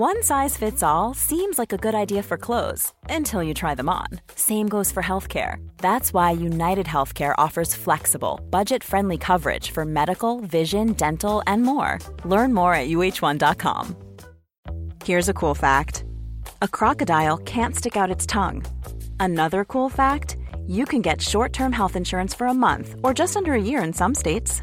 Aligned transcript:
One 0.00 0.22
size 0.22 0.56
fits 0.56 0.82
all 0.82 1.12
seems 1.12 1.58
like 1.58 1.74
a 1.74 1.76
good 1.76 1.94
idea 1.94 2.22
for 2.22 2.38
clothes 2.38 2.94
until 3.10 3.42
you 3.42 3.52
try 3.52 3.74
them 3.74 3.90
on. 3.90 4.06
Same 4.34 4.66
goes 4.66 4.90
for 4.90 5.02
healthcare. 5.02 5.56
That's 5.76 6.14
why 6.14 6.30
United 6.30 6.86
Healthcare 6.86 7.34
offers 7.36 7.74
flexible, 7.74 8.40
budget 8.48 8.82
friendly 8.82 9.18
coverage 9.18 9.72
for 9.72 9.84
medical, 9.84 10.40
vision, 10.40 10.94
dental, 10.94 11.42
and 11.46 11.64
more. 11.64 11.98
Learn 12.24 12.54
more 12.54 12.72
at 12.72 12.88
uh1.com. 12.88 13.94
Here's 15.04 15.28
a 15.28 15.34
cool 15.34 15.54
fact 15.54 16.04
a 16.62 16.68
crocodile 16.68 17.36
can't 17.36 17.76
stick 17.76 17.94
out 17.94 18.10
its 18.10 18.24
tongue. 18.24 18.64
Another 19.28 19.66
cool 19.66 19.90
fact 19.90 20.38
you 20.66 20.86
can 20.86 21.02
get 21.02 21.20
short 21.20 21.52
term 21.52 21.72
health 21.72 21.94
insurance 21.94 22.32
for 22.32 22.46
a 22.46 22.54
month 22.54 22.94
or 23.04 23.12
just 23.12 23.36
under 23.36 23.52
a 23.52 23.60
year 23.60 23.82
in 23.82 23.92
some 23.92 24.14
states. 24.14 24.62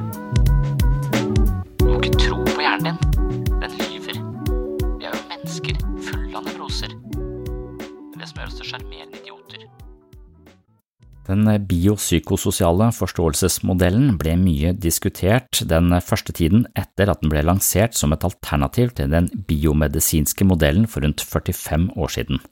Den 11.41 11.65
biopsykososiale 11.65 12.91
forståelsesmodellen 12.93 14.17
ble 14.21 14.35
mye 14.37 14.75
diskutert 14.77 15.63
den 15.65 15.89
første 16.05 16.35
tiden 16.37 16.67
etter 16.77 17.09
at 17.09 17.23
den 17.23 17.31
ble 17.33 17.41
lansert 17.47 17.97
som 17.97 18.13
et 18.13 18.25
alternativ 18.27 18.91
til 18.99 19.09
den 19.09 19.29
biomedisinske 19.47 20.45
modellen 20.45 20.85
for 20.85 21.01
rundt 21.01 21.23
45 21.25 21.89
år 21.97 22.13
siden. 22.13 22.43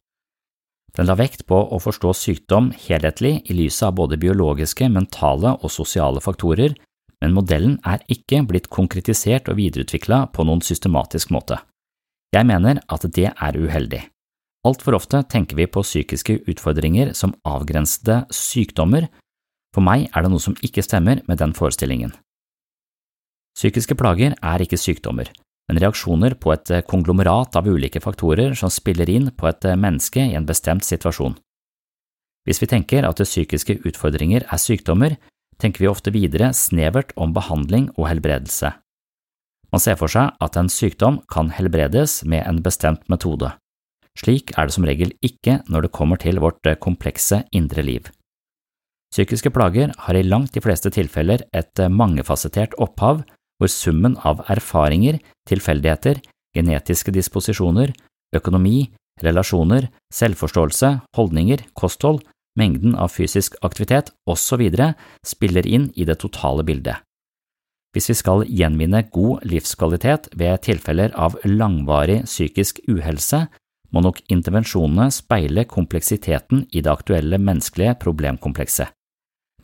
Den 0.97 1.05
la 1.05 1.13
vekt 1.19 1.45
på 1.45 1.59
å 1.69 1.78
forstå 1.83 2.16
sykdom 2.17 2.72
helhetlig 2.88 3.35
i 3.45 3.57
lyset 3.59 3.91
av 3.91 3.97
både 3.99 4.17
biologiske, 4.17 4.89
mentale 4.89 5.53
og 5.59 5.69
sosiale 5.69 6.23
faktorer, 6.25 6.73
men 7.22 7.35
modellen 7.35 7.78
er 7.85 8.01
ikke 8.09 8.41
blitt 8.49 8.72
konkretisert 8.73 9.51
og 9.51 9.59
videreutvikla 9.61 10.25
på 10.33 10.47
noen 10.49 10.66
systematisk 10.66 11.29
måte. 11.35 11.61
Jeg 12.33 12.49
mener 12.49 12.81
at 12.89 13.05
det 13.05 13.29
er 13.29 13.59
uheldig. 13.59 14.07
Altfor 14.68 14.97
ofte 14.97 15.22
tenker 15.31 15.56
vi 15.56 15.68
på 15.72 15.84
psykiske 15.86 16.42
utfordringer 16.52 17.14
som 17.16 17.36
avgrensede 17.47 18.25
sykdommer. 18.36 19.08
For 19.75 19.86
meg 19.86 20.09
er 20.12 20.25
det 20.25 20.31
noe 20.34 20.44
som 20.44 20.58
ikke 20.66 20.84
stemmer 20.84 21.22
med 21.30 21.40
den 21.40 21.53
forestillingen. 21.56 22.12
Psykiske 23.56 23.96
plager 24.00 24.36
er 24.36 24.64
ikke 24.64 24.80
sykdommer, 24.80 25.30
men 25.70 25.80
reaksjoner 25.80 26.36
på 26.40 26.52
et 26.56 26.72
konglomerat 26.88 27.56
av 27.59 27.68
ulike 27.68 28.02
faktorer 28.03 28.56
som 28.58 28.72
spiller 28.72 29.09
inn 29.12 29.31
på 29.36 29.47
et 29.50 29.68
menneske 29.80 30.24
i 30.24 30.36
en 30.36 30.47
bestemt 30.47 30.88
situasjon. 30.88 31.38
Hvis 32.47 32.62
vi 32.64 32.70
tenker 32.72 33.08
at 33.08 33.20
psykiske 33.22 33.80
utfordringer 33.86 34.46
er 34.47 34.59
sykdommer, 34.59 35.16
tenker 35.59 35.84
vi 35.84 35.91
ofte 35.91 36.12
videre 36.16 36.52
snevert 36.56 37.12
om 37.20 37.36
behandling 37.36 37.90
og 37.97 38.08
helbredelse. 38.09 38.74
Man 39.70 39.84
ser 39.84 40.00
for 40.00 40.12
seg 40.12 40.34
at 40.41 40.56
en 40.58 40.72
sykdom 40.72 41.20
kan 41.30 41.52
helbredes 41.53 42.24
med 42.26 42.47
en 42.47 42.64
bestemt 42.66 43.06
metode. 43.12 43.52
Slik 44.18 44.53
er 44.58 44.68
det 44.68 44.75
som 44.75 44.88
regel 44.88 45.14
ikke 45.25 45.59
når 45.70 45.86
det 45.86 45.96
kommer 45.96 46.18
til 46.18 46.40
vårt 46.42 46.66
komplekse 46.81 47.44
indre 47.56 47.84
liv. 47.86 48.09
Psykiske 49.14 49.50
plager 49.53 49.94
har 50.06 50.16
i 50.16 50.25
langt 50.25 50.53
de 50.53 50.62
fleste 50.62 50.92
tilfeller 50.94 51.44
et 51.53 51.81
mangefasettert 51.90 52.75
opphav 52.78 53.24
hvor 53.59 53.72
summen 53.72 54.16
av 54.24 54.44
erfaringer, 54.47 55.20
tilfeldigheter, 55.50 56.22
genetiske 56.56 57.12
disposisjoner, 57.12 57.92
økonomi, 58.36 58.90
relasjoner, 59.24 59.90
selvforståelse, 60.14 60.94
holdninger, 61.18 61.66
kosthold, 61.76 62.22
mengden 62.59 62.96
av 62.96 63.12
fysisk 63.14 63.56
aktivitet 63.66 64.12
osv. 64.30 64.64
spiller 65.26 65.68
inn 65.68 65.90
i 65.96 66.06
det 66.08 66.20
totale 66.24 66.64
bildet. 66.64 67.02
Hvis 67.96 68.12
vi 68.12 68.16
skal 68.20 68.46
gjenvinne 68.46 69.02
god 69.09 69.46
livskvalitet 69.50 70.30
ved 70.38 70.62
tilfeller 70.68 71.14
av 71.18 71.40
langvarig 71.44 72.22
psykisk 72.28 72.84
uhelse, 72.88 73.47
må 73.94 74.03
nok 74.05 74.22
intervensjonene 74.31 75.09
speile 75.13 75.66
kompleksiteten 75.69 76.67
i 76.72 76.83
det 76.85 76.91
aktuelle 76.91 77.39
menneskelige 77.41 77.97
problemkomplekset. 78.03 78.89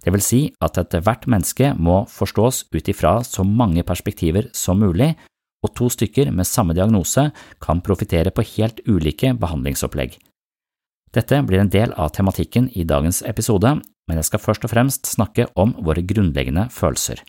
Det 0.05 0.13
vil 0.13 0.21
si 0.21 0.41
at 0.61 0.77
ethvert 0.77 1.25
menneske 1.29 1.71
må 1.81 2.03
forstås 2.11 2.65
ut 2.75 2.89
ifra 2.91 3.17
så 3.25 3.45
mange 3.45 3.81
perspektiver 3.83 4.51
som 4.53 4.79
mulig, 4.83 5.15
og 5.65 5.73
to 5.73 5.89
stykker 5.89 6.29
med 6.29 6.45
samme 6.45 6.75
diagnose 6.77 7.31
kan 7.63 7.81
profitere 7.81 8.29
på 8.29 8.45
helt 8.53 8.83
ulike 8.85 9.33
behandlingsopplegg. 9.33 10.19
Dette 11.15 11.39
blir 11.47 11.63
en 11.63 11.71
del 11.71 11.93
av 11.97 12.11
tematikken 12.13 12.67
i 12.75 12.83
dagens 12.85 13.23
episode, 13.25 13.71
men 14.05 14.19
jeg 14.19 14.29
skal 14.29 14.43
først 14.43 14.67
og 14.67 14.73
fremst 14.75 15.09
snakke 15.09 15.47
om 15.57 15.73
våre 15.81 16.03
grunnleggende 16.05 16.67
følelser. 16.69 17.23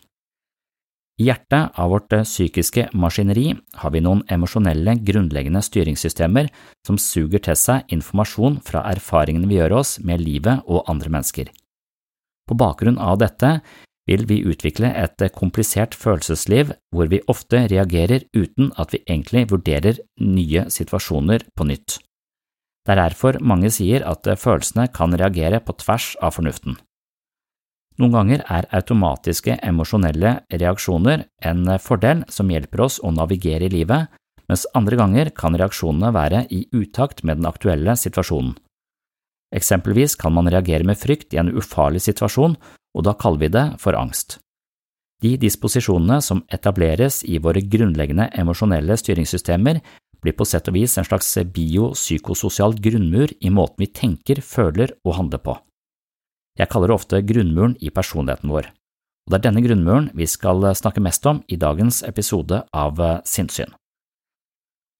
I 1.17 1.31
hjertet 1.31 1.73
av 1.81 1.89
vårt 1.89 2.13
psykiske 2.13 2.89
maskineri 2.93 3.55
har 3.81 3.93
vi 3.93 4.03
noen 4.05 4.21
emosjonelle, 4.29 4.99
grunnleggende 5.01 5.63
styringssystemer 5.65 6.51
som 6.85 6.99
suger 7.01 7.41
til 7.41 7.57
seg 7.57 7.89
informasjon 7.95 8.59
fra 8.67 8.83
erfaringene 8.91 9.49
vi 9.49 9.57
gjør 9.57 9.79
oss 9.79 9.95
med 10.05 10.21
livet 10.21 10.61
og 10.69 10.85
andre 10.91 11.09
mennesker. 11.15 11.49
På 12.47 12.55
bakgrunn 12.55 13.01
av 13.01 13.17
dette 13.23 13.57
vil 14.07 14.27
vi 14.29 14.43
utvikle 14.45 14.91
et 14.93 15.25
komplisert 15.35 15.97
følelsesliv 15.97 16.75
hvor 16.93 17.09
vi 17.11 17.23
ofte 17.27 17.65
reagerer 17.65 18.27
uten 18.37 18.69
at 18.77 18.93
vi 18.93 19.01
egentlig 19.07 19.47
vurderer 19.49 19.97
nye 20.21 20.67
situasjoner 20.71 21.49
på 21.57 21.67
nytt. 21.67 21.97
Det 22.85 22.93
er 22.93 23.01
derfor 23.01 23.41
mange 23.41 23.73
sier 23.73 24.05
at 24.07 24.29
følelsene 24.39 24.85
kan 24.93 25.17
reagere 25.17 25.59
på 25.65 25.75
tvers 25.81 26.13
av 26.21 26.37
fornuften. 26.37 26.77
Noen 27.97 28.13
ganger 28.13 28.43
er 28.45 28.67
automatiske 28.77 29.57
emosjonelle 29.65 30.35
reaksjoner 30.53 31.25
en 31.49 31.65
fordel 31.81 32.21
som 32.29 32.49
hjelper 32.53 32.83
oss 32.85 32.99
å 33.01 33.09
navigere 33.13 33.65
i 33.65 33.73
livet, 33.73 34.11
mens 34.47 34.67
andre 34.77 34.99
ganger 34.99 35.31
kan 35.35 35.57
reaksjonene 35.57 36.13
være 36.13 36.43
i 36.53 36.67
utakt 36.77 37.23
med 37.25 37.41
den 37.41 37.49
aktuelle 37.49 37.97
situasjonen. 37.97 38.53
Eksempelvis 39.55 40.17
kan 40.19 40.35
man 40.35 40.49
reagere 40.51 40.85
med 40.85 40.99
frykt 40.99 41.33
i 41.33 41.39
en 41.41 41.49
ufarlig 41.55 42.03
situasjon, 42.03 42.57
og 42.97 43.05
da 43.07 43.15
kaller 43.17 43.45
vi 43.45 43.53
det 43.55 43.65
for 43.81 43.97
angst. 43.97 44.39
De 45.23 45.33
disposisjonene 45.41 46.19
som 46.21 46.43
etableres 46.53 47.23
i 47.25 47.39
våre 47.41 47.63
grunnleggende 47.65 48.29
emosjonelle 48.37 48.97
styringssystemer, 48.99 49.79
blir 50.21 50.35
på 50.37 50.45
sett 50.49 50.67
og 50.69 50.77
vis 50.77 50.97
en 50.97 51.07
slags 51.07 51.29
biopsykososial 51.53 52.75
grunnmur 52.81 53.33
i 53.39 53.49
måten 53.53 53.81
vi 53.81 53.89
tenker, 53.89 54.41
føler 54.41 54.93
og 55.05 55.17
handler 55.17 55.41
på. 55.41 55.57
Jeg 56.57 56.69
kaller 56.73 56.91
det 56.91 56.97
ofte 56.97 57.23
grunnmuren 57.25 57.77
i 57.79 57.93
personligheten 57.93 58.49
vår, 58.53 58.71
og 59.27 59.33
det 59.33 59.39
er 59.39 59.47
denne 59.49 59.65
grunnmuren 59.65 60.11
vi 60.17 60.25
skal 60.29 60.65
snakke 60.77 61.03
mest 61.03 61.25
om 61.29 61.43
i 61.47 61.59
dagens 61.59 62.01
episode 62.07 62.63
av 62.73 63.01
Sinnssyn. 63.25 63.75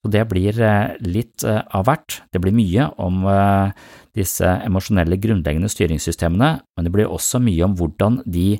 Så 0.08 0.12
det 0.14 0.24
blir 0.30 0.56
eh, 0.62 0.94
litt 1.04 1.44
eh, 1.44 1.64
av 1.76 1.88
hvert. 1.88 2.22
Det 2.32 2.40
blir 2.40 2.54
mye 2.56 2.86
om 3.04 3.26
eh, 3.28 3.74
disse 4.16 4.48
emosjonelle 4.64 5.18
grunnleggende 5.20 5.68
styringssystemene, 5.74 6.52
men 6.78 6.88
det 6.88 6.94
blir 6.94 7.10
også 7.12 7.42
mye 7.44 7.66
om 7.66 7.74
hvordan 7.76 8.22
de 8.24 8.54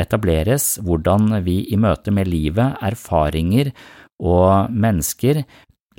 etableres, 0.00 0.78
hvordan 0.80 1.42
vi 1.44 1.60
i 1.68 1.76
møte 1.76 2.14
med 2.14 2.30
livet, 2.30 2.78
erfaringer 2.80 3.74
og 4.22 4.72
mennesker 4.72 5.42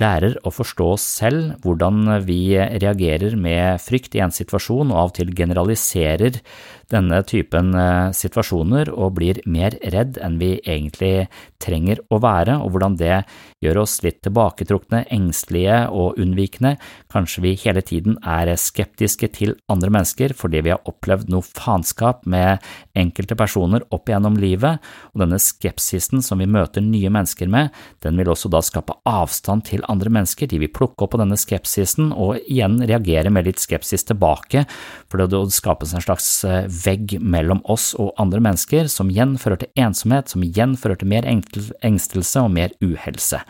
lærer 0.02 0.38
å 0.44 0.52
forstå 0.54 0.88
oss 0.96 1.06
selv, 1.22 1.56
hvordan 1.64 2.04
vi 2.28 2.56
reagerer 2.56 3.38
med 3.40 3.82
frykt 3.84 4.18
i 4.18 4.24
en 4.26 4.34
situasjon 4.36 4.92
og 4.92 5.00
av 5.00 5.12
og 5.12 5.18
til 5.20 5.32
generaliserer 5.38 6.42
denne 6.92 7.22
typen 7.28 7.74
eh, 7.78 8.12
situasjoner 8.16 8.92
og 8.94 9.16
blir 9.18 9.42
mer 9.50 9.76
redd 9.94 10.20
enn 10.24 10.38
vi 10.42 10.56
egentlig 10.62 11.28
trenger 11.62 12.02
å 12.14 12.20
være, 12.22 12.60
og 12.62 12.74
hvordan 12.74 12.98
det 13.00 13.22
gjør 13.64 13.82
oss 13.82 13.98
litt 14.06 14.22
tilbaketrukne, 14.26 15.06
engstelige 15.14 15.86
og 15.90 16.20
unnvikende, 16.22 16.76
kanskje 17.12 17.44
vi 17.46 17.54
hele 17.64 17.82
tiden 17.86 18.20
er 18.22 18.52
skeptiske 18.60 19.32
til 19.36 19.56
andre 19.72 19.92
mennesker 19.94 20.36
fordi 20.38 20.62
vi 20.66 20.74
har 20.74 20.84
opplevd 20.90 21.32
noe 21.34 21.46
faenskap 21.46 22.26
med 22.30 22.64
enkelte 22.98 23.38
personer 23.40 23.86
opp 23.96 24.10
igjennom 24.10 24.38
livet, 24.42 24.84
og 25.14 25.24
denne 25.24 25.40
skepsisen 25.42 26.24
som 26.26 26.42
vi 26.42 26.50
møter 26.50 26.84
nye 26.86 27.12
mennesker 27.14 27.50
med, 27.52 27.74
den 28.06 28.20
vil 28.20 28.32
også 28.34 28.52
da 28.54 28.62
skape 28.66 28.98
avstand 29.10 29.66
til 29.72 29.86
andre 29.92 30.12
mennesker, 30.14 30.50
de 30.52 30.62
vil 30.62 30.74
plukke 30.74 31.06
opp 31.06 31.16
på 31.16 31.22
denne 31.22 31.38
skepsisen 31.40 32.12
og 32.14 32.38
igjen 32.44 32.78
reagere 32.84 33.32
med 33.34 33.48
litt 33.48 33.62
skepsis 33.64 34.06
tilbake, 34.10 34.66
for 35.10 35.22
det 35.22 35.44
skapes 35.56 35.94
en 35.96 36.04
slags 36.04 36.28
eh, 36.48 36.68
vegg 36.84 37.18
mellom 37.22 37.62
oss 37.72 37.94
og 38.00 38.14
andre 38.22 38.42
mennesker, 38.44 38.90
som 38.92 39.10
igjen 39.14 39.36
fører 39.42 39.64
til 39.64 39.86
ensomhet, 39.86 40.32
som 40.32 40.44
igjen 40.46 40.76
fører 40.80 41.00
til 41.00 41.12
mer 41.12 41.28
engstelse 41.30 42.44
og 42.44 42.54
mer 42.56 42.76
uhelse. 42.84 43.42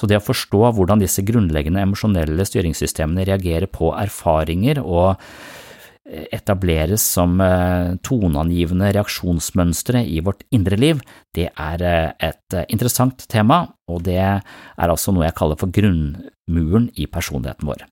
Så 0.00 0.08
det 0.10 0.18
å 0.18 0.24
forstå 0.24 0.62
hvordan 0.74 1.02
disse 1.02 1.22
grunnleggende 1.22 1.84
emosjonelle 1.84 2.46
styringssystemene 2.48 3.26
reagerer 3.28 3.68
på 3.70 3.92
erfaringer 3.94 4.80
og 4.82 5.12
eh, 5.12 6.26
etableres 6.34 7.04
som 7.14 7.36
eh, 7.44 7.94
toneangivende 8.02 8.90
reaksjonsmønstre 8.96 10.02
i 10.02 10.18
vårt 10.26 10.42
indre 10.50 10.80
liv, 10.80 11.04
det 11.38 11.52
er 11.52 11.86
eh, 11.86 12.32
et 12.32 12.58
interessant 12.66 13.28
tema, 13.30 13.62
og 13.86 14.02
det 14.08 14.18
er 14.18 14.42
altså 14.88 15.14
noe 15.14 15.28
jeg 15.28 15.38
kaller 15.38 15.60
for 15.60 15.70
grunnmuren 15.70 16.90
i 16.98 17.06
personligheten 17.06 17.70
vår. 17.70 17.86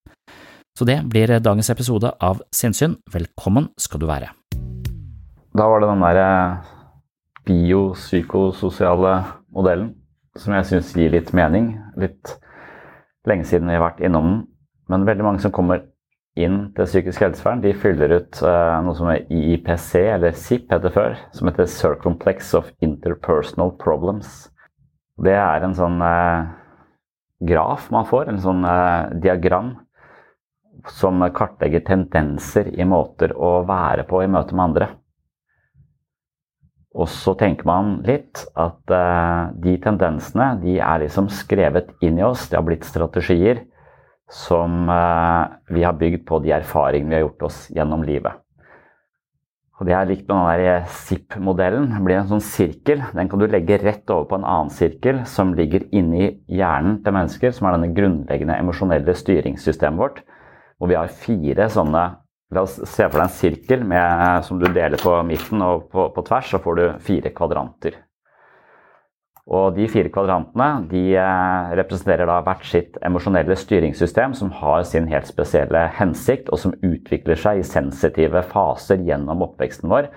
Så 0.75 0.87
det 0.89 1.03
blir 1.13 1.39
dagens 1.39 1.71
episode 1.71 2.11
av 2.19 2.43
Sinnsyn. 2.55 2.99
Velkommen 3.13 3.71
skal 3.79 4.03
du 4.03 4.11
være. 4.11 4.35
Da 5.57 5.67
var 5.67 5.83
det 5.83 5.89
den 5.91 6.05
der 6.05 6.19
eh, 6.23 6.69
biopsykososiale 7.49 9.15
modellen 9.51 9.95
som 10.39 10.55
jeg 10.55 10.69
syns 10.69 10.93
gir 10.95 11.11
litt 11.11 11.33
mening. 11.35 11.73
Litt 11.99 12.37
lenge 13.27 13.49
siden 13.49 13.67
vi 13.67 13.75
har 13.75 13.83
vært 13.83 14.05
innom 14.05 14.29
den. 14.29 14.45
Men 14.91 15.07
veldig 15.07 15.27
mange 15.27 15.43
som 15.43 15.55
kommer 15.55 15.85
inn 16.39 16.71
til 16.77 16.87
psykisk 16.87 17.25
helsevern, 17.25 17.63
de 17.63 17.75
fyller 17.79 18.15
ut 18.15 18.39
uh, 18.43 18.79
noe 18.83 18.95
som 18.99 19.11
er 19.11 19.27
IIPC, 19.31 19.91
eller 20.15 20.35
SIP 20.39 20.71
heter 20.73 20.95
før, 20.95 21.19
som 21.35 21.51
heter 21.51 21.69
Circumplex 21.71 22.55
of 22.59 22.71
Interpersonal 22.83 23.75
Problems. 23.83 24.49
Det 25.21 25.35
er 25.37 25.67
en 25.67 25.77
sånn 25.79 25.99
uh, 26.03 26.47
graf 27.47 27.91
man 27.95 28.07
får, 28.09 28.31
en 28.31 28.43
sånn 28.43 28.67
uh, 28.67 29.11
diagram 29.23 29.75
som 30.91 31.23
kartlegger 31.35 31.85
tendenser 31.87 32.71
i 32.73 32.87
måter 32.89 33.35
å 33.37 33.61
være 33.69 34.07
på 34.09 34.23
i 34.25 34.31
møte 34.31 34.57
med 34.57 34.71
andre. 34.71 34.91
Og 36.91 37.07
så 37.07 37.37
tenker 37.39 37.69
man 37.71 38.01
litt 38.07 38.43
at 38.59 38.91
uh, 38.91 39.51
de 39.63 39.77
tendensene 39.83 40.57
de 40.65 40.81
er 40.83 41.05
liksom 41.05 41.29
skrevet 41.31 41.93
inn 42.03 42.19
i 42.19 42.27
oss. 42.27 42.49
Det 42.51 42.59
har 42.59 42.67
blitt 42.67 42.89
strategier 42.89 43.63
som 44.31 44.91
uh, 44.91 45.47
vi 45.71 45.85
har 45.87 45.99
bygd 45.99 46.27
på 46.27 46.41
de 46.43 46.55
erfaringene 46.59 47.13
vi 47.13 47.19
har 47.21 47.29
gjort 47.29 47.51
oss 47.51 47.67
gjennom 47.71 48.03
livet. 48.07 48.41
Og 49.81 49.87
Det 49.89 49.95
er 49.97 50.09
likt 50.11 50.27
med 50.29 50.37
den 50.37 50.67
der 50.67 50.89
ZIP-modellen. 50.93 51.87
Det 51.95 52.01
blir 52.05 52.19
en 52.19 52.29
sånn 52.29 52.43
sirkel. 52.45 53.01
Den 53.17 53.31
kan 53.33 53.41
du 53.41 53.47
legge 53.49 53.79
rett 53.81 54.11
over 54.13 54.27
på 54.29 54.37
en 54.37 54.45
annen 54.45 54.73
sirkel 54.77 55.23
som 55.25 55.55
ligger 55.57 55.87
inni 55.97 56.35
hjernen 56.53 56.99
til 57.01 57.17
mennesker, 57.17 57.55
som 57.57 57.71
er 57.71 57.79
denne 57.79 57.95
grunnleggende 57.97 58.59
emosjonelle 58.61 59.15
styringssystemet 59.17 60.03
vårt. 60.03 60.21
Hvor 60.77 60.91
vi 60.91 60.99
har 60.99 61.09
fire 61.23 61.71
sånne 61.73 62.03
La 62.51 62.65
oss 62.67 62.81
se 62.83 63.07
for 63.07 63.15
deg 63.21 63.29
en 63.29 63.35
sirkel 63.35 63.83
med, 63.87 64.45
som 64.47 64.59
du 64.59 64.67
deler 64.67 64.99
på 64.99 65.13
midten 65.27 65.63
og 65.63 65.85
på, 65.93 66.09
på, 66.11 66.25
tvers, 66.27 66.49
så 66.51 66.59
får 66.63 66.79
du 66.81 66.87
fire 67.07 67.31
kvadranter. 67.35 68.01
Og 69.51 69.75
De 69.75 69.87
fire 69.91 70.11
kvadrantene 70.13 70.87
de 70.91 71.03
eh, 71.19 71.71
representerer 71.79 72.29
da 72.29 72.39
hvert 72.47 72.67
sitt 72.67 72.99
emosjonelle 73.07 73.57
styringssystem 73.59 74.35
som 74.39 74.53
har 74.61 74.85
sin 74.87 75.09
helt 75.11 75.27
spesielle 75.31 75.87
hensikt, 75.97 76.51
og 76.51 76.61
som 76.63 76.75
utvikler 76.87 77.39
seg 77.39 77.63
i 77.63 77.67
sensitive 77.67 78.43
faser 78.51 79.03
gjennom 79.07 79.43
oppveksten 79.47 79.91
vår. 79.91 80.11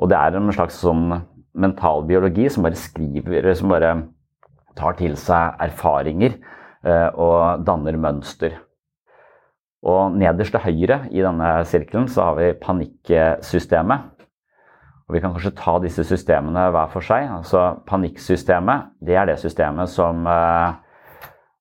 Og 0.00 0.08
Det 0.12 0.18
er 0.18 0.36
en 0.36 0.52
slags 0.52 0.80
sånn 0.80 1.06
mental 1.52 2.04
biologi 2.08 2.48
som 2.52 2.64
bare 2.64 2.80
skriver, 2.80 3.48
som 3.56 3.72
bare 3.72 3.94
tar 4.76 4.96
til 5.00 5.16
seg 5.20 5.56
erfaringer 5.60 6.36
eh, 6.36 7.08
og 7.12 7.64
danner 7.64 7.96
mønster. 8.00 8.60
Og 9.82 10.14
nederst 10.14 10.54
til 10.54 10.62
høyre 10.62 11.00
i 11.10 11.22
denne 11.24 11.54
sirkelen 11.66 12.06
så 12.10 12.28
har 12.28 12.38
vi 12.38 12.52
panikksystemet. 12.62 14.10
Og 15.08 15.16
Vi 15.16 15.20
kan 15.20 15.34
kanskje 15.34 15.56
ta 15.58 15.74
disse 15.82 16.04
systemene 16.06 16.68
hver 16.70 16.92
for 16.92 17.04
seg. 17.04 17.26
Altså 17.26 17.82
Panikksystemet 17.88 18.94
det 19.02 19.18
er 19.18 19.26
det 19.28 19.40
systemet 19.42 19.90
som 19.90 20.22
eh, 20.30 20.78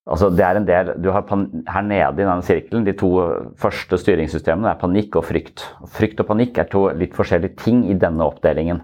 altså 0.06 0.30
det 0.30 0.46
er 0.46 0.60
en 0.60 0.68
del, 0.68 0.94
du 1.02 1.10
har 1.12 1.26
Her 1.26 1.82
nede 1.82 2.14
i 2.14 2.22
denne 2.22 2.46
sirkelen, 2.46 2.86
de 2.86 2.94
to 2.94 3.10
første 3.58 3.98
styringssystemene 3.98 4.70
er 4.70 4.80
panikk 4.80 5.18
og 5.18 5.26
frykt. 5.26 5.66
Frykt 5.90 6.22
og 6.22 6.30
panikk 6.30 6.62
er 6.62 6.70
to 6.70 6.90
litt 6.94 7.18
forskjellige 7.18 7.58
ting 7.58 7.84
i 7.90 7.98
denne 7.98 8.24
oppdelingen. 8.24 8.84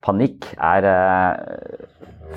Panikk 0.00 0.46
er 0.56 0.86
eh, 0.88 1.86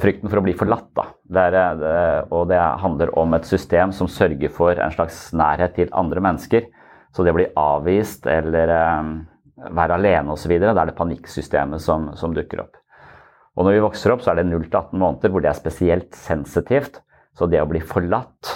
frykten 0.01 0.31
for 0.31 0.41
å 0.41 0.45
bli 0.45 0.55
forlatt. 0.57 0.89
Da. 0.97 1.07
Det 1.23 1.43
er, 1.49 1.57
det, 1.79 1.97
og 2.35 2.47
det 2.51 2.59
handler 2.83 3.13
om 3.19 3.35
et 3.37 3.47
system 3.47 3.93
som 3.95 4.09
sørger 4.11 4.51
for 4.53 4.75
en 4.75 4.93
slags 4.93 5.29
nærhet 5.37 5.77
til 5.77 5.93
andre 5.95 6.23
mennesker. 6.23 6.67
Så 7.13 7.23
det 7.23 7.31
å 7.33 7.37
bli 7.37 7.49
avvist 7.59 8.25
eller 8.27 8.73
um, 8.99 9.15
være 9.77 9.99
alene 9.99 10.33
osv., 10.33 10.55
da 10.59 10.73
er 10.73 10.89
det 10.89 10.97
panikksystemet 10.97 11.83
som, 11.83 12.09
som, 12.17 12.33
dukker 12.33 12.63
opp. 12.65 12.79
Og 13.53 13.67
når 13.67 13.77
vi 13.77 13.83
vokser 13.85 14.15
opp, 14.15 14.23
så 14.25 14.33
er 14.33 14.41
det 14.41 14.47
0 14.49 14.65
18 14.65 14.97
måneder 14.97 15.29
hvor 15.29 15.43
det 15.43 15.51
er 15.51 15.59
spesielt 15.59 16.17
sensitivt. 16.17 17.03
Så 17.37 17.45
det 17.49 17.61
å 17.61 17.69
bli 17.69 17.79
forlatt 17.85 18.49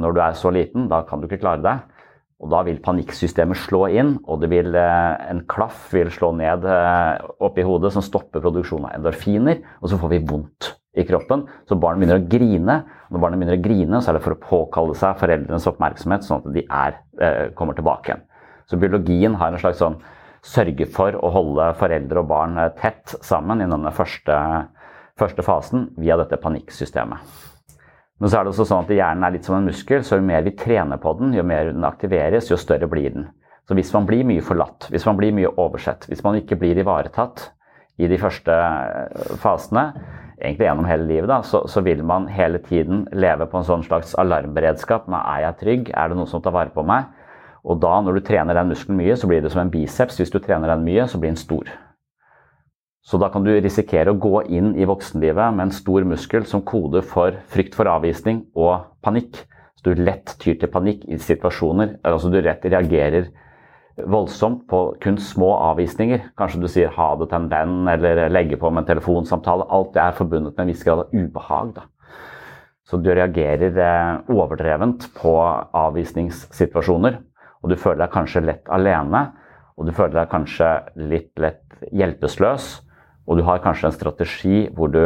når 0.00 0.14
du 0.16 0.20
er 0.24 0.36
så 0.36 0.52
liten, 0.52 0.86
da 0.92 1.02
kan 1.08 1.20
du 1.20 1.26
ikke 1.28 1.40
klare 1.42 1.64
deg. 1.64 1.99
Og 2.40 2.48
da 2.48 2.62
vil 2.64 2.80
panikksystemet 2.80 3.58
slå 3.60 3.84
inn, 3.92 4.14
og 4.24 4.46
vil, 4.48 4.72
eh, 4.74 5.30
en 5.30 5.42
klaff 5.44 5.90
vil 5.92 6.08
slå 6.12 6.32
ned 6.36 6.64
eh, 6.64 7.18
oppi 7.44 7.64
hodet 7.66 7.92
som 7.92 8.04
stopper 8.04 8.40
produksjonen 8.40 8.88
av 8.88 8.94
endorfiner, 8.96 9.60
og 9.80 9.90
så 9.92 9.98
får 10.00 10.14
vi 10.14 10.22
vondt 10.30 10.70
i 10.96 11.04
kroppen. 11.04 11.44
Så 11.68 11.76
barn 11.78 12.00
begynner 12.00 12.18
å 12.18 12.28
grine. 12.32 12.78
og 13.08 13.12
Når 13.12 13.22
barnet 13.22 13.42
begynner 13.42 13.58
å 13.58 13.66
grine, 13.66 14.00
så 14.00 14.10
er 14.10 14.18
det 14.18 14.24
for 14.24 14.34
å 14.38 14.40
påkalle 14.40 14.96
seg 14.96 15.20
foreldrenes 15.20 15.68
oppmerksomhet, 15.68 16.24
sånn 16.24 16.40
at 16.40 16.52
de 16.54 16.64
er, 16.64 16.96
eh, 17.20 17.50
kommer 17.50 17.76
tilbake 17.76 18.08
igjen. 18.08 18.24
Så 18.66 18.80
biologien 18.80 19.36
har 19.36 19.52
en 19.52 19.58
slags 19.58 19.78
sånn 19.78 20.00
sørge 20.42 20.88
for 20.88 21.12
å 21.12 21.30
holde 21.30 21.74
foreldre 21.76 22.20
og 22.20 22.28
barn 22.28 22.56
tett 22.80 23.16
sammen 23.20 23.60
i 23.60 23.68
denne 23.68 23.92
første, 23.92 24.68
første 25.18 25.44
fasen 25.44 25.90
via 25.98 26.16
dette 26.16 26.40
panikksystemet. 26.40 27.49
Men 28.20 28.28
så 28.28 28.38
er 28.38 28.44
det 28.44 28.52
også 28.52 28.66
sånn 28.68 28.84
at 28.84 28.92
hjernen 28.92 29.24
er 29.24 29.32
litt 29.32 29.46
som 29.48 29.56
en 29.56 29.68
muskel, 29.70 30.02
så 30.04 30.18
jo 30.18 30.24
mer 30.26 30.44
vi 30.44 30.52
trener 30.58 31.00
på 31.00 31.14
den, 31.16 31.32
jo 31.32 31.44
mer 31.46 31.70
den 31.72 31.86
aktiveres, 31.88 32.50
jo 32.52 32.58
større 32.60 32.88
blir 32.90 33.14
den. 33.14 33.30
Så 33.68 33.76
hvis 33.78 33.92
man 33.94 34.08
blir 34.08 34.26
mye 34.28 34.44
forlatt, 34.44 34.90
hvis 34.92 35.06
man 35.08 35.16
blir 35.16 35.32
mye 35.32 35.52
oversett, 35.62 36.04
hvis 36.10 36.24
man 36.26 36.36
ikke 36.40 36.58
blir 36.60 36.80
ivaretatt 36.82 37.46
i 38.00 38.08
de 38.10 38.18
første 38.20 38.52
eh, 38.52 39.36
fasene, 39.40 39.86
egentlig 40.40 40.66
gjennom 40.66 40.88
hele 40.88 41.08
livet, 41.08 41.28
da, 41.30 41.40
så, 41.46 41.62
så, 41.68 41.80
vil 41.84 42.02
man 42.04 42.28
hele 42.32 42.60
tiden 42.64 43.06
leve 43.12 43.46
på 43.48 43.60
en 43.60 43.68
sånn 43.68 43.84
slags 43.86 44.12
alarmberedskap. 44.20 45.08
Men 45.08 45.20
er 45.20 45.46
jeg 45.46 45.58
trygg? 45.60 45.92
Er 45.94 46.10
det 46.10 46.20
noen 46.20 46.28
som 46.28 46.44
tar 46.44 46.56
vare 46.56 46.72
på 46.74 46.84
meg? 46.86 47.08
Og 47.64 47.80
da, 47.80 47.92
når 48.04 48.18
du 48.18 48.24
trener 48.24 48.56
den 48.56 48.72
muskelen 48.72 49.00
mye, 49.00 49.16
så 49.20 49.28
blir 49.28 49.44
det 49.44 49.52
som 49.52 49.62
en 49.64 49.72
biceps. 49.72 50.20
Hvis 50.20 50.32
du 50.32 50.40
trener 50.40 50.72
den 50.72 50.84
mye, 50.86 51.04
så 51.08 51.20
blir 51.20 51.32
den 51.32 51.40
stor. 51.40 51.68
Så 53.02 53.18
da 53.18 53.30
kan 53.32 53.44
du 53.44 53.50
risikere 53.54 54.12
å 54.12 54.18
gå 54.20 54.42
inn 54.52 54.74
i 54.76 54.86
voksenlivet 54.88 55.54
med 55.56 55.66
en 55.66 55.74
stor 55.74 56.04
muskel 56.08 56.44
som 56.46 56.64
kode 56.66 57.02
for 57.06 57.38
frykt 57.50 57.76
for 57.78 57.88
avvisning 57.88 58.44
og 58.54 58.90
panikk. 59.04 59.40
Så 59.80 59.88
du 59.88 60.02
lett 60.04 60.34
tyr 60.42 60.58
til 60.60 60.68
panikk 60.70 61.06
i 61.08 61.16
situasjoner. 61.18 61.96
Altså 62.04 62.28
du 62.28 62.36
rett 62.44 62.66
reagerer 62.68 63.30
voldsomt 64.06 64.66
på 64.68 64.82
kun 65.00 65.16
små 65.20 65.54
avvisninger. 65.70 66.28
Kanskje 66.38 66.60
du 66.60 66.68
sier 66.68 66.92
ha 66.96 67.08
det 67.16 67.30
til 67.30 67.40
en 67.40 67.48
venn 67.52 67.88
eller 67.88 68.28
legger 68.32 68.60
på 68.60 68.70
med 68.70 68.84
en 68.84 68.90
telefonsamtale. 68.92 69.66
Alt 69.72 69.94
det 69.96 70.04
er 70.04 70.18
forbundet 70.20 70.52
med 70.54 70.66
en 70.66 70.72
viss 70.72 70.84
grad 70.84 71.06
av 71.06 71.16
ubehag. 71.16 71.72
Da. 71.78 71.88
Så 72.84 73.00
du 73.00 73.10
reagerer 73.14 73.80
eh, 73.80 74.20
overdrevent 74.34 75.08
på 75.16 75.34
avvisningssituasjoner. 75.80 77.20
Og 77.60 77.72
du 77.72 77.76
føler 77.80 78.04
deg 78.04 78.14
kanskje 78.14 78.44
lett 78.44 78.70
alene, 78.72 79.26
og 79.76 79.88
du 79.88 79.92
føler 79.92 80.22
deg 80.22 80.30
kanskje 80.32 80.70
litt 81.10 81.32
lett 81.40 81.64
hjelpeløs. 81.92 82.70
Og 83.28 83.38
du 83.38 83.44
har 83.46 83.62
kanskje 83.64 83.90
en 83.90 83.96
strategi 83.96 84.62
hvor 84.76 84.92
du 84.92 85.02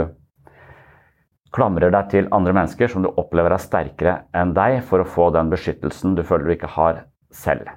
klamrer 1.54 1.92
deg 1.94 2.10
til 2.10 2.28
andre 2.34 2.54
mennesker 2.56 2.90
som 2.90 3.04
du 3.04 3.12
opplever 3.12 3.54
er 3.54 3.62
sterkere 3.62 4.18
enn 4.34 4.54
deg, 4.56 4.80
for 4.86 5.02
å 5.02 5.08
få 5.08 5.30
den 5.34 5.52
beskyttelsen 5.52 6.16
du 6.18 6.24
føler 6.26 6.48
du 6.48 6.54
ikke 6.56 6.74
har 6.76 7.04
selv. 7.34 7.70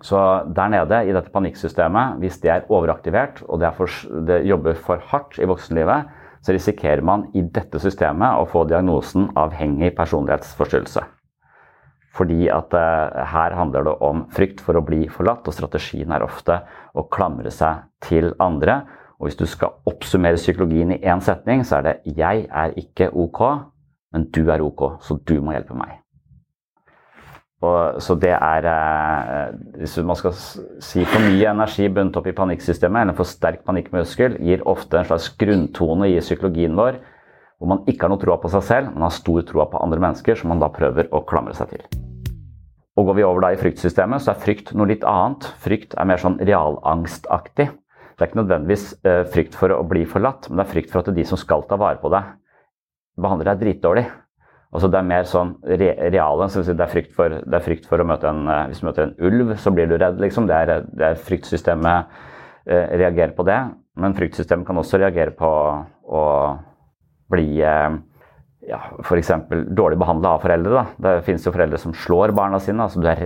Så 0.00 0.16
der 0.56 0.70
nede 0.72 1.02
i 1.04 1.12
dette 1.12 1.32
panikksystemet, 1.34 2.20
hvis 2.22 2.38
det 2.40 2.52
er 2.54 2.68
overaktivert 2.72 3.42
og 3.48 3.60
det, 3.60 3.72
for, 3.76 3.90
det 4.26 4.42
jobber 4.48 4.78
for 4.78 5.02
hardt 5.10 5.36
i 5.38 5.48
voksenlivet, 5.48 6.08
så 6.40 6.54
risikerer 6.56 7.04
man 7.04 7.26
i 7.36 7.42
dette 7.44 7.80
systemet 7.82 8.40
å 8.40 8.46
få 8.48 8.64
diagnosen 8.68 9.28
avhengig 9.36 9.92
personlighetsforstyrrelse. 9.98 11.02
Fordi 12.16 12.48
at 12.50 12.72
eh, 12.74 13.18
her 13.34 13.54
handler 13.54 13.84
det 13.86 13.96
om 14.02 14.24
frykt 14.34 14.62
for 14.64 14.78
å 14.78 14.84
bli 14.84 15.04
forlatt, 15.12 15.46
og 15.46 15.54
strategien 15.54 16.10
er 16.16 16.24
ofte 16.24 16.62
å 16.96 17.04
klamre 17.12 17.52
seg 17.54 17.84
til 18.02 18.32
andre. 18.42 18.80
Og 19.20 19.28
hvis 19.28 19.36
du 19.36 19.44
skal 19.46 19.76
oppsummere 19.86 20.40
psykologien 20.40 20.94
i 20.94 21.02
én 21.04 21.20
setning, 21.20 21.64
så 21.66 21.76
er 21.76 21.82
det 21.82 22.16
'jeg 22.16 22.48
er 22.50 22.72
ikke 22.76 23.10
ok', 23.12 23.64
men 24.12 24.30
du 24.30 24.50
er 24.50 24.60
ok, 24.60 25.02
så 25.02 25.18
du 25.28 25.40
må 25.40 25.52
hjelpe 25.52 25.74
meg'. 25.74 26.00
Og, 27.60 28.00
så 28.00 28.14
det 28.14 28.32
er 28.32 28.64
eh, 28.64 29.52
Hvis 29.76 29.98
man 29.98 30.16
skal 30.16 30.32
si 30.80 31.04
for 31.04 31.20
mye 31.20 31.50
energi 31.50 31.88
bundet 31.88 32.16
opp 32.16 32.26
i 32.26 32.32
panikksystemet, 32.32 33.00
eller 33.00 33.12
for 33.12 33.24
sterk 33.24 33.64
panikkmuskel, 33.66 34.38
gir 34.40 34.64
ofte 34.64 34.98
en 34.98 35.04
slags 35.04 35.28
grunntone 35.36 36.08
i 36.08 36.20
psykologien 36.20 36.76
vår 36.76 37.00
hvor 37.60 37.68
man 37.68 37.82
ikke 37.84 38.06
har 38.06 38.08
noe 38.08 38.20
troa 38.22 38.38
på 38.40 38.48
seg 38.48 38.62
selv, 38.64 38.86
men 38.94 39.02
har 39.04 39.12
stor 39.12 39.42
troa 39.44 39.66
på 39.68 39.82
andre 39.84 40.00
mennesker, 40.00 40.34
som 40.34 40.48
man 40.48 40.62
da 40.62 40.70
prøver 40.72 41.10
å 41.12 41.20
klamre 41.28 41.52
seg 41.52 41.68
til. 41.68 41.82
Og 42.96 43.10
Går 43.10 43.18
vi 43.18 43.26
over 43.26 43.44
da 43.44 43.50
i 43.52 43.58
fryktsystemet, 43.60 44.24
så 44.24 44.32
er 44.32 44.40
frykt 44.40 44.72
noe 44.72 44.88
litt 44.88 45.04
annet. 45.04 45.44
Frykt 45.60 45.92
er 45.92 46.08
mer 46.08 46.16
sånn 46.22 46.38
realangstaktig. 46.40 47.68
Det 48.20 48.26
er 48.26 48.28
ikke 48.34 48.42
nødvendigvis 48.42 48.82
eh, 49.08 49.22
frykt 49.32 49.54
for 49.56 49.72
å 49.72 49.84
bli 49.88 50.02
forlatt, 50.04 50.50
men 50.50 50.60
det 50.60 50.66
er 50.66 50.74
frykt 50.74 50.90
for 50.92 51.00
at 51.00 51.14
de 51.16 51.22
som 51.24 51.40
skal 51.40 51.62
ta 51.64 51.78
vare 51.80 51.96
på 52.02 52.10
deg, 52.12 52.34
behandler 53.16 53.48
deg 53.48 53.62
dritdårlig. 53.62 54.02
Altså 54.76 54.90
det 54.92 54.98
er 55.00 55.06
mer 55.08 55.24
sånn 55.26 55.54
re 55.64 55.94
reale. 56.12 56.50
Så 56.52 56.60
det, 56.60 56.74
er 56.76 57.38
det 57.40 57.56
er 57.56 57.64
frykt 57.64 57.88
for 57.88 58.02
å 58.02 58.06
møte 58.06 58.28
en 58.28 58.44
eh, 58.44 58.66
Hvis 58.68 58.82
du 58.82 58.90
møter 58.90 59.06
en 59.06 59.16
ulv, 59.24 59.54
så 59.56 59.72
blir 59.72 59.88
du 59.88 59.96
redd, 59.96 60.20
liksom. 60.20 60.50
Det 60.50 60.58
er, 60.58 60.84
det 60.84 61.06
er 61.08 61.24
fryktsystemet 61.30 62.20
eh, 62.68 62.92
reagerer 63.00 63.32
på 63.38 63.48
det. 63.48 63.58
Men 63.96 64.14
fryktsystemet 64.20 64.68
kan 64.68 64.84
også 64.84 65.00
reagere 65.00 65.32
på 65.40 65.50
å 66.12 66.22
bli 67.32 67.48
eh, 67.64 67.96
ja, 68.68 68.82
f.eks. 69.00 69.32
dårlig 69.72 69.96
behandla 70.04 70.36
av 70.36 70.44
foreldre. 70.44 70.76
Da. 70.76 70.84
Det 71.08 71.24
finnes 71.24 71.48
jo 71.48 71.54
foreldre 71.56 71.80
som 71.80 71.96
slår 71.96 72.36
barna 72.36 72.60
sine. 72.60 72.84
altså 72.84 73.00
Du 73.00 73.08
er 73.08 73.24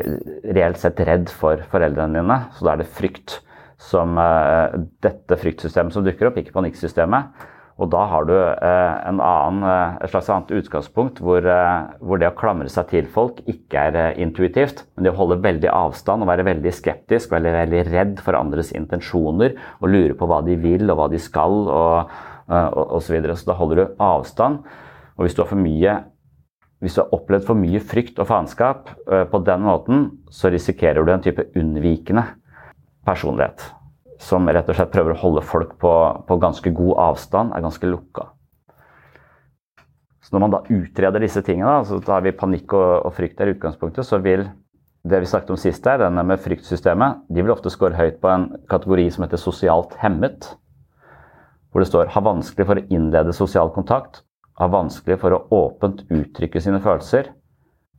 reelt 0.54 0.78
sett 0.78 1.02
redd 1.02 1.34
for 1.34 1.66
foreldrene 1.74 2.22
dine. 2.22 2.38
Så 2.54 2.62
da 2.62 2.76
er 2.76 2.84
det 2.84 2.94
frykt 2.94 3.40
som 3.84 4.18
eh, 4.18 4.78
dette 5.04 5.38
fryktsystemet 5.40 5.94
som 5.94 6.04
dukker 6.06 6.30
opp, 6.30 6.38
ikke 6.40 6.54
panikksystemet. 6.54 7.50
Og 7.74 7.88
da 7.90 8.04
har 8.06 8.26
du 8.28 8.34
eh, 8.36 8.92
en 9.10 9.18
annen, 9.18 9.64
eh, 9.66 9.96
et 10.04 10.12
slags 10.12 10.30
annet 10.30 10.52
utgangspunkt 10.60 11.18
hvor, 11.24 11.46
hvor, 11.98 12.20
det 12.20 12.30
å 12.30 12.36
klamre 12.38 12.70
seg 12.70 12.88
til 12.92 13.10
folk 13.10 13.42
ikke 13.50 13.88
er 13.90 14.20
intuitivt, 14.22 14.84
men 14.94 15.06
det 15.06 15.14
å 15.14 15.18
holde 15.18 15.42
veldig 15.44 15.72
avstand 15.72 16.24
og 16.24 16.30
være 16.30 16.46
veldig 16.46 16.74
skeptisk, 16.74 17.34
veldig, 17.34 17.54
veldig 17.58 17.82
redd 17.90 18.24
for 18.24 18.38
andres 18.38 18.72
intensjoner 18.76 19.58
og 19.80 19.90
lure 19.90 20.16
på 20.18 20.30
hva 20.30 20.40
de 20.46 20.56
vil 20.62 20.86
og 20.88 21.02
hva 21.02 21.10
de 21.12 21.20
skal 21.22 21.60
og, 21.66 22.16
og 22.48 22.98
så, 23.02 23.16
videre. 23.16 23.36
så 23.36 23.50
da 23.50 23.58
holder 23.58 23.80
du 23.80 24.02
avstand. 24.04 24.64
Og 25.16 25.26
hvis 25.26 25.36
du 25.36 25.44
har 25.44 25.50
for 25.50 25.60
mye 25.60 26.00
hvis 26.84 26.98
du 26.98 27.00
har 27.00 27.14
opplevd 27.16 27.46
for 27.46 27.56
mye 27.56 27.80
frykt 27.80 28.18
og 28.20 28.26
faenskap 28.28 28.90
på 29.30 29.38
den 29.46 29.62
måten, 29.64 30.02
så 30.28 30.50
risikerer 30.52 31.06
du 31.06 31.12
en 31.14 31.22
type 31.24 31.46
unnvikende 31.56 32.26
personlighet 33.06 33.64
som 34.25 34.49
rett 34.49 34.68
og 34.68 34.78
slett 34.78 34.92
prøver 34.92 35.14
å 35.14 35.20
holde 35.20 35.44
folk 35.44 35.76
på, 35.80 35.92
på 36.28 36.38
ganske 36.40 36.70
god 36.75 36.99
avstand, 37.11 37.52
er 37.52 37.64
ganske 37.64 37.88
lukka. 37.90 38.28
Så 40.25 40.32
når 40.32 40.44
man 40.46 40.54
da 40.54 40.62
utreder 40.73 41.20
disse 41.20 41.42
tingene, 41.44 41.82
så 41.84 41.99
tar 42.00 42.25
vi 42.25 42.32
panikk 42.32 42.73
og, 42.73 43.06
og 43.08 43.12
frykt 43.16 43.37
der 43.40 43.50
i 43.50 43.56
utgangspunktet, 43.58 44.06
så 44.08 44.20
vil 44.25 44.46
det 45.04 45.20
vi 45.20 45.28
snakket 45.28 45.52
om 45.52 45.61
sist 45.61 45.84
her, 45.84 46.00
denne 46.00 46.23
med 46.25 46.40
fryktsystemet, 46.40 47.26
de 47.28 47.42
vil 47.42 47.52
ofte 47.52 47.73
score 47.73 47.96
høyt 47.99 48.23
på 48.23 48.30
en 48.32 48.46
kategori 48.73 49.04
som 49.12 49.26
heter 49.26 49.40
sosialt 49.40 49.92
hemmet. 50.00 50.54
Hvor 51.70 51.84
det 51.84 51.90
står 51.90 52.08
'har 52.08 52.23
vanskelig 52.23 52.66
for 52.66 52.80
å 52.80 52.87
innlede 52.88 53.34
sosial 53.34 53.68
kontakt', 53.68 54.23
'har 54.56 54.68
vanskelig 54.68 55.18
for 55.20 55.30
å 55.30 55.44
åpent 55.50 56.08
uttrykke 56.08 56.61
sine 56.61 56.80
følelser', 56.80 57.28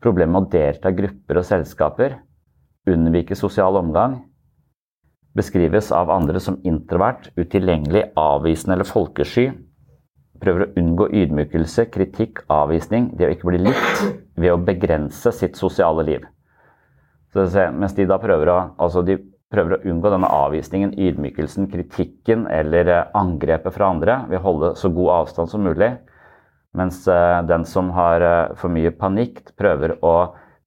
'problemer 0.02 0.34
med 0.34 0.48
å 0.48 0.50
delta 0.50 0.90
i 0.90 0.94
grupper 0.98 1.38
og 1.38 1.46
selskaper', 1.46 2.18
'unnvike 2.88 3.36
sosial 3.36 3.76
omgang', 3.76 4.24
beskrives 5.36 5.92
av 5.92 6.12
andre 6.13 6.39
som 6.39 6.58
introvert, 6.63 7.30
utilgjengelig, 7.36 8.10
avvisende 8.20 8.77
eller 8.77 8.88
folkesky. 8.89 9.50
Prøver 10.42 10.65
å 10.65 10.72
unngå 10.80 11.10
ydmykelse, 11.15 11.88
kritikk, 11.92 12.44
avvisning, 12.51 13.12
det 13.18 13.27
å 13.27 13.36
ikke 13.36 13.51
bli 13.51 13.62
likt, 13.68 14.04
ved 14.39 14.54
å 14.54 14.60
begrense 14.62 15.32
sitt 15.36 15.60
sosiale 15.60 16.04
liv. 16.08 16.25
Så 17.36 17.48
mens 17.75 17.96
de 17.96 18.08
da 18.08 18.18
prøver 18.20 18.51
å, 18.51 18.60
altså 18.80 19.04
de 19.04 19.18
prøver 19.51 19.75
å 19.75 19.92
unngå 19.92 20.12
denne 20.12 20.30
avvisningen, 20.32 20.94
ydmykelsen, 21.00 21.70
kritikken 21.72 22.46
eller 22.51 22.92
eh, 22.92 23.08
angrepet 23.15 23.75
fra 23.75 23.92
andre 23.94 24.22
ved 24.30 24.39
å 24.39 24.46
holde 24.46 24.72
så 24.80 24.92
god 24.94 25.12
avstand 25.20 25.51
som 25.51 25.63
mulig. 25.68 25.92
Mens 26.75 27.04
eh, 27.08 27.42
den 27.48 27.68
som 27.70 27.92
har 27.96 28.25
eh, 28.25 28.56
for 28.60 28.74
mye 28.74 28.92
panikk, 28.96 29.44
prøver 29.60 29.98
å 30.04 30.15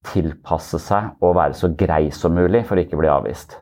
tilpasse 0.09 0.79
seg 0.81 1.17
og 1.19 1.35
være 1.37 1.57
så 1.59 1.73
grei 1.77 2.07
som 2.15 2.37
mulig 2.37 2.63
for 2.69 2.79
å 2.79 2.85
ikke 2.85 2.99
bli 3.01 3.11
avvist. 3.11 3.59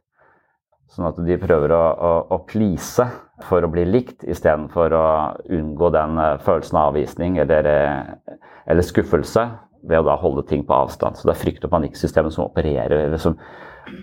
Sånn 0.97 1.11
at 1.11 1.17
de 1.21 1.35
prøver 1.37 1.69
å, 1.75 1.81
å, 1.93 2.11
å 2.33 2.37
please 2.49 3.03
for 3.45 3.61
å 3.61 3.69
bli 3.69 3.83
likt, 3.85 4.23
istedenfor 4.25 4.95
å 4.97 5.05
unngå 5.53 5.91
den 5.93 6.17
uh, 6.17 6.39
følelsen 6.41 6.79
av 6.79 6.87
avvisning 6.89 7.35
eller, 7.43 7.67
eh, 7.69 8.39
eller, 8.65 8.81
skuffelse 8.81 9.43
ved 9.85 9.99
å 9.99 10.07
da 10.07 10.15
holde 10.17 10.41
ting 10.49 10.63
på 10.65 10.73
avstand. 10.73 11.19
Så 11.19 11.29
det 11.29 11.35
er 11.35 11.41
frykt- 11.43 11.67
og 11.67 11.73
panikksystemet 11.75 12.33
som 12.33 12.47
opererer, 12.47 13.03
eller 13.03 13.21
som 13.21 13.37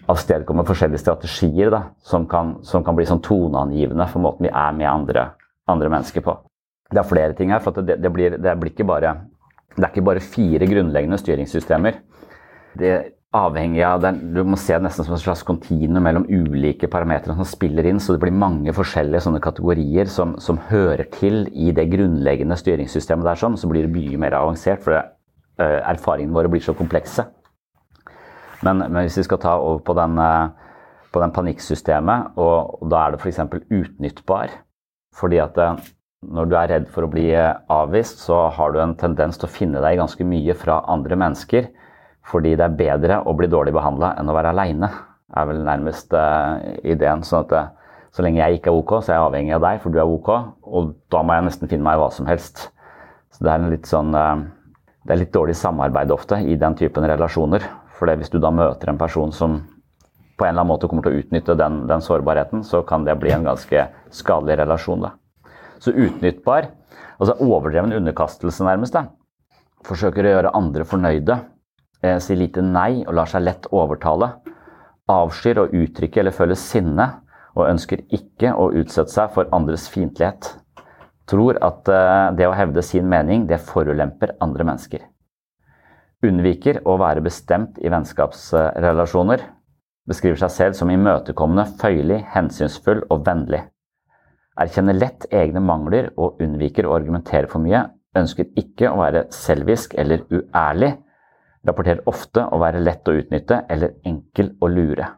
avstedkommer 0.06 0.68
forskjellige 0.68 1.02
strategier 1.02 1.74
da, 1.74 1.82
som, 2.06 2.28
kan, 2.30 2.60
som, 2.62 2.86
kan, 2.86 2.94
bli 2.94 3.08
sånn 3.10 3.24
toneangivende 3.26 4.06
for 4.12 4.22
måten 4.22 4.46
vi 4.46 4.54
er 4.54 4.78
med 4.78 4.86
andre, 4.92 5.26
andre 5.74 5.90
mennesker 5.96 6.22
på. 6.22 6.36
Det 6.94 7.02
er 7.02 7.10
flere 7.10 7.34
ting 7.34 7.50
her, 7.50 7.64
for 7.64 7.74
det, 7.74 7.98
det, 8.06 8.14
blir, 8.14 8.38
det, 8.38 8.54
blir, 8.62 8.86
bare, 8.86 9.16
det 9.74 9.82
er 9.82 9.90
ikke 9.90 10.06
bare 10.12 10.22
fire 10.22 10.70
grunnleggende 10.70 11.18
styringssystemer. 11.18 11.98
Det 12.78 12.94
avhengig 13.34 13.82
av 13.82 14.02
den, 14.04 14.20
Du 14.34 14.42
må 14.46 14.56
se 14.60 14.76
det 14.76 14.84
nesten 14.86 15.06
som 15.06 15.16
en 15.16 15.22
slags 15.22 15.42
kontinuum 15.46 16.04
mellom 16.06 16.26
ulike 16.28 16.88
parametere 16.90 17.34
som 17.34 17.48
spiller 17.48 17.86
inn. 17.90 18.00
Så 18.00 18.14
det 18.14 18.22
blir 18.22 18.34
mange 18.34 18.72
forskjellige 18.74 19.24
sånne 19.26 19.42
kategorier 19.42 20.10
som, 20.10 20.36
som 20.38 20.60
hører 20.70 21.08
til 21.14 21.48
i 21.50 21.72
det 21.74 21.88
grunnleggende 21.92 22.58
styringssystemet 22.60 23.26
der. 23.26 23.40
Sånn, 23.40 23.58
så 23.58 23.70
blir 23.70 23.86
det 23.86 23.94
mye 23.94 24.20
mer 24.22 24.38
avansert, 24.38 24.84
for 24.84 24.94
det, 24.94 25.02
uh, 25.58 25.80
erfaringene 25.90 26.36
våre 26.36 26.52
blir 26.52 26.62
så 26.62 26.76
komplekse. 26.78 27.26
Men, 28.62 28.86
men, 28.86 29.02
hvis 29.02 29.18
vi 29.20 29.26
skal 29.26 29.42
ta 29.42 29.58
over 29.58 29.82
på 29.84 29.98
den, 29.98 30.14
uh, 30.18 30.94
på 31.12 31.22
den 31.22 31.34
panikksystemet, 31.34 32.38
og, 32.38 32.86
da 32.90 33.02
er 33.02 33.14
det 33.14 33.22
f.eks. 33.22 33.42
utnyttbar. 33.66 34.54
Fordi 35.14 35.42
at 35.42 35.58
uh, 35.58 35.74
når 36.24 36.46
du 36.48 36.54
er 36.56 36.70
redd 36.70 36.86
for 36.92 37.04
å 37.04 37.10
bli 37.10 37.32
avvist, 37.34 38.22
så 38.24 38.46
har 38.54 38.72
du 38.72 38.78
en 38.80 38.94
tendens 38.96 39.36
til 39.36 39.50
å 39.50 39.56
finne 39.58 39.82
deg 39.82 39.98
ganske 39.98 40.24
mye 40.24 40.54
fra 40.56 40.84
andre 40.88 41.18
mennesker 41.18 41.74
fordi 42.24 42.54
det 42.56 42.64
er 42.66 42.78
bedre 42.78 43.20
å 43.28 43.34
bli 43.36 43.48
dårlig 43.52 43.74
behandla 43.76 44.14
enn 44.18 44.30
å 44.30 44.36
være 44.36 44.54
aleine, 44.54 44.90
er 45.34 45.48
vel 45.48 45.64
nærmest 45.66 46.14
uh, 46.16 46.60
ideen. 46.86 47.24
sånn 47.26 47.44
at 47.44 47.52
uh, 47.52 47.94
så 48.14 48.22
lenge 48.22 48.40
jeg 48.40 48.60
ikke 48.60 48.70
er 48.70 48.78
ok, 48.78 48.92
så 49.02 49.12
er 49.12 49.18
jeg 49.18 49.26
avhengig 49.26 49.54
av 49.56 49.64
deg, 49.64 49.80
for 49.82 49.92
du 49.92 49.98
er 49.98 50.10
ok. 50.10 50.30
Og 50.70 50.92
da 51.10 51.22
må 51.26 51.34
jeg 51.34 51.46
nesten 51.48 51.70
finne 51.70 51.86
meg 51.86 51.98
hva 51.98 52.10
som 52.14 52.28
helst. 52.30 52.68
Så 53.34 53.44
det 53.44 53.50
er 53.50 53.64
litt 53.72 53.90
sånn 53.90 54.14
uh, 54.14 54.44
Det 55.04 55.12
er 55.12 55.20
litt 55.20 55.34
dårlig 55.34 55.56
samarbeid 55.58 56.12
ofte 56.14 56.38
i 56.40 56.54
den 56.56 56.76
typen 56.78 57.04
relasjoner. 57.10 57.66
For 57.98 58.08
hvis 58.08 58.32
du 58.32 58.38
da 58.40 58.50
møter 58.54 58.90
en 58.90 59.00
person 59.00 59.32
som 59.34 59.58
på 60.34 60.46
en 60.46 60.50
eller 60.50 60.64
annen 60.64 60.70
måte 60.72 60.88
kommer 60.90 61.04
til 61.04 61.14
å 61.14 61.20
utnytte 61.22 61.54
den, 61.58 61.84
den 61.90 62.02
sårbarheten, 62.02 62.64
så 62.66 62.80
kan 62.86 63.04
det 63.06 63.14
bli 63.20 63.30
en 63.34 63.46
ganske 63.46 63.84
skadelig 64.10 64.56
relasjon. 64.62 65.04
da. 65.04 65.12
Så 65.78 65.92
utnyttbar, 65.92 66.72
altså 67.18 67.36
overdreven 67.38 67.94
underkastelse 67.94 68.66
nærmest, 68.66 68.96
da. 68.96 69.12
Forsøker 69.84 70.26
å 70.26 70.32
gjøre 70.32 70.54
andre 70.56 70.86
fornøyde 70.88 71.36
eh, 71.36 71.53
sier 72.22 72.38
lite 72.40 72.62
nei 72.64 73.02
og 73.04 73.14
lar 73.18 73.30
seg 73.30 73.44
lett 73.44 73.68
overtale. 73.72 74.30
Avskyr 75.10 75.60
å 75.60 75.68
uttrykke 75.68 76.22
eller 76.22 76.34
føle 76.34 76.56
sinne, 76.58 77.08
og 77.54 77.68
ønsker 77.68 78.02
ikke 78.14 78.54
å 78.56 78.70
utsette 78.74 79.12
seg 79.12 79.34
for 79.34 79.50
andres 79.54 79.86
fiendtlighet. 79.92 80.48
Tror 81.30 81.58
at 81.64 81.88
eh, 81.88 82.30
det 82.36 82.48
å 82.48 82.56
hevde 82.56 82.82
sin 82.84 83.06
mening, 83.08 83.46
det 83.48 83.62
forulemper 83.64 84.34
andre 84.44 84.66
mennesker. 84.66 85.04
Unnviker 86.24 86.80
å 86.88 86.96
være 87.00 87.22
bestemt 87.24 87.78
i 87.80 87.92
vennskapsrelasjoner. 87.92 89.44
Beskriver 90.08 90.40
seg 90.40 90.52
selv 90.52 90.78
som 90.78 90.90
imøtekommende, 90.92 91.66
føyelig, 91.80 92.20
hensynsfull 92.34 93.04
og 93.12 93.24
vennlig. 93.28 93.62
Erkjenner 94.60 94.96
lett 94.96 95.26
egne 95.34 95.62
mangler 95.64 96.12
og 96.20 96.40
unnviker 96.44 96.86
å 96.86 96.94
argumentere 96.96 97.48
for 97.50 97.64
mye, 97.64 97.86
ønsker 98.14 98.52
ikke 98.60 98.92
å 98.92 99.00
være 99.00 99.24
selvisk 99.34 99.96
eller 99.98 100.22
uærlig, 100.30 100.92
rapporterer 101.66 102.04
ofte 102.10 102.44
å 102.52 102.60
være 102.62 102.82
lett 102.82 103.08
å 103.08 103.14
utnytte 103.16 103.62
eller 103.70 103.96
enkel 104.06 104.52
å 104.60 104.70
lure. 104.70 105.08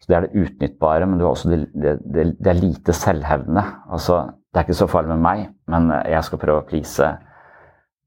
Så 0.00 0.08
Det 0.08 0.16
er 0.16 0.26
det 0.26 0.44
utnyttbare, 0.44 1.06
men 1.06 1.18
det 1.20 1.28
det, 1.74 1.98
det, 2.04 2.24
det 2.40 2.50
er 2.50 2.60
lite 2.60 2.92
selvhevdende. 2.96 3.64
Altså, 3.92 4.22
det 4.50 4.58
er 4.58 4.66
ikke 4.66 4.80
så 4.80 4.88
farlig 4.90 5.12
med 5.12 5.24
meg, 5.24 5.46
men 5.68 5.92
jeg 6.08 6.24
skal 6.24 6.40
prøve 6.40 6.62
å 6.62 6.66
please, 6.66 7.12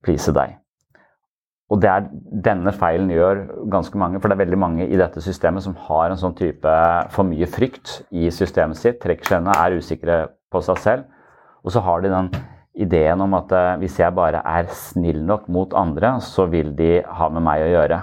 please 0.03 0.33
deg. 0.33 0.57
Og 1.73 1.79
det 1.81 1.89
er 1.89 2.09
denne 2.45 2.73
feilen 2.75 3.09
gjør 3.09 3.39
ganske 3.71 3.97
mange, 3.97 4.19
for 4.19 4.29
det 4.29 4.35
er 4.35 4.43
veldig 4.43 4.59
mange 4.61 4.85
i 4.85 4.97
dette 4.99 5.21
systemet 5.23 5.63
som 5.65 5.77
har 5.87 6.11
en 6.11 6.19
sånn 6.19 6.35
type 6.37 6.73
for 7.13 7.25
mye 7.25 7.47
frykt 7.49 8.01
i 8.13 8.27
systemet 8.33 8.77
sitt, 8.77 8.99
trekker 9.01 9.29
seg 9.29 9.41
unna, 9.41 9.55
er 9.57 9.79
usikre 9.79 10.17
på 10.53 10.61
seg 10.65 10.81
selv. 10.83 11.07
Og 11.63 11.73
så 11.73 11.81
har 11.85 12.03
de 12.03 12.11
den 12.11 12.29
ideen 12.73 13.21
om 13.21 13.35
at 13.37 13.51
uh, 13.53 13.75
hvis 13.81 13.99
jeg 14.01 14.15
bare 14.17 14.41
er 14.49 14.69
snill 14.73 15.21
nok 15.27 15.47
mot 15.53 15.73
andre, 15.77 16.15
så 16.25 16.47
vil 16.49 16.73
de 16.77 16.97
ha 17.05 17.29
med 17.33 17.45
meg 17.45 17.65
å 17.65 17.71
gjøre. 17.75 17.99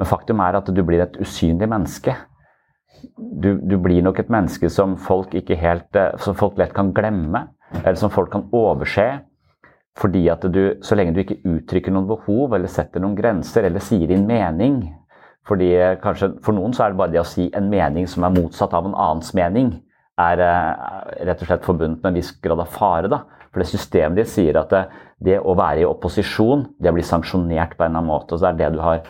Men 0.00 0.08
faktum 0.08 0.42
er 0.44 0.58
at 0.58 0.68
du 0.72 0.82
blir 0.84 1.02
et 1.04 1.16
usynlig 1.20 1.68
menneske. 1.70 2.14
Du, 3.16 3.54
du 3.56 3.78
blir 3.80 4.04
nok 4.04 4.20
et 4.20 4.32
menneske 4.32 4.68
som 4.72 4.98
folk, 5.00 5.32
helt, 5.32 5.90
uh, 5.96 6.12
som 6.20 6.36
folk 6.36 6.60
lett 6.60 6.76
kan 6.76 6.92
glemme, 6.96 7.46
eller 7.80 7.98
som 8.00 8.12
folk 8.12 8.32
kan 8.32 8.48
overse. 8.52 9.08
Fordi 10.00 10.26
at 10.32 10.44
du, 10.52 10.62
så 10.84 10.96
lenge 10.96 11.16
du 11.16 11.24
ikke 11.24 11.40
uttrykker 11.48 11.92
noen 11.92 12.08
behov, 12.08 12.54
eller 12.56 12.70
setter 12.70 13.02
noen 13.02 13.18
grenser, 13.18 13.66
eller 13.66 13.84
sier 13.84 14.08
din 14.10 14.28
mening 14.28 14.82
fordi 15.48 15.70
uh, 15.80 15.94
kanskje 15.98 16.34
For 16.44 16.54
noen 16.54 16.74
så 16.76 16.84
er 16.84 16.92
det 16.92 16.98
bare 17.00 17.10
det 17.14 17.22
å 17.22 17.26
si 17.26 17.46
en 17.56 17.70
mening 17.72 18.04
som 18.06 18.22
er 18.26 18.34
motsatt 18.34 18.74
av 18.76 18.84
en 18.86 18.92
annens 18.94 19.32
mening, 19.34 19.72
er 20.20 20.36
rett 21.24 21.40
og 21.40 21.48
slett 21.48 21.64
forbundet 21.64 22.02
med 22.02 22.10
en 22.10 22.18
viss 22.18 22.34
grad 22.44 22.60
av 22.60 22.68
fare. 22.68 23.08
da. 23.08 23.22
For 23.50 23.62
det 23.62 23.70
systemet 23.72 24.20
ditt 24.20 24.30
sier 24.30 24.58
at 24.60 24.70
det, 24.70 24.84
det, 25.26 25.38
å 25.42 25.56
være 25.58 25.82
i 25.82 25.88
opposisjon, 25.88 26.68
det 26.78 26.92
blir 26.94 27.06
sanksjonert 27.06 27.74
på 27.74 27.84
en 27.84 27.90
eller 27.90 28.02
annen 28.04 28.10
måte. 28.12 28.38
Så 28.38 28.46
det 28.46 28.50
er 28.52 28.60
det 28.60 28.76
du 28.76 28.84
har, 28.84 29.02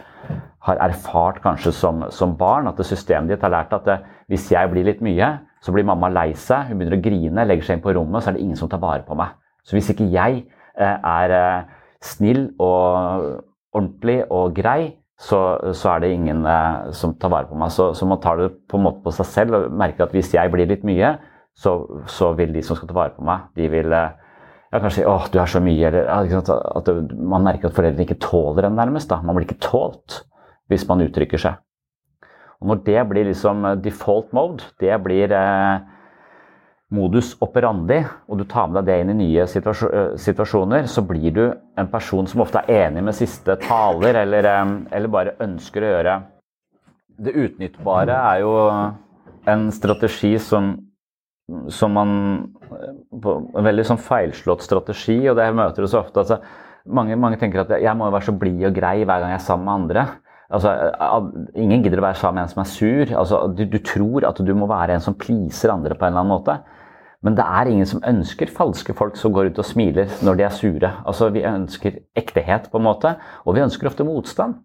har 0.66 0.80
erfart 0.86 1.42
kanskje 1.44 1.74
som, 1.76 2.06
som, 2.14 2.32
barn. 2.40 2.70
At 2.70 2.80
det 2.80 2.88
systemet 2.88 3.34
ditt 3.34 3.44
har 3.44 3.52
lært 3.52 3.74
at 3.76 3.88
det, 3.88 3.98
hvis 4.32 4.48
jeg 4.52 4.72
blir 4.72 4.88
litt 4.88 5.02
mye, 5.04 5.34
så 5.60 5.74
blir 5.76 5.84
mamma 5.84 6.08
lei 6.08 6.30
seg, 6.38 6.70
hun 6.70 6.80
begynner 6.80 6.96
å 6.96 7.04
grine, 7.04 7.44
legger 7.44 7.66
seg 7.66 7.78
inn 7.78 7.84
på 7.84 7.92
rommet, 7.92 8.24
så 8.24 8.30
er 8.30 8.38
det 8.38 8.46
ingen 8.46 8.56
som 8.56 8.70
tar 8.72 8.80
vare 8.80 9.04
på 9.04 9.18
meg. 9.18 9.36
Så 9.66 9.76
hvis 9.76 9.90
ikke 9.92 10.08
jeg 10.08 10.40
eh, 10.80 10.96
er 10.96 11.34
eh, 11.36 11.74
snill 12.00 12.46
og 12.56 13.42
ordentlig 13.76 14.22
og 14.32 14.56
grei, 14.56 14.94
så, 15.20 15.40
så, 15.76 15.90
er 15.92 16.00
det 16.00 16.14
ingen 16.14 16.46
eh, 16.48 16.94
som 16.96 17.12
tar 17.20 17.32
vare 17.34 17.50
på 17.50 17.58
meg. 17.60 17.74
Så, 17.74 17.90
så, 17.92 18.08
man 18.08 18.22
tar 18.24 18.40
det 18.40 18.48
på 18.72 18.80
en 18.80 18.86
måte 18.86 19.04
på 19.04 19.12
seg 19.12 19.28
selv 19.28 19.58
og 19.58 19.76
merker 19.82 20.06
at 20.06 20.16
hvis 20.16 20.32
jeg 20.32 20.52
blir 20.52 20.70
litt 20.70 20.86
mye, 20.88 21.18
så, 21.60 21.76
så 22.08 22.32
vil 22.38 22.54
de 22.56 22.64
som 22.64 22.78
skal 22.78 22.88
ta 22.88 22.96
vare 22.96 23.12
på 23.12 23.26
meg, 23.26 23.50
de 23.58 23.68
vil 23.68 23.92
ja, 24.70 24.78
kanskje 24.78 25.06
åh, 25.08 25.26
du 25.32 25.40
er 25.42 25.50
så 25.50 25.60
mye, 25.62 25.88
eller 25.90 26.36
at 26.40 26.86
det, 26.86 26.94
man 27.18 27.46
merker 27.46 27.70
at 27.70 27.74
foreldrene 27.74 28.06
ikke 28.06 28.20
tåler 28.22 28.68
en 28.68 28.78
nærmest. 28.78 29.10
da. 29.10 29.18
Man 29.22 29.34
blir 29.34 29.48
ikke 29.48 29.62
tålt 29.64 30.22
hvis 30.70 30.86
man 30.86 31.02
uttrykker 31.02 31.42
seg. 31.42 31.58
Og 32.60 32.68
Når 32.70 32.84
det 32.86 33.06
blir 33.08 33.26
liksom 33.30 33.64
eh, 33.64 33.78
default 33.82 34.34
mode, 34.36 34.68
det 34.78 34.94
blir 35.02 35.32
eh, 35.32 35.80
modus 36.94 37.32
operandi, 37.42 38.00
og 38.28 38.38
du 38.38 38.44
tar 38.50 38.68
med 38.68 38.84
deg 38.84 38.90
det 38.90 38.98
inn 39.02 39.12
i 39.14 39.18
nye 39.24 39.46
eh, 39.46 40.16
situasjoner, 40.20 40.86
så 40.90 41.02
blir 41.06 41.34
du 41.34 41.44
en 41.50 41.90
person 41.90 42.28
som 42.30 42.42
ofte 42.44 42.62
er 42.66 42.86
enig 42.86 43.04
med 43.06 43.16
siste 43.16 43.56
taler, 43.64 44.22
eller, 44.22 44.50
eh, 44.52 44.74
eller 44.92 45.14
bare 45.14 45.38
ønsker 45.42 45.86
å 45.86 45.94
gjøre 45.94 46.20
Det 47.20 47.34
utnyttbare 47.36 48.14
er 48.16 48.38
jo 48.40 48.52
en 49.50 49.66
strategi 49.72 50.38
som 50.40 50.72
som 51.72 51.94
man 51.96 52.10
på 53.22 53.36
En 53.58 53.66
veldig 53.66 53.84
sånn 53.88 54.00
feilslått 54.00 54.64
strategi, 54.64 55.18
og 55.30 55.38
det 55.38 55.48
møter 55.56 55.84
du 55.84 55.90
så 55.90 56.02
ofte. 56.04 56.22
Altså, 56.22 56.40
mange, 56.86 57.16
mange, 57.20 57.38
tenker 57.40 57.64
at 57.64 57.72
jeg 57.82 57.96
må 57.98 58.08
være 58.10 58.28
så 58.30 58.36
blid 58.38 58.66
og 58.68 58.76
grei 58.76 59.00
hver 59.02 59.22
gang 59.22 59.34
jeg 59.34 59.40
er 59.40 59.46
sammen 59.46 59.66
med 59.66 59.78
andre. 59.82 60.04
Altså, 60.50 60.72
ingen 61.54 61.84
gidder 61.84 62.00
å 62.02 62.06
være 62.08 62.18
sammen 62.18 62.40
med 62.40 62.48
en 62.48 62.52
som 62.54 62.62
er 62.62 62.70
sur. 62.70 63.12
Altså, 63.22 63.40
du, 63.54 63.64
du, 63.70 63.78
tror 63.86 64.26
at 64.26 64.40
du 64.42 64.52
må 64.56 64.66
være 64.70 64.96
en 64.96 65.04
som 65.04 65.18
pleaser 65.18 65.74
andre 65.74 65.94
på 65.98 66.06
en 66.06 66.14
eller 66.14 66.24
annen 66.24 66.34
måte. 66.34 66.56
Men 67.20 67.36
det 67.36 67.44
er 67.44 67.68
ingen 67.68 67.86
som 67.86 68.00
ønsker 68.08 68.50
falske 68.54 68.94
folk 68.96 69.18
som 69.20 69.34
går 69.36 69.50
ut 69.50 69.60
og 69.60 69.68
smiler 69.68 70.08
når 70.24 70.38
de 70.38 70.46
er 70.46 70.56
sure. 70.56 70.92
Altså, 71.04 71.28
Vi 71.34 71.44
ønsker 71.46 72.00
ektehet, 72.16 72.70
på 72.72 72.80
en 72.80 72.88
måte, 72.88 73.14
og 73.44 73.56
vi 73.56 73.64
ønsker 73.66 73.90
ofte 73.90 74.06
motstand. 74.08 74.56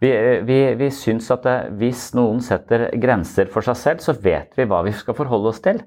Vi, 0.00 0.10
vi, 0.48 0.58
vi 0.80 0.88
syns 0.92 1.28
at 1.32 1.44
det, 1.44 1.56
hvis 1.80 2.10
noen 2.16 2.40
setter 2.44 2.88
grenser 3.00 3.50
for 3.52 3.64
seg 3.64 3.76
selv, 3.76 4.04
så 4.04 4.16
vet 4.16 4.56
vi 4.56 4.66
hva 4.68 4.80
vi 4.86 4.94
skal 4.96 5.16
forholde 5.16 5.52
oss 5.52 5.60
til. 5.64 5.82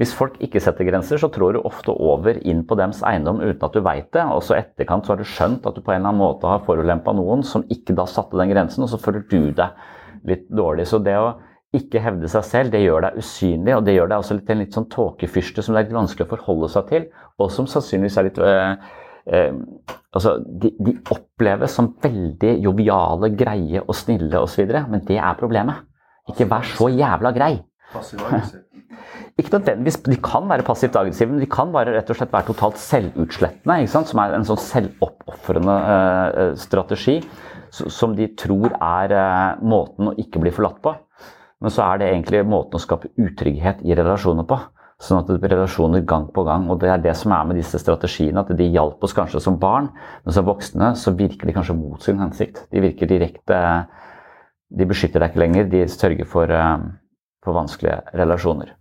Hvis 0.00 0.14
folk 0.16 0.38
ikke 0.40 0.62
setter 0.64 0.86
grenser, 0.88 1.20
så 1.20 1.28
trår 1.28 1.58
du 1.58 1.60
ofte 1.68 1.92
over 1.92 2.38
inn 2.48 2.62
på 2.64 2.76
dems 2.80 3.02
eiendom 3.04 3.42
uten 3.42 3.66
at 3.66 3.74
du 3.76 3.82
veit 3.84 4.06
det. 4.16 4.22
Og 4.32 4.40
så 4.46 4.56
etterkant 4.56 5.04
så 5.04 5.12
har 5.12 5.20
du 5.20 5.28
skjønt 5.28 5.66
at 5.68 5.76
du 5.76 5.82
på 5.84 5.92
en 5.92 5.98
eller 5.98 6.14
annen 6.14 6.22
måte 6.22 6.48
har 6.48 6.62
forulempa 6.64 7.12
noen 7.18 7.44
som 7.44 7.66
ikke 7.68 7.92
da 7.98 8.06
satte 8.08 8.38
den 8.40 8.48
grensen, 8.54 8.86
og 8.86 8.88
så 8.88 9.00
føler 9.02 9.26
du 9.28 9.50
deg 9.58 9.76
litt 10.30 10.46
dårlig. 10.48 10.86
Så 10.88 11.02
det 11.04 11.18
å 11.20 11.34
ikke 11.76 12.00
hevde 12.02 12.30
seg 12.32 12.46
selv, 12.48 12.72
det 12.72 12.80
gjør 12.80 13.04
deg 13.06 13.18
usynlig, 13.20 13.74
og 13.76 13.84
det 13.86 13.98
gjør 13.98 14.08
deg 14.10 14.24
også 14.24 14.38
litt, 14.38 14.48
en 14.50 14.62
litt 14.64 14.78
sånn 14.78 14.88
tåkefyrste 14.90 15.62
som 15.62 15.76
det 15.76 15.82
er 15.82 15.86
litt 15.90 15.98
vanskelig 15.98 16.26
å 16.26 16.32
forholde 16.32 16.72
seg 16.72 16.88
til, 16.88 17.06
og 17.36 17.52
som 17.54 17.68
sannsynligvis 17.70 18.16
er 18.16 18.26
litt 18.30 18.40
øh, 18.42 18.88
øh, 19.36 19.60
altså, 20.16 20.34
de, 20.64 20.72
de, 20.80 20.96
oppleves 21.12 21.76
som 21.76 21.92
veldig 22.02 22.56
joviale, 22.64 23.34
greie 23.36 23.84
og 23.84 23.94
snille 24.00 24.40
osv., 24.40 24.64
men 24.88 25.04
det 25.12 25.20
er 25.20 25.38
problemet. 25.38 25.84
Ikke 26.32 26.48
vær 26.48 26.66
så 26.72 26.88
jævla 26.88 27.36
grei. 27.36 27.52
Passiv 27.92 28.24
ikke 29.38 29.54
nødvendigvis, 29.58 30.00
De 30.06 30.16
kan 30.22 30.48
være 30.48 30.66
passivt 30.66 30.96
aggressive, 30.96 31.30
men 31.30 31.40
de 31.40 31.50
kan 31.50 31.70
bare 31.72 31.94
rett 31.94 32.10
og 32.10 32.18
slett 32.18 32.32
være 32.32 32.50
totalt 32.50 32.80
selvutslettende. 32.80 33.86
Som 33.90 34.22
er 34.22 34.34
en 34.36 34.48
sånn 34.48 34.60
selvoppofrende 34.60 35.76
eh, 35.86 36.52
strategi 36.60 37.20
som 37.70 38.16
de 38.16 38.26
tror 38.38 38.74
er 38.74 39.14
eh, 39.14 39.62
måten 39.62 40.10
å 40.10 40.16
ikke 40.18 40.42
bli 40.42 40.52
forlatt 40.54 40.80
på. 40.82 40.94
Men 41.60 41.72
så 41.72 41.84
er 41.84 42.00
det 42.00 42.10
egentlig 42.10 42.42
måten 42.48 42.78
å 42.78 42.82
skape 42.82 43.12
utrygghet 43.20 43.82
i 43.84 43.96
relasjoner 43.96 44.46
på. 44.48 44.58
Sånn 45.00 45.22
at 45.22 45.30
det 45.30 45.38
blir 45.40 45.54
relasjoner 45.54 46.02
gang 46.08 46.26
på 46.32 46.44
gang. 46.44 46.66
Og 46.72 46.80
det 46.82 46.90
er 46.92 47.04
det 47.04 47.14
som 47.16 47.32
er 47.36 47.46
med 47.48 47.60
disse 47.60 47.80
strategiene. 47.80 48.42
At 48.42 48.52
de 48.56 48.68
hjalp 48.68 49.04
oss 49.04 49.16
kanskje 49.16 49.42
som 49.44 49.58
barn, 49.60 49.90
men 50.24 50.36
som 50.36 50.48
voksne 50.48 50.92
så 51.00 51.14
virker 51.16 51.48
de 51.48 51.56
kanskje 51.56 51.76
mot 51.76 52.00
sin 52.04 52.20
hensikt. 52.20 52.66
De 52.72 52.84
virker 52.84 53.10
direkte 53.10 53.60
De 54.70 54.86
beskytter 54.86 55.18
deg 55.18 55.32
ikke 55.32 55.40
lenger. 55.42 55.64
De 55.66 55.80
sørger 55.90 56.28
for, 56.30 56.46
uh, 56.46 56.78
for 57.42 57.56
vanskelige 57.56 58.04
relasjoner. 58.14 58.76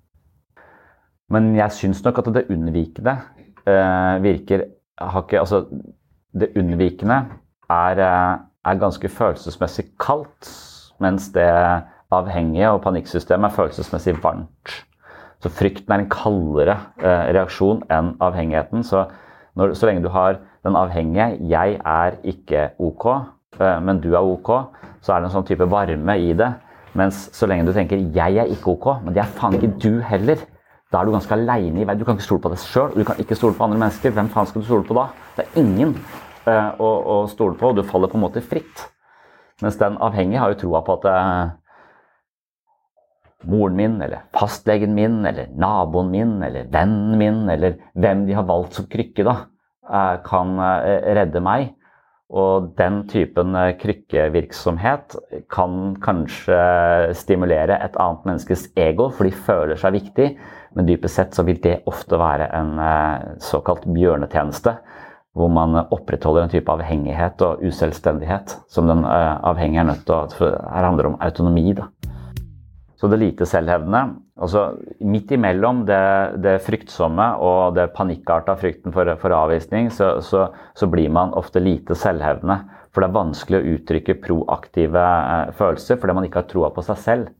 Men 1.29 1.53
jeg 1.57 1.75
syns 1.77 2.01
nok 2.05 2.21
at 2.21 2.31
det 2.33 2.47
unnvikende 2.49 3.15
eh, 3.67 4.17
virker 4.23 4.65
ikke, 4.99 5.39
altså, 5.39 5.65
Det 6.39 6.51
unnvikende 6.57 7.23
er, 7.69 7.99
eh, 7.99 8.37
er, 8.65 8.79
ganske 8.79 9.09
følelsesmessig 9.09 9.85
kaldt, 9.99 10.49
mens 10.99 11.29
det 11.33 11.49
avhengige 12.11 12.69
og 12.69 12.81
panikksystemet 12.81 13.49
er 13.49 13.55
følelsesmessig 13.55 14.13
varmt. 14.23 14.75
Så 15.41 15.49
frykten 15.49 15.93
er 15.93 16.03
en 16.03 16.11
kaldere 16.11 16.75
eh, 16.99 17.31
reaksjon 17.33 17.81
enn 17.89 18.13
avhengigheten. 18.21 18.83
Så, 18.83 19.05
når, 19.55 19.73
så 19.73 19.87
lenge 19.87 20.03
du 20.03 20.09
har 20.13 20.37
den 20.65 20.75
avhengige 20.75 21.37
'jeg 21.49 21.79
er 21.85 22.11
ikke 22.23 22.69
ok', 22.79 23.05
eh, 23.61 23.79
men 23.81 24.01
du 24.01 24.13
er 24.13 24.21
ok, 24.21 24.49
så 25.01 25.13
er 25.13 25.19
det 25.19 25.29
en 25.29 25.37
sånn 25.37 25.47
type 25.47 25.71
varme 25.71 26.19
i 26.19 26.33
det. 26.33 26.53
Mens 26.93 27.29
så 27.33 27.47
lenge 27.47 27.65
du 27.65 27.73
tenker 27.73 27.97
'jeg 27.97 28.37
er 28.37 28.45
ikke 28.45 28.71
ok', 28.75 29.03
men 29.05 29.13
det 29.13 29.21
er 29.21 29.33
faen 29.39 29.53
ikke 29.53 29.79
du 29.79 30.01
heller', 30.01 30.45
da 30.89 31.01
er 31.01 31.05
du 31.05 31.13
ganske 31.13 31.35
aleine 31.35 31.83
i 31.83 31.85
verden. 31.85 32.01
Du 32.01 32.07
kan 32.07 32.17
ikke 32.17 32.25
stole 32.25 32.41
på 32.41 32.51
deg 32.53 32.61
sjøl, 32.63 32.95
du 32.97 33.05
kan 33.05 33.19
ikke 33.21 33.37
stole 33.37 33.57
på 33.57 33.65
andre 33.65 33.77
mennesker. 33.83 34.13
Hvem 34.15 34.31
faen 34.33 34.49
skal 34.49 34.63
du 34.63 34.69
stole 34.69 34.87
på 34.87 34.97
da? 34.97 35.05
Det 35.37 35.45
er 35.45 35.61
ingen 35.61 35.93
uh, 36.47 36.71
å, 36.81 36.89
å, 36.89 37.17
stole 37.29 37.57
på, 37.59 37.69
og 37.69 37.77
du 37.77 37.85
faller 37.85 38.09
på 38.09 38.17
en 38.17 38.25
måte 38.25 38.41
fritt. 38.45 38.87
Mens 39.61 39.77
den 39.77 39.99
avhengige 40.01 40.41
har 40.41 40.53
jo 40.55 40.61
troa 40.63 40.81
på 40.87 40.97
at 40.97 41.07
uh, 41.13 41.51
moren 43.49 43.77
min, 43.77 44.01
eller 44.01 44.25
fastlegen 44.33 44.97
min, 44.97 45.21
eller 45.29 45.51
naboen 45.61 46.09
min, 46.13 46.37
eller 46.47 46.71
vennen 46.73 47.17
min, 47.21 47.43
eller 47.53 47.77
hvem 47.93 48.25
de 48.25 48.39
har 48.39 48.49
valgt 48.49 48.79
som 48.79 48.89
krykke, 48.89 49.27
da, 49.27 49.43
uh, 49.93 50.15
kan 50.25 50.57
redde 50.57 51.43
meg. 51.45 51.75
Og 52.29 52.73
den 52.77 53.03
typen 53.09 53.55
krykkevirksomhet 53.81 55.15
kan 55.49 55.95
kanskje 56.01 56.59
stimulere 57.17 57.77
et 57.81 57.97
annet 57.97 58.27
menneskes 58.29 58.67
ego, 58.77 59.07
for 59.09 59.25
de 59.25 59.33
føler 59.33 59.81
seg 59.81 59.95
viktig. 59.97 60.27
Men 60.77 60.87
dypest 60.89 61.17
sett 61.17 61.37
så 61.37 61.45
vil 61.47 61.59
det 61.63 61.81
ofte 61.89 62.19
være 62.19 62.49
en 62.59 62.73
eh, 62.83 63.27
såkalt 63.43 63.87
bjørnetjeneste. 63.89 64.77
Hvor 65.37 65.51
man 65.53 65.77
opprettholder 65.81 66.47
en 66.47 66.51
type 66.51 66.73
avhengighet 66.73 67.41
og 67.45 67.61
uselvstendighet 67.63 68.55
som 68.71 68.89
den 68.89 69.05
eh, 69.05 69.35
avhengige 69.49 69.83
er 69.85 69.91
nødt 69.91 70.05
til 70.07 70.17
å 70.17 70.23
for 70.35 70.57
Her 70.57 70.89
handler 70.89 71.05
det 71.05 71.13
om 71.13 71.21
autonomi. 71.25 71.73
da. 71.77 71.89
Så 72.99 73.07
det 73.07 73.21
lite 73.21 73.47
selvhevdende 73.47 74.19
altså 74.39 74.63
Midt 74.99 75.31
imellom 75.35 75.83
det, 75.87 76.01
det 76.43 76.57
fryktsomme 76.63 77.27
og 77.43 77.75
det 77.77 77.89
panikkarta 77.95 78.55
frykten 78.59 78.93
for, 78.95 79.11
for 79.21 79.35
avvisning, 79.35 79.89
så, 79.91 80.17
så, 80.25 80.47
så, 80.75 80.87
blir 80.91 81.11
man 81.13 81.33
ofte 81.37 81.61
lite 81.63 81.97
selvhevdende. 81.97 82.61
For 82.89 83.03
det 83.03 83.09
er 83.09 83.17
vanskelig 83.19 83.59
å 83.59 83.73
uttrykke 83.75 84.17
proaktive 84.23 85.03
eh, 85.03 85.51
følelser 85.57 85.99
fordi 85.99 86.15
man 86.17 86.29
ikke 86.29 86.43
har 86.43 86.49
troa 86.49 86.71
på 86.75 86.85
seg 86.87 87.03
selv. 87.03 87.35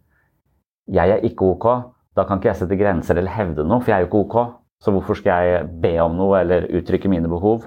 Jeg 0.90 1.16
er 1.16 1.26
ikke 1.26 1.54
ok. 1.56 1.70
Da 2.20 2.26
kan 2.28 2.42
ikke 2.42 2.52
jeg 2.52 2.60
sette 2.60 2.76
grenser 2.76 3.20
eller 3.20 3.32
hevde 3.32 3.64
noe, 3.64 3.80
for 3.80 3.94
jeg 3.94 4.02
er 4.02 4.04
jo 4.04 4.10
ikke 4.10 4.24
ok. 4.26 4.56
Så 4.84 4.92
hvorfor 4.96 5.16
skal 5.20 5.48
jeg 5.48 5.68
be 5.84 5.94
om 6.04 6.16
noe 6.20 6.40
eller 6.42 6.68
uttrykke 6.76 7.12
mine 7.12 7.32
behov? 7.32 7.64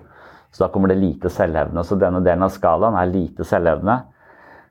Så 0.52 0.64
da 0.64 0.68
kommer 0.72 0.92
det 0.92 1.00
lite 1.00 1.30
selvhevdende. 1.32 1.84
Så 1.88 1.96
denne 2.00 2.20
delen 2.24 2.44
av 2.44 2.52
skalaen 2.52 2.96
er 3.00 3.08
lite 3.08 3.46
selvhevdende. 3.48 3.98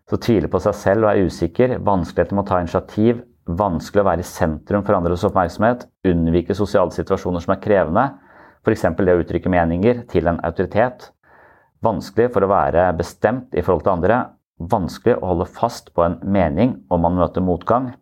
Så 0.09 0.19
tviler 0.21 0.51
på 0.51 0.61
seg 0.61 0.77
selv 0.77 1.07
og 1.07 1.11
er 1.11 1.29
usikker. 1.29 1.77
Vanskeligheter 1.85 2.37
med 2.37 2.45
å 2.45 2.49
ta 2.49 2.59
initiativ. 2.61 3.23
Vanskelig 3.49 4.03
å 4.03 4.09
være 4.09 4.25
i 4.25 4.27
sentrum 4.27 4.85
for 4.85 4.97
andres 4.97 5.25
oppmerksomhet. 5.25 5.87
Unnvike 6.11 6.57
sosiale 6.57 6.93
situasjoner 6.93 7.41
som 7.41 7.55
er 7.55 7.63
krevende. 7.63 8.05
F.eks. 8.61 8.85
det 8.99 9.15
å 9.15 9.23
uttrykke 9.23 9.49
meninger 9.49 10.03
til 10.11 10.29
en 10.29 10.41
autoritet. 10.45 11.09
Vanskelig 11.81 12.29
for 12.35 12.45
å 12.45 12.51
være 12.51 12.85
bestemt 12.97 13.57
i 13.57 13.65
forhold 13.65 13.87
til 13.87 13.95
andre. 13.95 14.19
Vanskelig 14.61 15.17
å 15.17 15.31
holde 15.31 15.49
fast 15.49 15.89
på 15.97 16.05
en 16.05 16.19
mening 16.21 16.77
om 16.93 17.01
man 17.01 17.17
møter 17.17 17.41
motgang. 17.41 17.93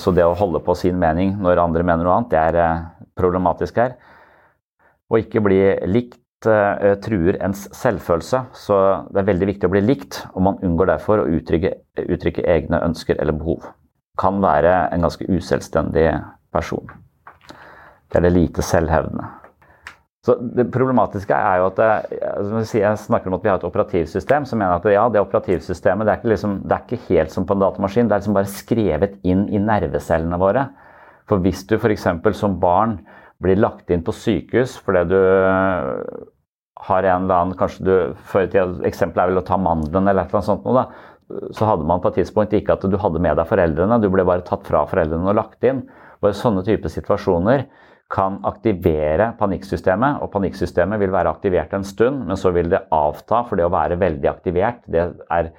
Så 0.00 0.10
det 0.14 0.24
å 0.26 0.34
holde 0.34 0.62
på 0.64 0.74
sin 0.78 0.98
mening 0.98 1.36
når 1.42 1.62
andre 1.62 1.86
mener 1.86 2.06
noe 2.06 2.18
annet, 2.18 2.32
det 2.32 2.40
er 2.40 2.58
eh, 2.58 2.84
problematisk 3.18 3.78
her. 3.78 3.94
Å 5.10 5.20
ikke 5.20 5.42
bli 5.44 5.60
likt 5.86 6.48
uh, 6.48 6.96
truer 7.04 7.36
ens 7.44 7.66
selvfølelse, 7.76 8.40
så 8.56 8.78
det 9.12 9.20
er 9.20 9.28
veldig 9.28 9.48
viktig 9.52 9.68
å 9.68 9.72
bli 9.74 9.82
likt, 9.84 10.22
og 10.32 10.46
man 10.48 10.58
unngår 10.64 10.90
derfor 10.94 11.22
å 11.22 11.28
uttrykke, 11.36 11.74
uttrykke 12.02 12.46
egne 12.50 12.80
ønsker 12.88 13.20
eller 13.22 13.36
behov. 13.36 13.68
Kan 14.18 14.40
være 14.42 14.72
en 14.94 15.04
ganske 15.04 15.28
uselvstendig 15.28 16.08
person. 16.54 16.90
Det 18.08 18.18
er 18.18 18.26
det 18.26 18.34
lite 18.34 18.64
selvhevdende. 18.64 19.28
Så 20.24 20.38
Det 20.40 20.64
problematiske 20.72 21.36
er 21.36 21.58
jo 21.60 21.66
at 21.68 21.76
det, 21.76 22.20
altså 22.24 22.78
jeg 22.78 23.00
snakker 23.02 23.28
om 23.28 23.36
at 23.36 23.42
vi 23.44 23.50
har 23.50 23.58
et 23.60 23.66
operativsystem, 23.68 24.46
så 24.48 24.56
mener 24.56 24.72
jeg 24.72 24.80
at 24.80 24.94
ja, 24.94 25.02
det 25.12 25.20
operativsystemet 25.20 26.08
det 26.08 26.14
er, 26.14 26.28
liksom, 26.32 26.54
det 26.64 26.72
er, 26.72 26.86
ikke 26.86 27.08
helt 27.10 27.34
som 27.34 27.44
på 27.44 27.56
en 27.56 27.60
datamaskin. 27.60 28.08
Det 28.08 28.16
er 28.16 28.22
liksom 28.22 28.38
bare 28.38 28.52
skrevet 28.54 29.18
inn 29.22 29.44
i 29.52 29.60
nervecellene 29.60 30.38
våre. 30.40 30.70
For 31.28 31.44
hvis 31.44 31.66
du 31.68 31.76
f.eks. 31.76 32.08
som 32.40 32.56
barn 32.60 33.02
blir 33.44 33.60
lagt 33.60 33.92
inn 33.92 34.04
på 34.04 34.14
sykehus 34.16 34.78
fordi 34.80 35.04
du 35.12 35.20
har 36.88 37.04
en 37.04 37.26
eller 37.26 37.36
annen 37.36 37.56
kanskje 37.58 37.84
du, 37.84 37.94
Før 38.30 38.46
i 38.46 38.50
tida, 38.52 38.66
eksempelet 38.88 39.26
er 39.26 39.32
vel 39.32 39.42
å 39.42 39.46
ta 39.46 39.60
mandelen 39.60 40.08
eller 40.08 40.24
annet 40.24 40.48
sånt 40.48 40.64
noe, 40.64 40.86
da. 40.86 41.44
Så 41.56 41.68
hadde 41.68 41.84
man 41.88 42.00
på 42.00 42.12
et 42.12 42.22
tidspunkt 42.22 42.52
ikke 42.56 42.76
at 42.76 42.84
du 42.88 42.96
hadde 43.00 43.20
med 43.20 43.36
deg 43.36 43.48
foreldrene, 43.48 44.00
du 44.00 44.10
ble 44.12 44.24
bare 44.24 44.44
tatt 44.44 44.64
fra 44.68 44.86
foreldrene 44.88 45.28
og 45.28 45.36
lagt 45.36 45.64
inn. 45.68 45.84
Bare 46.24 46.36
sånne 46.36 46.64
type 46.64 46.88
situasjoner 46.88 47.66
kan 48.12 48.38
aktivere 48.46 49.32
panikksystemet, 49.38 50.20
og 50.22 50.30
panikksystemet 50.34 51.00
vil 51.00 51.12
være 51.14 51.32
aktivert 51.32 51.72
en 51.74 51.86
stund, 51.86 52.26
men 52.28 52.38
så 52.38 52.52
vil 52.54 52.68
det 52.70 52.84
avta, 52.94 53.42
for 53.48 53.58
det 53.58 53.66
å 53.66 53.72
være 53.72 53.98
veldig 54.00 54.28
aktivert 54.30 54.84
det 54.90 55.06
er 55.32 55.50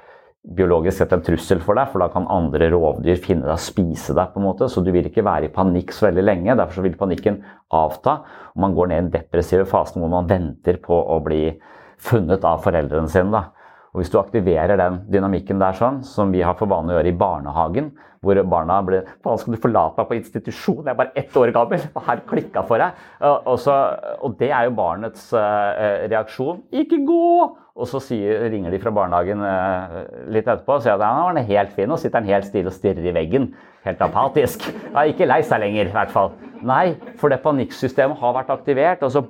biologisk 0.46 1.00
sett 1.00 1.14
en 1.16 1.24
trussel 1.26 1.62
for 1.64 1.78
deg, 1.78 1.90
for 1.90 2.04
da 2.04 2.10
kan 2.14 2.28
andre 2.32 2.70
rovdyr 2.74 3.18
finne 3.22 3.48
deg 3.48 3.56
og 3.56 3.64
spise 3.64 4.14
deg. 4.14 4.34
på 4.34 4.40
en 4.40 4.46
måte, 4.46 4.70
Så 4.70 4.84
du 4.84 4.92
vil 4.92 5.08
ikke 5.10 5.26
være 5.26 5.46
i 5.46 5.54
panikk 5.54 5.92
så 5.92 6.08
veldig 6.08 6.24
lenge. 6.24 6.56
Derfor 6.56 6.84
vil 6.84 6.98
panikken 6.98 7.44
avta. 7.72 8.22
og 8.54 8.62
Man 8.62 8.76
går 8.76 8.88
ned 8.88 8.98
i 8.98 9.02
den 9.02 9.12
depressive 9.12 9.66
fasen 9.66 10.02
hvor 10.02 10.10
man 10.10 10.28
venter 10.28 10.78
på 10.78 10.94
å 10.94 11.24
bli 11.24 11.60
funnet 11.98 12.44
av 12.44 12.62
foreldrene 12.62 13.10
sine. 13.10 13.32
da. 13.32 13.55
Og 13.96 14.02
Hvis 14.02 14.12
du 14.12 14.18
aktiverer 14.20 14.76
den 14.76 14.98
dynamikken 15.08 15.62
der 15.62 15.78
sånn, 15.78 16.02
som 16.04 16.34
vi 16.36 16.42
har 16.44 16.58
for 16.60 16.68
vane 16.68 16.92
å 16.92 16.98
gjøre 16.98 17.14
i 17.14 17.16
barnehagen, 17.16 17.94
hvor 18.26 18.40
barna 18.50 18.80
blir 18.84 19.06
Faen, 19.24 19.38
skal 19.40 19.56
du 19.56 19.62
forlate 19.62 20.02
meg 20.02 20.10
på 20.10 20.18
institusjon? 20.18 20.82
Jeg 20.82 20.92
er 20.92 20.98
bare 21.00 21.14
ett 21.16 21.38
år 21.40 21.52
gammel. 21.56 21.84
Hva 21.94 22.02
har 22.08 22.24
klikka 22.28 22.64
for 22.68 22.82
deg? 22.82 22.98
Og, 23.22 23.54
så, 23.62 23.76
og, 24.18 24.34
det 24.40 24.50
er 24.50 24.66
jo 24.68 24.74
barnets 24.76 25.30
uh, 25.32 26.08
reaksjon. 26.10 26.64
Ikke 26.76 27.00
gå! 27.08 27.28
Og 27.76 27.88
så 27.92 28.02
sier, 28.04 28.48
ringer 28.52 28.74
de 28.74 28.80
fra 28.84 28.92
barnehagen 28.96 29.44
uh, 29.46 29.96
litt 30.28 30.48
etterpå 30.48 30.80
og 30.80 30.84
sier 30.84 30.98
at 30.98 31.06
han 31.06 31.38
var 31.38 31.48
helt 31.54 31.76
fin. 31.78 31.94
Og 31.94 32.02
sitter 32.02 32.20
han 32.20 32.34
helt 32.34 32.50
stille 32.50 32.74
og 32.74 32.76
stirrer 32.76 33.08
i 33.08 33.16
veggen. 33.16 33.48
Helt 33.86 34.02
apatisk. 34.02 34.66
Ja, 34.90 35.06
ikke 35.06 35.30
lei 35.30 35.40
seg 35.46 35.62
lenger, 35.64 35.92
i 35.92 35.96
hvert 35.96 36.12
fall. 36.12 36.34
Nei, 36.66 36.98
for 37.22 37.32
det 37.32 37.44
panikksystemet 37.46 38.20
har 38.20 38.36
vært 38.42 38.52
aktivert, 38.52 39.06
og 39.06 39.14
så, 39.14 39.24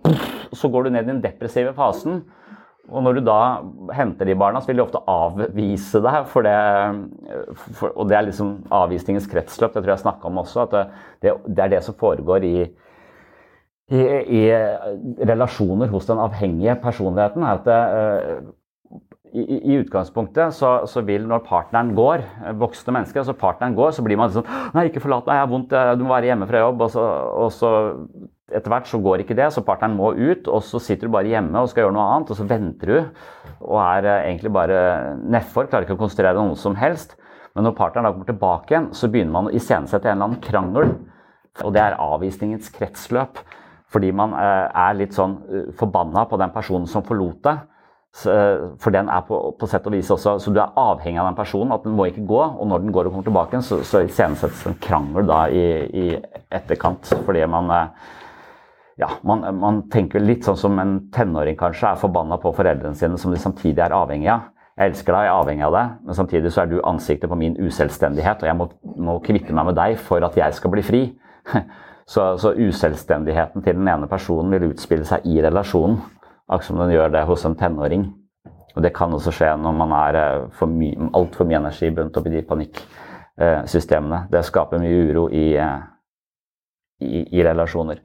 så 0.56 0.72
går 0.72 0.88
du 0.88 0.96
ned 0.96 1.04
i 1.04 1.12
den 1.12 1.22
depressive 1.26 1.76
fasen. 1.78 2.24
Og 2.86 3.02
når 3.02 3.18
du 3.18 3.22
da 3.26 3.40
henter 3.98 4.30
de 4.30 4.36
barna, 4.38 4.62
så 4.62 4.70
vil 4.70 4.80
de 4.80 4.84
ofte 4.84 5.02
avvise 5.10 6.02
deg. 6.06 6.28
For 6.30 6.46
det, 6.46 6.56
for, 7.80 7.94
og 7.96 8.10
det 8.10 8.18
er 8.18 8.28
liksom 8.28 8.52
avvisningens 8.74 9.30
kretsløp. 9.32 9.74
Det 9.74 9.82
tror 9.82 9.96
jeg 9.96 10.04
snakka 10.04 10.30
om 10.30 10.42
også. 10.44 10.68
At 10.68 10.76
det, 11.24 11.34
det, 11.48 11.64
er 11.64 11.72
det 11.74 11.82
som 11.86 11.98
foregår 11.98 12.46
i, 12.46 12.60
i, 13.90 14.04
i, 14.38 14.44
relasjoner 15.26 15.90
hos 15.94 16.12
den 16.12 16.22
avhengige 16.22 16.78
personligheten. 16.84 17.46
er 17.46 17.58
at 17.58 17.66
det, 17.66 17.82
eh, 17.98 18.54
i, 19.36 19.44
i, 19.58 19.80
utgangspunktet 19.82 20.54
så, 20.56 20.70
så, 20.88 21.02
vil 21.04 21.26
når 21.28 21.42
partneren 21.48 21.90
går, 21.98 22.22
voksne 22.62 22.94
mennesker, 22.96 23.26
så 23.26 23.34
partneren 23.36 23.76
går, 23.76 23.92
så 23.98 24.06
blir 24.06 24.20
man 24.20 24.32
sånn 24.32 24.48
Nei, 24.78 24.86
ikke 24.88 25.04
forlat 25.04 25.26
meg, 25.26 25.36
jeg 25.36 25.44
har 25.44 25.52
vondt, 25.52 25.76
du 26.00 26.06
må 26.06 26.14
være 26.14 26.30
hjemme 26.30 26.48
fra 26.48 26.62
jobb. 26.62 26.86
Og 26.86 26.94
så, 26.94 27.10
og 27.34 27.52
så 27.52 27.72
etter 28.54 28.70
hvert 28.70 28.90
så 28.90 29.00
går 29.02 29.24
ikke 29.24 29.38
det, 29.38 29.48
så 29.54 29.64
partneren 29.66 29.98
må 29.98 30.12
ut. 30.14 30.48
Og 30.52 30.62
så 30.66 30.82
sitter 30.84 31.08
du 31.08 31.16
bare 31.16 31.32
hjemme 31.32 31.62
og 31.62 31.72
skal 31.72 31.86
gjøre 31.86 31.96
noe 31.98 32.06
annet, 32.14 32.32
og 32.32 32.38
så 32.38 32.48
venter 32.50 32.92
du. 32.92 33.28
Og 33.66 33.80
er 33.82 34.10
eh, 34.12 34.30
egentlig 34.30 34.54
bare 34.54 34.80
nedfor, 35.24 35.70
klarer 35.70 35.88
ikke 35.88 35.98
å 35.98 36.04
konsentrere 36.04 36.38
noe 36.38 36.58
som 36.60 36.78
helst. 36.78 37.18
Men 37.56 37.66
når 37.66 37.78
partneren 37.78 38.10
da 38.10 38.14
kommer 38.14 38.30
tilbake 38.30 38.74
igjen, 38.74 38.90
så 38.94 39.10
begynner 39.10 39.34
man 39.38 39.50
å 39.50 39.54
iscenesette 39.56 40.12
en 40.12 40.18
eller 40.18 40.30
annen 40.30 40.44
krangel. 40.44 40.98
Og 41.64 41.72
det 41.74 41.82
er 41.82 42.02
avvisningens 42.04 42.70
kretsløp. 42.76 43.40
Fordi 43.96 44.12
man 44.14 44.36
eh, 44.38 44.66
er 44.86 45.00
litt 45.00 45.16
sånn 45.16 45.40
eh, 45.50 45.72
forbanna 45.80 46.28
på 46.30 46.38
den 46.42 46.54
personen 46.54 46.90
som 46.92 47.06
forlot 47.06 47.42
deg. 47.48 47.72
For 48.16 48.96
den 48.96 49.10
er 49.12 49.26
på, 49.28 49.38
på, 49.60 49.68
sett 49.68 49.88
og 49.90 49.92
vis 49.92 50.08
også 50.14 50.38
Så 50.40 50.54
du 50.56 50.62
er 50.64 50.78
avhengig 50.80 51.20
av 51.20 51.26
den 51.28 51.36
personen. 51.36 51.74
At 51.76 51.84
den 51.84 51.98
må 51.98 52.06
ikke 52.08 52.24
gå. 52.30 52.44
Og 52.46 52.70
når 52.70 52.86
den 52.86 52.94
går 52.96 53.10
og 53.10 53.16
kommer 53.16 53.26
tilbake 53.28 53.60
så, 53.66 53.82
så 53.84 54.06
iscenesettes 54.06 54.62
en 54.70 54.78
krangel 54.80 55.28
da 55.28 55.42
i, 55.52 55.66
i 55.90 56.06
etterkant. 56.56 57.10
Fordi 57.26 57.44
man 57.52 57.74
ja, 58.96 59.10
man, 59.28 59.44
man, 59.60 59.82
tenker 59.92 60.24
litt 60.24 60.46
sånn 60.48 60.60
som 60.60 60.80
en 60.80 60.98
tenåring 61.12 61.58
kanskje 61.60 61.90
er 61.92 62.00
forbanna 62.00 62.38
på 62.40 62.54
foreldrene 62.56 62.96
sine, 62.96 63.20
som 63.20 63.34
de 63.34 63.40
samtidig 63.42 63.84
er 63.84 63.96
avhengig 63.96 64.30
av. 64.32 64.52
Jeg 64.76 64.92
elsker 64.92 65.16
deg, 65.16 65.26
jeg 65.26 65.32
er 65.32 65.40
avhengig 65.42 65.66
av 65.68 65.76
deg, 65.76 65.92
men 66.04 66.18
samtidig 66.18 66.52
så 66.52 66.64
er 66.64 66.72
du 66.72 66.78
ansiktet 66.84 67.32
på 67.32 67.38
min 67.40 67.58
uselvstendighet, 67.60 68.44
og 68.44 68.50
jeg 68.50 68.60
må, 68.60 68.70
må 69.08 69.18
kvitte 69.24 69.56
meg 69.56 69.70
med 69.70 69.78
deg 69.80 69.96
for 70.04 70.24
at 70.28 70.36
jeg 70.40 70.56
skal 70.58 70.74
bli 70.74 70.84
fri. 70.86 71.04
Så, 72.06 72.22
så, 72.38 72.52
uselvstendigheten 72.54 73.64
til 73.66 73.80
den 73.80 73.88
ene 73.90 74.06
personen 74.06 74.52
vil 74.54 74.68
utspille 74.68 75.08
seg 75.10 75.24
i 75.26 75.40
relasjonen, 75.42 75.96
akkurat 76.46 76.68
som 76.68 76.78
den 76.78 76.92
gjør 76.94 77.10
det 77.16 77.24
hos 77.26 77.46
en 77.50 77.56
tenåring. 77.58 78.04
Og 78.76 78.84
det 78.86 78.92
kan 78.94 79.14
også 79.18 79.34
skje 79.34 79.48
når 79.58 79.74
man 79.80 79.96
er 79.98 80.20
altfor 80.20 80.52
for 80.60 80.76
my, 80.76 80.92
alt 81.18 81.40
mye 81.42 81.58
energi 81.64 81.90
bundet 81.90 82.20
opp 82.22 82.28
i 82.30 82.34
de 82.36 82.44
panikksystemene. 82.52 84.20
Det 84.30 84.44
skaper 84.46 84.84
mye 84.84 85.02
uro 85.10 85.26
i, 85.34 85.48
eh, 85.58 85.82
i, 87.02 87.24
i 87.40 87.48
relasjoner. 87.50 88.04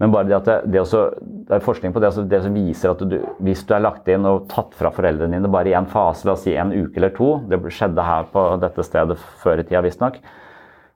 Men 0.00 0.12
bare 0.14 0.28
det 0.30 0.36
at 0.38 0.46
det, 0.48 0.56
det, 0.72 0.80
også, 0.80 1.02
det 1.20 1.58
er 1.58 1.64
forskning 1.64 1.92
på 1.92 2.00
det, 2.00 2.08
altså 2.08 2.22
det 2.24 2.38
som 2.40 2.54
viser 2.56 2.94
at 2.94 3.02
du, 3.04 3.18
hvis 3.44 3.64
du 3.68 3.74
er 3.76 3.82
lagt 3.84 4.08
inn 4.08 4.24
og 4.28 4.46
tatt 4.48 4.72
fra 4.78 4.92
foreldrene 4.96 5.36
dine 5.36 5.50
bare 5.52 5.68
i 5.68 5.76
en 5.76 5.88
fase, 5.90 6.24
la 6.24 6.32
oss 6.32 6.46
si 6.46 6.54
en 6.56 6.72
uke 6.72 6.96
eller 6.96 7.12
to 7.16 7.34
Det 7.50 7.60
skjedde 7.68 8.06
her 8.06 8.30
på 8.32 8.46
dette 8.62 8.86
stedet 8.86 9.18
før 9.42 9.60
i 9.60 9.66
tida, 9.66 9.82
visstnok. 9.84 10.16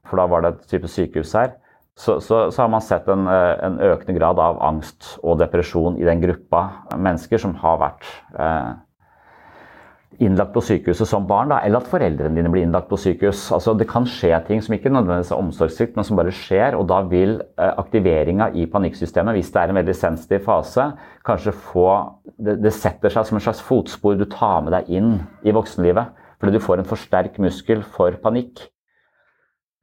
For 0.09 0.21
da 0.21 0.25
var 0.31 0.45
det 0.45 0.55
et 0.55 0.73
type 0.73 0.89
sykehus 0.89 1.35
her. 1.37 1.53
Så, 1.95 2.17
så, 2.25 2.49
så, 2.51 2.63
har 2.65 2.71
man 2.73 2.83
sett 2.83 3.07
en, 3.13 3.29
en, 3.29 3.77
økende 3.93 4.17
grad 4.17 4.41
av 4.43 4.57
angst 4.67 5.13
og 5.23 5.39
depresjon 5.39 6.01
i 6.01 6.09
den 6.09 6.25
gruppa 6.25 6.65
mennesker 6.97 7.39
som 7.39 7.53
har 7.61 7.79
vært 7.85 8.09
eh, 8.35 8.73
innlagt 10.23 10.53
på 10.55 10.63
sykehuset 10.65 11.09
som 11.09 11.27
barn, 11.27 11.51
da, 11.51 11.59
eller 11.65 11.83
at 11.83 11.89
foreldrene 11.91 12.37
dine 12.37 12.51
blir 12.53 12.65
innlagt 12.67 12.91
på 12.91 12.99
sykehus. 13.01 13.47
Altså, 13.55 13.75
det 13.79 13.87
kan 13.91 14.07
skje 14.09 14.33
ting 14.47 14.61
som 14.63 14.77
ikke 14.77 14.93
nødvendigvis 14.93 15.33
er 15.35 15.41
omsorgssvikt, 15.41 15.97
men 15.97 16.07
som 16.07 16.19
bare 16.19 16.35
skjer. 16.35 16.77
og 16.79 16.87
Da 16.91 17.01
vil 17.11 17.39
eh, 17.41 17.73
aktiveringa 17.81 18.51
i 18.55 18.67
panikksystemet, 18.71 19.39
hvis 19.39 19.51
det 19.55 19.63
er 19.63 19.73
en 19.73 19.81
veldig 19.81 19.97
sensitiv 19.99 20.45
fase, 20.47 20.91
kanskje 21.27 21.57
få 21.71 21.89
det, 22.37 22.61
det, 22.65 22.75
setter 22.77 23.15
seg 23.15 23.27
som 23.29 23.41
en 23.41 23.47
slags 23.47 23.65
fotspor 23.65 24.21
du 24.21 24.27
tar 24.31 24.63
med 24.67 24.77
deg 24.77 24.93
inn 25.01 25.17
i 25.43 25.55
voksenlivet. 25.55 26.15
Fordi 26.39 26.55
du 26.55 26.63
får 26.63 26.83
en 26.83 26.89
for 26.89 27.01
sterk 27.01 27.41
muskel 27.43 27.83
for 27.97 28.15
panikk. 28.23 28.67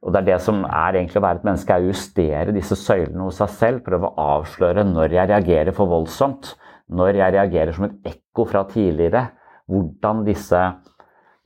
Og 0.02 0.14
det 0.14 0.22
er 0.22 0.30
det 0.32 0.40
som 0.42 0.64
er 0.66 0.96
egentlig 0.98 1.20
å 1.20 1.26
være 1.26 1.40
et 1.42 1.46
menneske, 1.46 1.74
er 1.74 1.84
å 1.84 1.92
justere 1.92 2.54
disse 2.56 2.76
søylene 2.78 3.28
hos 3.28 3.38
seg 3.42 3.52
selv. 3.58 3.84
Prøve 3.86 4.10
å 4.10 4.26
avsløre 4.38 4.86
når 4.88 5.14
jeg 5.18 5.30
reagerer 5.30 5.76
for 5.76 5.90
voldsomt. 5.90 6.56
Når 6.92 7.20
jeg 7.20 7.36
reagerer 7.36 7.76
som 7.76 7.86
et 7.86 8.10
ekko 8.10 8.48
fra 8.50 8.64
tidligere 8.68 9.28
hvordan 9.70 10.24
disse 10.26 10.62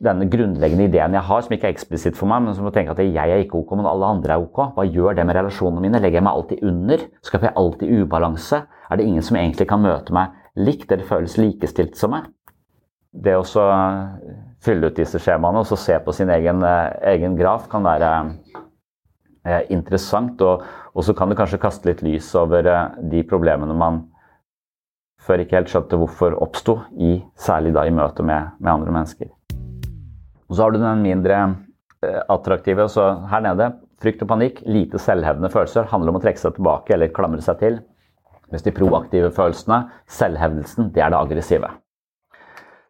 denne 0.02 0.26
grunnleggende 0.29 0.90
ideen 0.90 1.14
jeg 1.16 1.24
har, 1.24 1.44
som 1.44 1.55
ikke 1.57 1.70
er 1.70 1.74
eksplisitt 1.74 2.18
for 2.18 2.29
meg, 2.29 2.42
men 2.44 2.57
som 2.57 2.68
tenker 2.68 2.92
at 2.92 3.00
jeg 3.00 3.16
er 3.16 3.44
ikke 3.44 3.57
ok, 3.62 3.76
men 3.79 3.88
alle 3.88 4.11
andre 4.12 4.35
er 4.35 4.42
ok. 4.44 4.59
Hva 4.76 4.85
gjør 4.85 5.16
det 5.16 5.24
med 5.24 5.38
relasjonene 5.38 5.85
mine? 5.85 6.00
Legger 6.02 6.20
jeg 6.20 6.26
meg 6.26 6.37
alltid 6.37 6.64
under? 6.68 7.05
Skaper 7.24 7.48
jeg 7.48 7.57
alltid 7.62 8.02
ubalanse? 8.02 8.62
Er 8.90 9.00
det 9.00 9.07
ingen 9.09 9.24
som 9.24 9.38
egentlig 9.40 9.68
kan 9.70 9.81
møte 9.85 10.14
meg 10.16 10.35
likt 10.57 10.92
eller 10.92 11.09
føles 11.09 11.38
likestilt 11.40 11.96
som 11.96 12.12
meg? 12.12 12.29
Det 13.16 13.33
å 13.38 13.44
fylle 14.66 14.90
ut 14.90 14.98
disse 14.98 15.20
skjemaene 15.22 15.62
og 15.62 15.81
se 15.81 15.96
på 16.05 16.12
sin 16.12 16.29
egen, 16.35 16.61
eh, 16.66 16.92
egen 17.14 17.37
graf 17.38 17.64
kan 17.72 17.87
være 17.87 18.11
eh, 19.46 19.62
interessant. 19.72 20.42
Og, 20.44 20.66
og 20.92 21.07
så 21.07 21.16
kan 21.16 21.33
det 21.33 21.38
kanskje 21.40 21.62
kaste 21.62 21.88
litt 21.88 22.05
lys 22.05 22.29
over 22.37 22.68
eh, 22.68 23.00
de 23.14 23.24
problemene 23.24 23.76
man 23.76 24.02
før 25.26 25.42
ikke 25.42 25.58
helt 25.58 25.72
skjønte 25.72 25.98
hvorfor 26.00 26.36
oppsto, 26.42 26.78
særlig 27.38 27.74
da 27.74 27.86
i 27.86 27.94
møte 27.94 28.24
med, 28.26 28.54
med, 28.60 28.70
andre 28.72 28.94
mennesker. 28.94 29.32
Og 30.46 30.54
Så 30.54 30.62
har 30.62 30.70
du 30.72 30.78
den 30.78 31.02
mindre 31.02 31.40
eh, 32.04 32.22
attraktive. 32.30 32.88
så 32.88 33.08
Her 33.30 33.42
nede 33.42 33.72
frykt 34.02 34.22
og 34.22 34.30
panikk, 34.30 34.62
lite 34.66 35.00
selvhevdende 35.02 35.50
følelser, 35.50 35.88
handler 35.90 36.12
om 36.12 36.20
å 36.20 36.22
trekke 36.22 36.42
seg 36.42 36.54
tilbake 36.58 36.94
eller 36.94 37.14
klamre 37.16 37.42
seg 37.42 37.58
til. 37.62 37.80
Mens 38.52 38.62
de 38.62 38.70
proaktive 38.70 39.32
følelsene, 39.34 39.80
selvhevdelsen, 40.06 40.92
det 40.94 41.02
er 41.02 41.10
det 41.10 41.18
aggressive. 41.18 41.72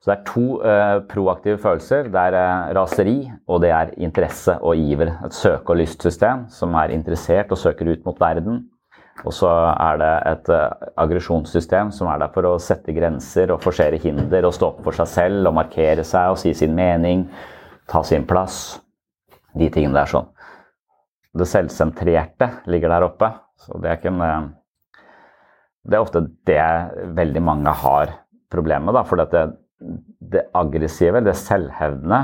Så 0.03 0.11
det 0.11 0.17
er 0.19 0.27
to 0.29 0.45
uh, 0.61 0.99
proaktive 1.09 1.59
følelser. 1.59 2.11
Det 2.13 2.25
er 2.29 2.37
uh, 2.37 2.75
raseri, 2.77 3.17
og 3.49 3.63
det 3.65 3.73
er 3.73 3.95
interesse 3.97 4.59
og 4.61 4.77
iver. 4.79 5.15
Et 5.25 5.35
søke- 5.35 5.73
og 5.73 5.81
lystsystem 5.81 6.45
som 6.53 6.77
er 6.79 6.93
interessert 6.95 7.51
og 7.51 7.59
søker 7.59 7.89
ut 7.91 8.05
mot 8.05 8.21
verden. 8.21 8.67
Og 9.25 9.33
så 9.33 9.49
er 9.49 10.01
det 10.01 10.13
et 10.29 10.51
uh, 10.53 10.89
aggresjonssystem 11.01 11.93
som 11.95 12.11
er 12.13 12.21
der 12.21 12.33
for 12.35 12.49
å 12.49 12.57
sette 12.63 12.93
grenser 12.97 13.53
og 13.55 13.63
forsere 13.65 14.01
hinder 14.03 14.45
og 14.45 14.55
stå 14.55 14.69
opp 14.75 14.83
for 14.85 14.99
seg 14.99 15.09
selv 15.09 15.51
og 15.51 15.57
markere 15.57 16.05
seg 16.05 16.35
og 16.35 16.41
si 16.41 16.53
sin 16.57 16.75
mening, 16.77 17.25
ta 17.89 18.03
sin 18.05 18.27
plass. 18.29 18.77
De 19.57 19.71
tingene 19.73 19.97
der 19.97 20.11
sånn. 20.11 20.29
Det 21.37 21.49
selvsentrerte 21.49 22.51
ligger 22.69 22.93
der 22.93 23.09
oppe. 23.09 23.33
Så 23.61 23.81
det 23.81 23.91
er 23.91 23.99
ikke 23.99 24.13
en 24.13 24.53
Det 25.87 25.95
er 25.95 26.03
ofte 26.03 26.27
det 26.45 27.13
veldig 27.15 27.43
mange 27.47 27.71
har 27.71 28.11
problemer 28.51 28.93
med. 28.93 29.07
For 29.07 29.17
det, 29.23 29.45
det 30.19 30.49
aggressive, 30.55 31.23
det 31.23 31.37
selvhevdende, 31.39 32.21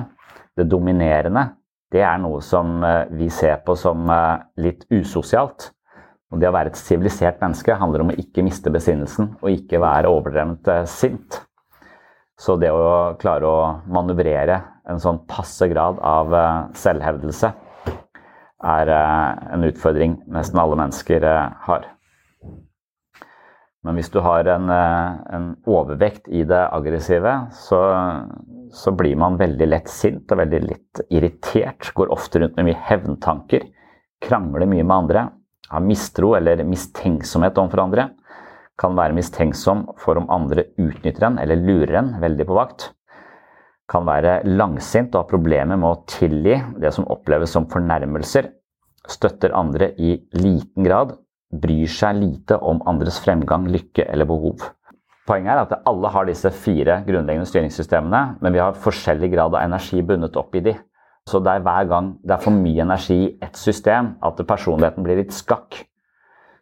det 0.58 0.66
dominerende, 0.68 1.44
det 1.92 2.02
er 2.02 2.18
noe 2.20 2.40
som 2.44 2.80
eh, 2.84 3.04
vi 3.12 3.28
ser 3.32 3.60
på 3.66 3.76
som 3.78 4.08
eh, 4.10 4.42
litt 4.64 4.86
usosialt. 4.90 5.70
Og 6.32 6.40
det 6.40 6.48
å 6.48 6.54
være 6.54 6.72
et 6.72 6.80
sivilisert 6.80 7.40
menneske 7.42 7.76
handler 7.76 8.04
om 8.04 8.12
å 8.12 8.18
ikke 8.18 8.44
miste 8.46 8.72
besinnelsen 8.72 9.34
og 9.42 9.52
ikke 9.52 9.82
være 9.82 10.10
overdrevent 10.12 10.70
eh, 10.72 10.84
sint. 10.88 11.42
Så 12.40 12.56
det 12.58 12.72
å 12.74 13.14
klare 13.20 13.46
å 13.46 13.58
manøvrere 13.92 14.62
en 14.90 14.98
sånn 14.98 15.20
passe 15.30 15.68
grad 15.70 16.00
av 16.02 16.32
selvhevdelse 16.74 17.52
er 18.66 18.90
en 18.90 19.66
utfordring 19.68 20.16
nesten 20.32 20.58
alle 20.58 20.78
mennesker 20.80 21.26
har. 21.68 21.86
Men 23.82 23.98
hvis 23.98 24.12
du 24.14 24.20
har 24.22 24.46
en, 24.46 24.70
eh, 24.70 25.14
en 25.34 25.46
overvekt 25.66 26.28
i 26.30 26.44
det 26.46 26.60
aggressive, 26.70 27.32
så, 27.50 27.80
så, 28.70 28.94
blir 28.94 29.16
man 29.18 29.38
veldig 29.40 29.66
lett 29.66 29.90
sint 29.90 30.30
og 30.30 30.38
veldig 30.38 30.60
litt 30.62 31.02
irritert. 31.10 31.90
Går 31.94 32.12
ofte 32.14 32.42
rundt 32.42 32.58
med 32.58 32.70
mye 32.70 32.82
hevntanker. 32.90 33.66
Krangler 34.22 34.70
mye 34.70 34.86
med 34.86 34.96
andre. 34.96 35.24
Har 35.72 35.84
mistro 35.84 36.34
eller 36.36 36.60
mistenksomhet 36.68 37.56
overfor 37.58 37.86
andre. 37.86 38.10
Kan 38.80 38.96
være 38.98 39.16
mistenksom 39.16 39.86
for 40.00 40.20
om 40.20 40.28
andre 40.32 40.66
utnytter 40.80 41.28
en 41.28 41.38
eller 41.40 41.60
lurer 41.60 41.98
en, 42.00 42.10
veldig 42.20 42.46
på 42.48 42.56
vakt. 42.58 42.90
Kan 43.88 44.06
være 44.08 44.40
langsint 44.48 45.14
og 45.14 45.24
ha 45.24 45.30
problemer 45.30 45.80
med 45.80 45.88
å 45.88 46.02
tilgi 46.08 46.58
det 46.80 46.92
som 46.96 47.08
oppleves 47.12 47.52
som 47.56 47.68
fornærmelser. 47.72 48.50
Støtter 49.08 49.56
andre 49.56 49.90
i 49.98 50.14
liten 50.38 50.86
grad 50.86 51.16
bryr 51.52 51.90
seg 51.90 52.16
lite 52.20 52.56
om 52.56 52.80
andres 52.88 53.18
fremgang, 53.20 53.66
lykke 53.68 54.06
eller 54.08 54.28
behov. 54.28 54.62
Poenget 55.28 55.52
er 55.54 55.60
at 55.62 55.88
alle 55.88 56.10
har 56.10 56.26
disse 56.26 56.50
fire 56.64 57.02
grunnleggende 57.06 57.46
styringssystemene, 57.48 58.38
men 58.42 58.54
vi 58.54 58.62
har 58.62 58.78
forskjellig 58.78 59.30
grad 59.34 59.54
av 59.54 59.60
energi 59.62 60.02
bundet 60.02 60.38
opp 60.40 60.56
i 60.58 60.64
de. 60.64 60.74
Så 61.28 61.38
det 61.38 61.52
er 61.52 61.62
hver 61.62 61.86
gang 61.90 62.12
det 62.26 62.34
er 62.34 62.42
for 62.42 62.54
mye 62.54 62.82
energi 62.82 63.18
i 63.24 63.32
ett 63.44 63.58
system, 63.58 64.16
at 64.22 64.40
personligheten 64.46 65.04
blir 65.06 65.20
litt 65.20 65.34
skakk. 65.34 65.84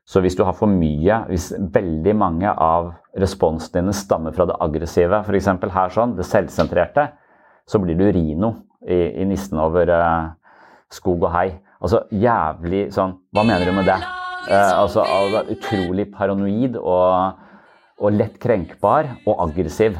Så 0.04 0.20
hvis 0.20 0.36
du 0.36 0.42
har 0.44 0.56
for 0.58 0.68
mye, 0.68 1.20
hvis 1.30 1.52
veldig 1.72 2.14
mange 2.18 2.50
av 2.50 2.90
responsene 3.20 3.84
dine 3.84 3.94
stammer 3.94 4.34
fra 4.34 4.48
det 4.50 4.58
aggressive, 4.60 5.22
f.eks. 5.22 5.48
her 5.76 5.94
sånn, 5.94 6.16
det 6.18 6.26
selvsentrerte, 6.26 7.06
så 7.68 7.78
blir 7.78 7.96
du 7.98 8.08
Rino 8.10 8.54
i, 8.82 9.22
i 9.22 9.26
nissen 9.28 9.60
over 9.62 9.92
uh, 9.94 10.32
skog 10.90 11.28
og 11.28 11.34
hei. 11.34 11.48
Altså 11.80 12.02
jævlig 12.12 12.88
sånn 12.92 13.14
Hva 13.32 13.46
mener 13.46 13.64
du 13.64 13.72
med 13.72 13.86
det? 13.88 14.00
Eh, 14.50 14.72
altså 14.74 15.04
utrolig 15.52 16.06
paranoid 16.12 16.76
og, 16.80 17.40
og 18.00 18.16
lett 18.16 18.38
krenkbar 18.40 19.14
og 19.28 19.44
aggressiv. 19.46 19.98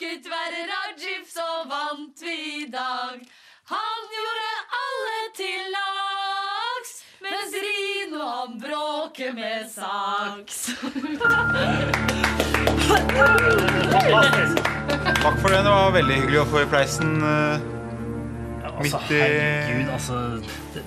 Takket 0.00 0.26
være 0.32 0.60
Rajif 0.68 1.26
så 1.28 1.46
vant 1.68 2.22
vi 2.24 2.34
i 2.62 2.66
dag. 2.72 3.18
Han 3.68 4.06
gjorde 4.14 4.52
alle 4.78 5.18
til 5.36 5.66
lags, 5.74 6.92
mens 7.20 7.56
Rino 7.64 8.20
han 8.28 8.54
bråker 8.62 9.34
med 9.36 9.66
saks. 9.68 10.70
Takk 15.20 15.36
for 15.42 15.48
det. 15.52 15.60
Det 15.68 15.74
var 15.74 15.92
veldig 15.98 16.16
hyggelig 16.22 16.40
å 16.46 16.48
få 16.54 16.64
i 16.64 16.70
pleisen. 16.72 17.12
Altså, 18.80 19.00
herregud, 19.10 19.88
altså 19.92 20.18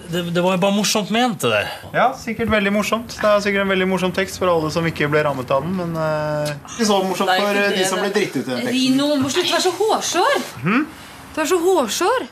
det, 0.10 0.22
det, 0.34 0.42
var 0.42 0.56
jo 0.56 0.62
bare 0.64 0.74
morsomt 0.74 1.12
ment, 1.14 1.44
det 1.44 1.52
der. 1.54 1.74
Ja, 1.94 2.08
sikkert 2.18 2.50
veldig 2.54 2.74
morsomt. 2.74 3.14
Det 3.20 3.30
er 3.30 3.44
sikkert 3.46 3.66
en 3.66 3.74
veldig 3.74 3.88
morsom 3.92 4.16
tekst 4.16 4.40
for 4.42 4.50
alle 4.52 4.72
som 4.74 4.88
ikke 4.90 5.10
ble 5.14 5.22
rammet 5.28 5.54
av 5.54 5.66
den. 5.66 5.76
Men 5.78 5.94
uh, 6.00 6.50
ikke 6.74 6.88
så 6.90 7.00
morsomt 7.06 7.30
Nei, 7.30 7.38
for 7.42 7.60
det, 7.60 7.68
de 7.78 7.86
som 7.90 8.02
ble 8.02 8.10
dritt 8.16 8.34
ut 8.34 8.42
i 8.42 8.48
den 8.48 8.64
teksten. 8.64 8.80
Rino, 8.80 9.12
må 9.22 9.32
slutte 9.34 9.52
å 9.52 9.56
være 9.58 9.66
så 9.68 9.76
hårsår. 9.78 10.50
Hmm? 10.64 10.88
Du 11.34 11.40
er 11.44 11.52
så 11.54 11.62
hårsår. 11.68 12.28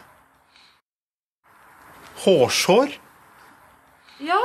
Hårsår? 2.26 2.98
Ja. 4.26 4.42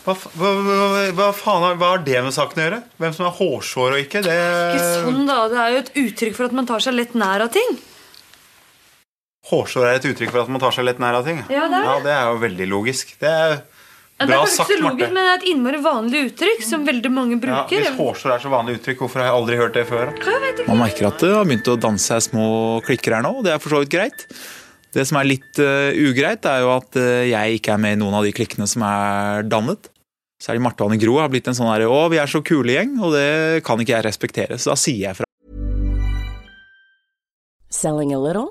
Hva, 0.00 0.14
hva, 0.16 0.50
hva, 0.64 1.04
hva, 1.12 1.28
faen 1.36 1.64
har, 1.66 1.76
hva 1.80 1.92
har 1.94 2.02
det 2.04 2.20
med 2.24 2.32
saken 2.32 2.60
å 2.60 2.66
gjøre? 2.66 2.80
Hvem 3.02 3.14
som 3.16 3.28
er 3.28 3.36
hårsår 3.36 3.96
og 3.96 4.02
ikke? 4.06 4.24
Det... 4.24 4.40
Ikke 4.78 4.90
sånn 5.04 5.28
da, 5.28 5.38
det 5.52 5.60
er 5.60 5.74
jo 5.74 5.84
et 5.84 5.94
uttrykk 6.06 6.36
for 6.38 6.48
at 6.48 6.56
man 6.56 6.68
tar 6.68 6.84
seg 6.84 6.96
lett 6.96 7.16
nær 7.18 7.44
av 7.44 7.52
ting. 7.52 7.76
Hårsår 9.48 9.86
er 9.88 9.98
et 9.98 10.06
uttrykk 10.10 10.34
for 10.34 10.42
at 10.42 10.50
man 10.52 10.60
tar 10.60 10.74
seg 10.76 10.84
litt 10.84 10.98
nær 11.00 11.16
av 11.16 11.24
ting. 11.26 11.40
Ja, 11.48 11.64
det 11.70 11.78
er, 11.78 11.86
ja, 11.88 11.94
det 12.04 12.12
er 12.12 12.26
jo 12.28 12.40
veldig 12.42 12.66
logisk. 12.68 13.14
Det 13.20 13.30
er 13.30 13.54
ja, 13.54 14.26
bra 14.28 14.28
det 14.28 14.36
er 14.36 14.52
sagt, 14.52 14.72
logisk, 14.76 15.14
Men 15.14 15.16
det 15.16 15.22
er 15.24 15.38
et 15.38 15.46
innmari 15.48 15.78
vanlig 15.80 16.24
uttrykk 16.28 16.64
som 16.66 16.84
veldig 16.84 17.12
mange 17.14 17.38
bruker. 17.40 17.72
Ja, 17.72 17.86
hvis 17.88 17.96
hårsår 17.96 18.34
er 18.34 18.42
så 18.42 18.52
vanlig 18.52 18.76
uttrykk, 18.76 19.00
hvorfor 19.00 19.22
har 19.22 19.30
jeg 19.30 19.38
aldri 19.38 19.60
hørt 19.62 19.78
det 19.78 19.86
før? 19.88 20.12
Man 20.66 20.82
merker 20.82 21.08
at 21.08 21.24
det 21.24 21.30
har 21.32 21.48
begynt 21.48 21.70
å 21.72 21.78
danse 21.80 22.10
seg 22.12 22.26
små 22.28 22.48
klikker 22.84 23.16
her 23.16 23.24
nå, 23.24 23.32
og 23.40 23.48
det 23.48 23.54
er 23.54 23.62
for 23.64 23.72
så 23.72 23.80
vidt 23.80 23.94
greit. 23.96 24.26
Det 24.92 25.06
som 25.08 25.16
er 25.20 25.30
litt 25.30 25.62
uh, 25.62 25.88
ugreit, 25.96 26.44
er 26.50 26.66
jo 26.66 26.74
at 26.74 27.00
uh, 27.00 27.24
jeg 27.30 27.60
ikke 27.60 27.72
er 27.78 27.80
med 27.80 27.96
i 27.96 28.00
noen 28.02 28.20
av 28.20 28.26
de 28.26 28.34
klikkene 28.36 28.68
som 28.68 28.84
er 28.84 29.48
dannet. 29.48 29.88
Særlig 30.40 30.66
Marte 30.66 30.84
og 30.84 30.92
Anne 30.92 31.00
Gro 31.00 31.16
har 31.20 31.32
blitt 31.32 31.48
en 31.48 31.56
sånn 31.56 31.70
her, 31.72 31.86
å, 31.88 32.04
vi 32.12 32.20
er 32.20 32.28
så 32.28 32.42
kule 32.44 32.76
gjeng, 32.76 32.98
og 33.00 33.16
det 33.16 33.64
kan 33.64 33.80
ikke 33.80 33.96
jeg 33.96 34.08
respektere. 34.08 34.60
Så 34.60 34.74
da 34.74 34.76
sier 34.80 35.08
jeg 35.08 35.20
fra. 35.22 35.28
Selling 37.70 38.12
a 38.12 38.18
little 38.20 38.50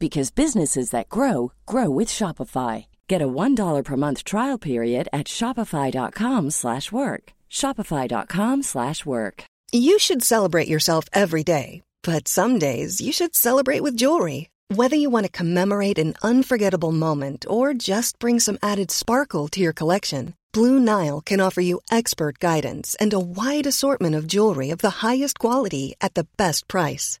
because 0.00 0.32
businesses 0.32 0.90
that 0.90 1.08
grow 1.08 1.52
grow 1.66 1.88
with 1.90 2.08
Shopify. 2.08 2.86
Get 3.06 3.22
a 3.22 3.28
$1 3.28 3.84
per 3.84 3.96
month 3.96 4.24
trial 4.24 4.58
period 4.58 5.08
at 5.12 5.28
shopify.com/work. 5.28 7.32
shopify.com/work. 7.48 9.44
You 9.72 10.00
should 10.00 10.24
celebrate 10.24 10.66
yourself 10.66 11.04
every 11.12 11.44
day, 11.44 11.82
but 12.02 12.26
some 12.26 12.58
days 12.58 13.00
you 13.00 13.12
should 13.12 13.36
celebrate 13.36 13.84
with 13.84 13.96
jewelry. 13.96 14.48
Whether 14.74 14.96
you 14.96 15.10
want 15.10 15.26
to 15.26 15.38
commemorate 15.38 15.98
an 15.98 16.14
unforgettable 16.22 16.92
moment 16.92 17.44
or 17.48 17.74
just 17.74 18.18
bring 18.18 18.40
some 18.40 18.58
added 18.62 18.90
sparkle 18.90 19.46
to 19.48 19.60
your 19.60 19.72
collection, 19.72 20.34
Blue 20.52 20.80
Nile 20.80 21.20
can 21.20 21.40
offer 21.40 21.60
you 21.60 21.80
expert 21.90 22.40
guidance 22.40 22.96
and 22.98 23.12
a 23.12 23.20
wide 23.20 23.66
assortment 23.66 24.16
of 24.16 24.26
jewelry 24.26 24.70
of 24.70 24.78
the 24.78 25.06
highest 25.06 25.38
quality 25.38 25.94
at 26.00 26.14
the 26.14 26.26
best 26.36 26.66
price. 26.66 27.20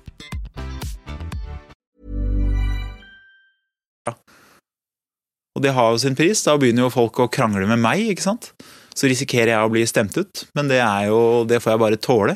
Og 5.55 5.63
det 5.65 5.73
har 5.75 5.91
jo 5.91 5.99
sin 5.99 6.15
pris. 6.15 6.43
Da 6.45 6.55
begynner 6.59 6.85
jo 6.85 6.93
folk 6.93 7.19
å 7.19 7.29
krangle 7.31 7.67
med 7.67 7.81
meg, 7.81 8.05
ikke 8.13 8.23
sant. 8.23 8.51
Så 8.95 9.09
risikerer 9.11 9.53
jeg 9.53 9.65
å 9.65 9.71
bli 9.71 9.83
stemt 9.87 10.15
ut, 10.19 10.45
men 10.55 10.67
det 10.71 10.81
er 10.83 11.07
jo 11.07 11.45
Det 11.47 11.61
får 11.63 11.73
jeg 11.73 11.81
bare 11.81 11.99
tåle. 11.99 12.35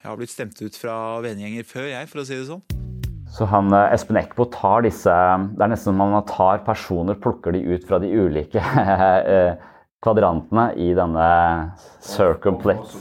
Jeg 0.00 0.08
har 0.08 0.16
blitt 0.16 0.32
stemt 0.32 0.60
ut 0.62 0.76
fra 0.80 1.20
vennegjenger 1.20 1.66
før, 1.66 1.88
jeg, 1.90 2.08
for 2.08 2.22
å 2.22 2.26
si 2.26 2.38
det 2.38 2.46
sånn. 2.48 2.62
Så 3.30 3.46
han, 3.46 3.72
eh, 3.74 3.92
Espen 3.94 4.18
Eckbo 4.18 4.46
tar 4.50 4.82
disse 4.82 5.10
Det 5.10 5.62
er 5.62 5.70
nesten 5.70 5.92
som 5.92 6.00
man 6.00 6.24
tar 6.26 6.64
personer, 6.66 7.14
plukker 7.14 7.52
de 7.54 7.60
ut 7.74 7.84
fra 7.86 8.00
de 8.02 8.08
ulike 8.10 8.58
eh, 9.34 9.54
kvadrantene 10.02 10.70
i 10.80 10.94
denne 10.96 11.26
circumplets. 12.00 12.96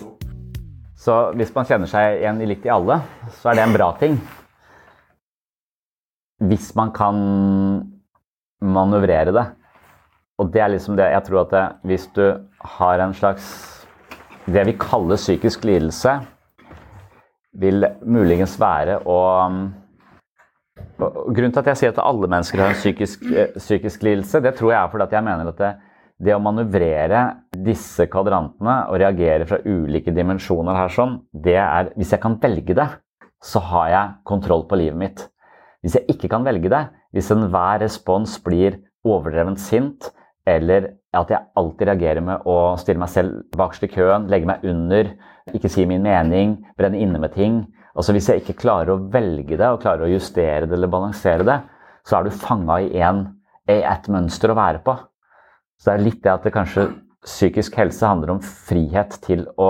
Så 0.99 1.15
hvis 1.39 1.53
man 1.55 1.65
kjenner 1.65 1.87
seg 1.87 2.19
igjen 2.19 2.43
litt 2.43 2.65
i 2.67 2.73
alle, 2.73 2.99
så 3.39 3.49
er 3.49 3.55
det 3.55 3.63
en 3.63 3.77
bra 3.77 3.93
ting. 4.01 4.19
Hvis 6.43 6.73
man 6.75 6.91
kan 6.91 7.21
manøvrere 8.61 9.33
det. 9.35 9.45
Og 10.39 10.51
det 10.53 10.61
er 10.63 10.71
liksom 10.71 10.95
det 10.95 11.09
Jeg 11.11 11.25
tror 11.27 11.41
at 11.41 11.51
det, 11.51 11.65
hvis 11.83 12.07
du 12.15 12.23
har 12.79 12.99
en 13.03 13.13
slags 13.13 13.47
Det 14.47 14.63
vi 14.65 14.77
kaller 14.79 15.19
psykisk 15.19 15.65
lidelse, 15.67 16.13
vil 17.59 17.85
muligens 18.05 18.55
være 18.61 19.01
å 19.05 19.19
Grunnen 20.99 21.51
til 21.51 21.59
at 21.61 21.67
jeg 21.71 21.79
sier 21.79 21.91
at 21.93 22.01
alle 22.03 22.27
mennesker 22.31 22.59
har 22.59 22.73
en 22.73 22.77
psykisk, 22.79 23.23
eh, 23.31 23.53
psykisk 23.55 24.03
lidelse, 24.03 24.41
det 24.43 24.55
tror 24.55 24.71
jeg 24.71 24.79
er 24.79 24.89
fordi 24.91 25.05
at 25.05 25.15
jeg 25.15 25.25
mener 25.25 25.49
at 25.51 25.59
det, 25.59 25.69
det 26.27 26.35
å 26.35 26.41
manøvrere 26.43 27.21
disse 27.67 28.07
kvadrantene 28.11 28.75
og 28.91 28.99
reagere 28.99 29.47
fra 29.47 29.59
ulike 29.63 30.11
dimensjoner 30.15 30.75
her 30.75 30.91
sånn, 30.91 31.17
det 31.31 31.55
er 31.59 31.91
Hvis 31.95 32.11
jeg 32.15 32.23
kan 32.23 32.35
velge 32.39 32.75
det, 32.75 32.87
så 33.43 33.59
har 33.63 33.89
jeg 33.89 34.15
kontroll 34.27 34.65
på 34.67 34.79
livet 34.79 34.99
mitt. 34.99 35.25
Hvis 35.83 35.95
jeg 35.95 36.15
ikke 36.15 36.31
kan 36.31 36.43
velge 36.47 36.71
det, 36.71 36.83
hvis 37.15 37.31
enhver 37.33 37.81
respons 37.83 38.37
blir 38.45 38.79
overdrevent 39.07 39.61
sint, 39.61 40.11
eller 40.47 40.93
at 41.15 41.31
jeg 41.33 41.47
alltid 41.57 41.89
reagerer 41.89 42.25
med 42.25 42.45
å 42.49 42.75
stille 42.77 43.01
meg 43.01 43.11
selv 43.13 43.41
bakerst 43.57 43.85
i 43.87 43.91
køen, 43.91 44.27
legge 44.29 44.49
meg 44.49 44.65
under, 44.67 45.11
ikke 45.53 45.71
si 45.71 45.85
min 45.89 46.05
mening, 46.05 46.59
brenne 46.77 46.99
inne 47.01 47.21
med 47.21 47.33
ting 47.33 47.63
Altså 47.97 48.13
Hvis 48.15 48.29
jeg 48.29 48.43
ikke 48.43 48.61
klarer 48.61 48.93
å 48.93 49.01
velge 49.11 49.57
det, 49.57 49.67
og 49.67 49.81
klarer 49.83 50.05
å 50.05 50.11
justere 50.13 50.67
det 50.69 50.77
eller 50.77 50.91
balansere 50.91 51.43
det, 51.43 51.57
så 52.07 52.19
er 52.19 52.27
du 52.27 52.31
fanga 52.31 52.77
i, 52.85 53.01
en, 53.03 53.25
et 53.67 54.07
mønster 54.11 54.53
å 54.53 54.55
være 54.55 54.79
på. 54.85 54.95
Så 55.75 55.89
det 55.89 55.95
er 55.95 56.05
litt 56.05 56.21
det 56.23 56.31
at 56.31 56.45
det 56.47 56.53
kanskje 56.55 56.85
psykisk 57.25 57.75
helse 57.79 58.07
handler 58.07 58.35
om 58.37 58.39
frihet 58.45 59.17
til 59.25 59.43
å 59.59 59.69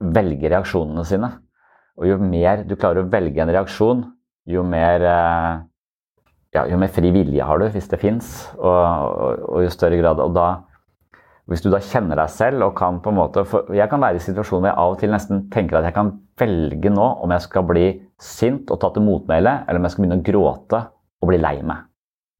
velge 0.00 0.48
reaksjonene 0.48 1.04
sine. 1.04 1.32
Og 2.00 2.08
jo 2.08 2.16
mer 2.22 2.64
du 2.64 2.76
klarer 2.78 3.02
å 3.02 3.10
velge 3.12 3.42
en 3.44 3.52
reaksjon, 3.52 4.04
jo 4.48 4.64
mer, 4.64 5.04
eh, 5.04 5.60
ja, 6.54 6.64
jo 6.66 6.78
mer 6.80 6.90
fri 6.90 7.12
vilje 7.14 7.46
har 7.46 7.60
du, 7.62 7.68
hvis 7.70 7.88
det 7.90 8.00
fins, 8.02 8.30
og, 8.58 8.66
og, 8.66 9.44
og, 9.46 9.60
jo 9.64 9.70
større 9.70 10.00
grad. 10.00 10.22
Og 10.22 10.34
da, 10.34 10.48
hvis 11.50 11.62
du 11.62 11.70
da 11.70 11.80
kjenner 11.82 12.18
deg 12.18 12.32
selv 12.34 12.66
og 12.66 12.74
kan 12.78 13.00
på 13.02 13.10
en 13.10 13.18
måte 13.18 13.42
for 13.48 13.70
Jeg 13.74 13.90
kan 13.90 14.02
være 14.02 14.20
i 14.20 14.22
situasjoner 14.22 14.68
hvor 14.68 14.70
jeg 14.70 14.78
av 14.82 14.94
og 14.94 15.00
til 15.00 15.14
nesten 15.14 15.44
tenker 15.50 15.80
at 15.80 15.88
jeg 15.88 15.96
kan 15.96 16.12
velge 16.40 16.92
nå 16.94 17.06
om 17.24 17.34
jeg 17.34 17.46
skal 17.46 17.66
bli 17.68 17.86
sint 18.22 18.70
og 18.70 18.80
ta 18.82 18.90
til 18.94 19.06
motmæle, 19.06 19.60
eller 19.66 19.80
om 19.80 19.86
jeg 19.86 19.94
skal 19.94 20.04
begynne 20.04 20.20
å 20.20 20.26
gråte 20.26 20.82
og 21.20 21.30
bli 21.30 21.40
lei 21.40 21.56
meg. 21.62 21.86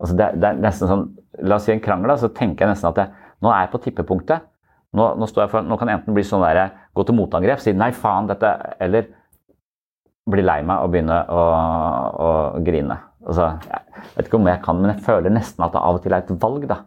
Altså 0.00 0.16
det, 0.16 0.30
det, 0.40 0.48
er 0.48 0.62
nesten 0.64 0.90
sånn, 0.90 1.08
La 1.46 1.56
oss 1.56 1.68
si 1.68 1.72
en 1.72 1.80
krangel, 1.80 2.10
så 2.18 2.28
tenker 2.34 2.66
jeg 2.66 2.74
nesten 2.74 2.90
at 2.90 2.98
jeg, 2.98 3.28
nå 3.40 3.52
er 3.52 3.62
jeg 3.62 3.70
på 3.72 3.80
tippepunktet. 3.84 4.48
Nå, 4.98 5.04
nå, 5.16 5.28
for, 5.30 5.62
nå 5.62 5.76
kan 5.78 5.88
jeg 5.88 6.00
enten 6.00 6.16
bli 6.16 6.24
sånn 6.26 6.42
der, 6.42 6.72
gå 6.98 7.04
til 7.06 7.14
motangrep, 7.14 7.62
si 7.62 7.72
'nei, 7.72 7.92
faen, 7.94 8.26
dette', 8.26 8.50
eller 8.82 9.06
bli 10.30 10.42
lei 10.42 10.58
meg 10.66 10.82
og 10.82 10.90
begynne 10.90 11.20
å, 11.30 11.44
å 12.26 12.30
grine. 12.66 12.98
Altså, 13.20 13.50
jeg 13.68 14.16
vet 14.16 14.28
ikke 14.28 14.38
om 14.40 14.48
jeg 14.48 14.62
kan, 14.64 14.80
men 14.80 14.94
jeg 14.94 15.04
føler 15.04 15.32
nesten 15.34 15.64
at 15.66 15.74
det 15.74 15.82
av 15.82 15.98
og 15.98 16.04
til 16.04 16.16
er 16.16 16.24
et 16.24 16.42
valg. 16.42 16.66
da. 16.70 16.80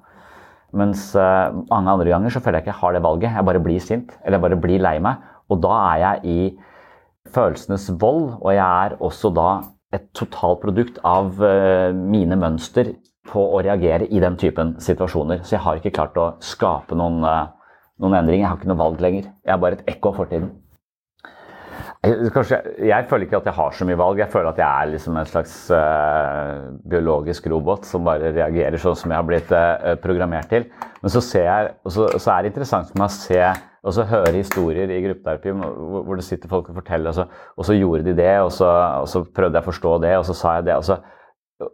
Mens 0.74 1.12
uh, 1.14 1.54
mange 1.70 1.92
andre 1.92 2.10
ganger 2.10 2.34
så 2.34 2.42
føler 2.42 2.60
jeg 2.60 2.66
ikke 2.66 2.74
jeg 2.74 2.82
har 2.82 2.96
det 2.96 3.04
valget. 3.06 3.36
Jeg 3.38 3.46
bare 3.46 3.64
blir 3.64 3.84
sint, 3.84 4.16
eller 4.24 4.40
jeg 4.40 4.46
bare 4.48 4.62
blir 4.64 4.82
lei 4.82 4.98
meg. 5.04 5.22
Og 5.54 5.62
da 5.62 5.74
er 5.94 6.02
jeg 6.02 6.34
i 6.34 6.38
følelsenes 7.34 7.92
vold, 8.02 8.40
og 8.42 8.50
jeg 8.54 8.64
er 8.64 8.98
også 9.00 9.30
da 9.38 9.50
et 9.94 10.10
totalprodukt 10.18 10.98
av 11.06 11.38
uh, 11.38 11.94
mine 11.94 12.38
mønster 12.42 12.96
på 13.30 13.44
å 13.54 13.62
reagere 13.64 14.10
i 14.10 14.20
den 14.20 14.36
typen 14.42 14.76
situasjoner. 14.82 15.46
Så 15.46 15.56
jeg 15.56 15.64
har 15.68 15.78
ikke 15.78 15.94
klart 15.94 16.18
å 16.18 16.32
skape 16.44 16.98
noen, 16.98 17.22
uh, 17.22 17.54
noen 18.02 18.18
endringer. 18.24 18.48
Jeg 18.48 18.50
har 18.50 18.60
ikke 18.60 18.74
noe 18.74 18.82
valg 18.82 19.06
lenger. 19.06 19.30
Jeg 19.46 19.54
er 19.54 19.62
bare 19.62 19.78
et 19.78 19.94
ekko 19.94 20.12
av 20.12 20.24
fortiden. 20.24 20.52
Kanskje, 22.04 22.58
jeg 22.84 23.06
føler 23.08 23.24
ikke 23.24 23.38
at 23.40 23.46
jeg 23.48 23.56
har 23.56 23.76
så 23.78 23.86
mye 23.88 23.96
valg. 23.96 24.18
Jeg 24.20 24.32
føler 24.32 24.50
at 24.50 24.58
jeg 24.60 24.68
er 24.68 24.90
liksom 24.92 25.16
en 25.16 25.30
slags 25.30 25.54
uh, 25.72 26.74
biologisk 26.92 27.48
robot 27.48 27.88
som 27.88 28.04
bare 28.04 28.34
reagerer 28.36 28.76
sånn 28.82 28.98
som 29.00 29.14
jeg 29.14 29.22
har 29.22 29.28
blitt 29.30 29.54
uh, 29.56 29.94
programmert 30.04 30.50
til. 30.52 30.68
Men 31.00 31.14
så 31.14 31.24
jeg, 31.24 31.72
så, 31.88 32.10
så, 32.18 32.34
er 32.34 32.44
det 32.44 32.52
interessant 32.52 32.92
for 32.92 33.00
meg 33.00 33.08
å 33.08 33.16
se 33.16 33.40
og 33.84 33.96
så 33.96 34.06
høre 34.08 34.36
historier 34.36 34.92
i 34.92 35.00
gruppeterapi 35.04 35.56
hvor, 35.60 36.04
hvor 36.08 36.20
det 36.20 36.28
sitter 36.28 36.52
folk 36.52 36.70
og 36.72 36.78
forteller, 36.80 37.12
og 37.12 37.18
så, 37.18 37.48
og 37.60 37.68
så 37.68 37.76
gjorde 37.76 38.06
de 38.08 38.14
det, 38.20 38.36
og 38.40 38.52
og 38.52 39.08
så, 39.12 39.24
prøvde 39.36 39.60
jeg 39.60 39.64
å 39.64 39.72
forstå 39.72 39.98
det, 40.04 40.14
og 40.20 40.28
så 40.28 40.36
sa 40.40 40.54
jeg 40.60 40.68
det. 40.70 40.78
og 40.80 40.88
så 40.88 41.00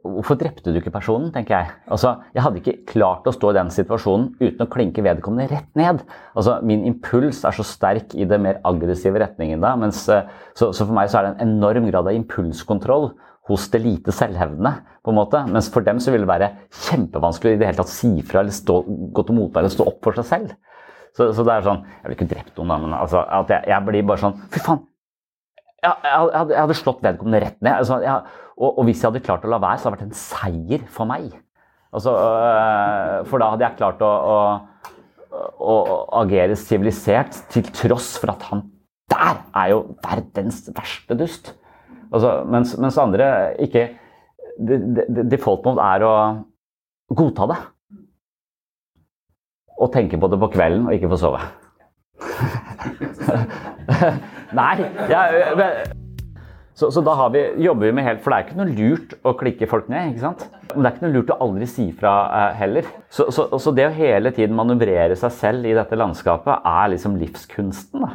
Hvorfor 0.04 0.38
drepte 0.40 0.74
du 0.74 0.80
ikke 0.80 0.94
personen, 0.94 1.30
tenker 1.36 1.56
jeg. 1.56 1.72
Altså, 1.92 2.16
Jeg 2.36 2.44
hadde 2.46 2.62
ikke 2.62 2.76
klart 2.92 3.28
å 3.30 3.34
stå 3.36 3.52
i 3.52 3.58
den 3.60 3.72
situasjonen 3.74 4.28
uten 4.40 4.66
å 4.66 4.70
klinke 4.72 5.04
vedkommende 5.06 5.50
rett 5.52 5.70
ned. 5.80 6.04
Altså, 6.36 6.60
Min 6.66 6.86
impuls 6.90 7.44
er 7.48 7.56
så 7.56 7.66
sterk 7.68 8.16
i 8.16 8.28
det 8.30 8.40
mer 8.42 8.62
aggressive 8.68 9.22
retningen 9.22 9.62
da. 9.64 9.76
Mens, 9.80 10.04
eh, 10.10 10.28
så, 10.54 10.72
så, 10.72 10.86
for 10.86 10.96
meg 10.98 11.12
så 11.12 11.20
er 11.20 11.28
det 11.28 11.34
en 11.36 11.56
enorm 11.58 11.90
grad 11.90 12.10
av 12.10 12.18
impulskontroll 12.18 13.12
hos 13.50 13.70
det 13.74 13.84
lite 13.84 14.14
selvhevdende. 14.14 14.76
på 15.04 15.14
en 15.14 15.18
måte. 15.18 15.40
Mens 15.48 15.70
for 15.74 15.82
dem 15.82 16.00
så 16.04 16.12
vil 16.12 16.26
det 16.26 16.30
være 16.30 16.52
kjempevanskelig 16.90 17.56
i 17.56 17.60
det 17.62 17.70
hele 17.70 17.80
tatt 17.80 17.94
si 17.94 18.12
fra 18.22 18.44
eller 18.44 18.54
stå, 18.54 18.82
gå 19.16 19.26
til 19.26 19.38
motbær 19.38 19.64
eller 19.64 19.74
stå 19.74 19.88
opp 19.88 20.04
for 20.04 20.20
seg 20.20 20.28
selv. 20.28 20.52
Så, 21.16 21.32
så, 21.34 21.42
det 21.42 21.56
er 21.56 21.66
sånn 21.66 21.82
Jeg 21.88 22.06
vil 22.06 22.18
ikke 22.20 22.30
drept 22.36 22.60
noen, 22.60 22.70
da, 22.70 22.78
men 22.84 22.94
altså, 22.94 23.24
at 23.26 23.50
jeg, 23.50 23.66
jeg 23.72 23.86
blir 23.88 24.06
bare 24.12 24.22
sånn 24.22 24.38
Fy 24.54 24.62
faen! 24.62 24.84
Jeg, 25.80 25.94
jeg, 26.04 26.16
hadde, 26.16 26.54
jeg 26.54 26.60
hadde 26.60 26.80
slått 26.80 27.04
vedkommende 27.06 27.44
rett 27.44 27.60
ned. 27.64 27.76
Altså, 27.76 28.00
jeg, 28.04 28.40
og, 28.60 28.72
og, 28.72 28.82
hvis 28.88 29.00
jeg 29.00 29.08
hadde 29.10 29.24
klart 29.26 29.46
å 29.48 29.52
la 29.52 29.62
være, 29.64 29.80
så 29.80 29.88
hadde 29.88 30.00
det 30.00 30.02
vært 30.02 30.10
en 30.10 30.20
seier 30.20 30.90
for 30.92 31.10
meg. 31.10 31.30
Altså, 31.96 32.14
øh, 32.14 33.14
for 33.30 33.42
da 33.42 33.54
hadde 33.54 33.66
jeg 33.66 33.80
klart 33.80 34.04
å, 34.06 34.12
å, 34.34 34.42
å 35.64 35.78
agere 36.20 36.58
sivilisert 36.60 37.40
til 37.54 37.72
tross 37.74 38.12
for 38.20 38.36
at 38.36 38.44
han 38.52 38.68
der 39.10 39.40
er 39.58 39.72
jo 39.72 39.80
verdens 40.04 40.62
verste 40.76 41.18
dust. 41.18 41.54
Altså, 42.14 42.44
mens, 42.50 42.76
mens, 42.78 42.98
andre 42.98 43.56
ikke 43.62 43.88
Default 44.60 45.64
mode 45.64 45.80
er 45.80 46.04
å 46.04 46.14
godta 47.16 47.46
det. 47.48 47.58
Og 49.80 49.92
tenke 49.94 50.20
på 50.20 50.28
det 50.28 50.40
på 50.42 50.50
kvelden 50.52 50.90
og 50.90 50.98
ikke 50.98 51.12
få 51.14 51.20
sove. 51.22 51.40
Nei, 54.60 54.76
jeg, 55.10 55.96
så, 56.80 56.88
så, 56.92 57.02
da 57.04 57.28
vi, 57.34 57.42
jobber 57.60 57.90
vi 57.90 57.96
med 57.98 58.06
helt 58.08 58.22
For 58.24 58.32
det 58.32 58.38
er 58.38 58.48
ikke 58.48 58.60
noe 58.62 58.76
lurt 58.78 59.16
å 59.28 59.34
klikke 59.40 59.68
folk 59.68 59.90
ned. 59.92 60.14
ikke 60.14 60.24
sant? 60.24 60.46
Men 60.72 60.86
det 60.86 60.88
er 60.88 60.96
ikke 60.96 61.06
noe 61.08 61.16
lurt 61.18 61.34
å 61.34 61.40
aldri 61.44 61.68
si 61.68 61.90
fra 61.98 62.14
eh, 62.38 62.54
heller. 62.62 62.88
Så, 63.12 63.28
så, 63.36 63.50
så, 63.60 63.74
det 63.76 63.90
å 63.90 63.96
hele 63.98 64.32
tiden 64.36 64.56
manøvrere 64.56 65.18
seg 65.20 65.34
selv 65.36 65.68
i 65.68 65.76
dette 65.76 66.00
landskapet 66.00 66.70
er 66.72 66.94
liksom 66.94 67.18
livskunsten. 67.20 68.06
da. 68.06 68.14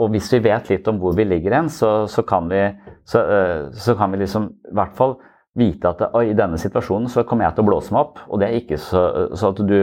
Og 0.00 0.12
hvis 0.12 0.28
vi 0.34 0.42
vet 0.44 0.68
litt 0.72 0.92
om 0.92 1.00
hvor 1.00 1.16
vi 1.16 1.24
ligger 1.28 1.56
hen, 1.56 1.72
så, 1.72 2.04
kan 2.28 2.52
vi, 2.52 2.60
uh, 2.68 3.72
så, 3.72 3.96
kan 3.96 4.12
vi 4.12 4.22
liksom 4.22 4.52
i 4.70 4.76
hvert 4.76 4.94
fall 4.96 5.18
vite 5.60 5.90
at 5.90 6.04
i 6.24 6.36
denne 6.36 6.60
situasjonen 6.60 7.10
så 7.12 7.24
kommer 7.28 7.48
jeg 7.48 7.56
til 7.56 7.64
å 7.64 7.68
blåse 7.68 7.92
meg 7.92 8.06
opp. 8.06 8.22
Og 8.28 8.40
det 8.40 8.48
er 8.48 8.60
ikke 8.60 8.80
så 8.80 9.50
at 9.50 9.60
du 9.60 9.80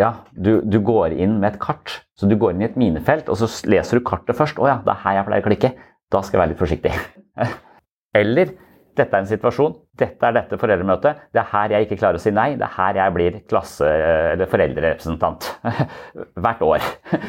ja, 0.00 0.10
du, 0.32 0.60
du, 0.60 0.76
går 0.84 1.14
inn 1.16 1.38
med 1.40 1.54
et 1.54 1.60
kart. 1.62 2.02
Så 2.16 2.28
du 2.28 2.36
går 2.36 2.52
inn 2.52 2.64
i 2.64 2.68
et 2.68 2.76
minefelt, 2.80 3.30
og 3.32 3.38
så 3.40 3.48
leser 3.68 3.98
du 3.98 4.04
kartet 4.04 4.36
først. 4.36 4.60
Å 4.60 4.68
ja, 4.68 4.76
det 4.84 4.92
er 4.92 5.02
her 5.04 5.18
jeg 5.18 5.28
pleier 5.28 5.44
å 5.44 5.48
klikke. 5.48 5.72
Da 6.12 6.22
skal 6.22 6.36
jeg 6.36 6.42
være 6.42 6.52
litt 6.52 6.62
forsiktig. 6.62 6.92
Eller 8.20 8.52
dette 8.96 9.12
er 9.12 9.24
en 9.24 9.28
situasjon, 9.28 9.74
dette 10.00 10.24
er 10.24 10.32
dette 10.36 10.56
foreldremøtet. 10.60 11.18
Det 11.34 11.40
er 11.42 11.48
her 11.50 11.74
jeg 11.74 11.86
ikke 11.86 11.98
klarer 12.00 12.16
å 12.16 12.22
si 12.22 12.32
nei. 12.32 12.46
Det 12.56 12.64
er 12.64 12.74
her 12.78 12.98
jeg 13.00 13.14
blir 13.16 13.38
klasse- 13.50 13.90
eller 14.32 14.48
foreldrerepresentant. 14.48 15.48
Hvert 16.44 16.64
år. 16.64 16.86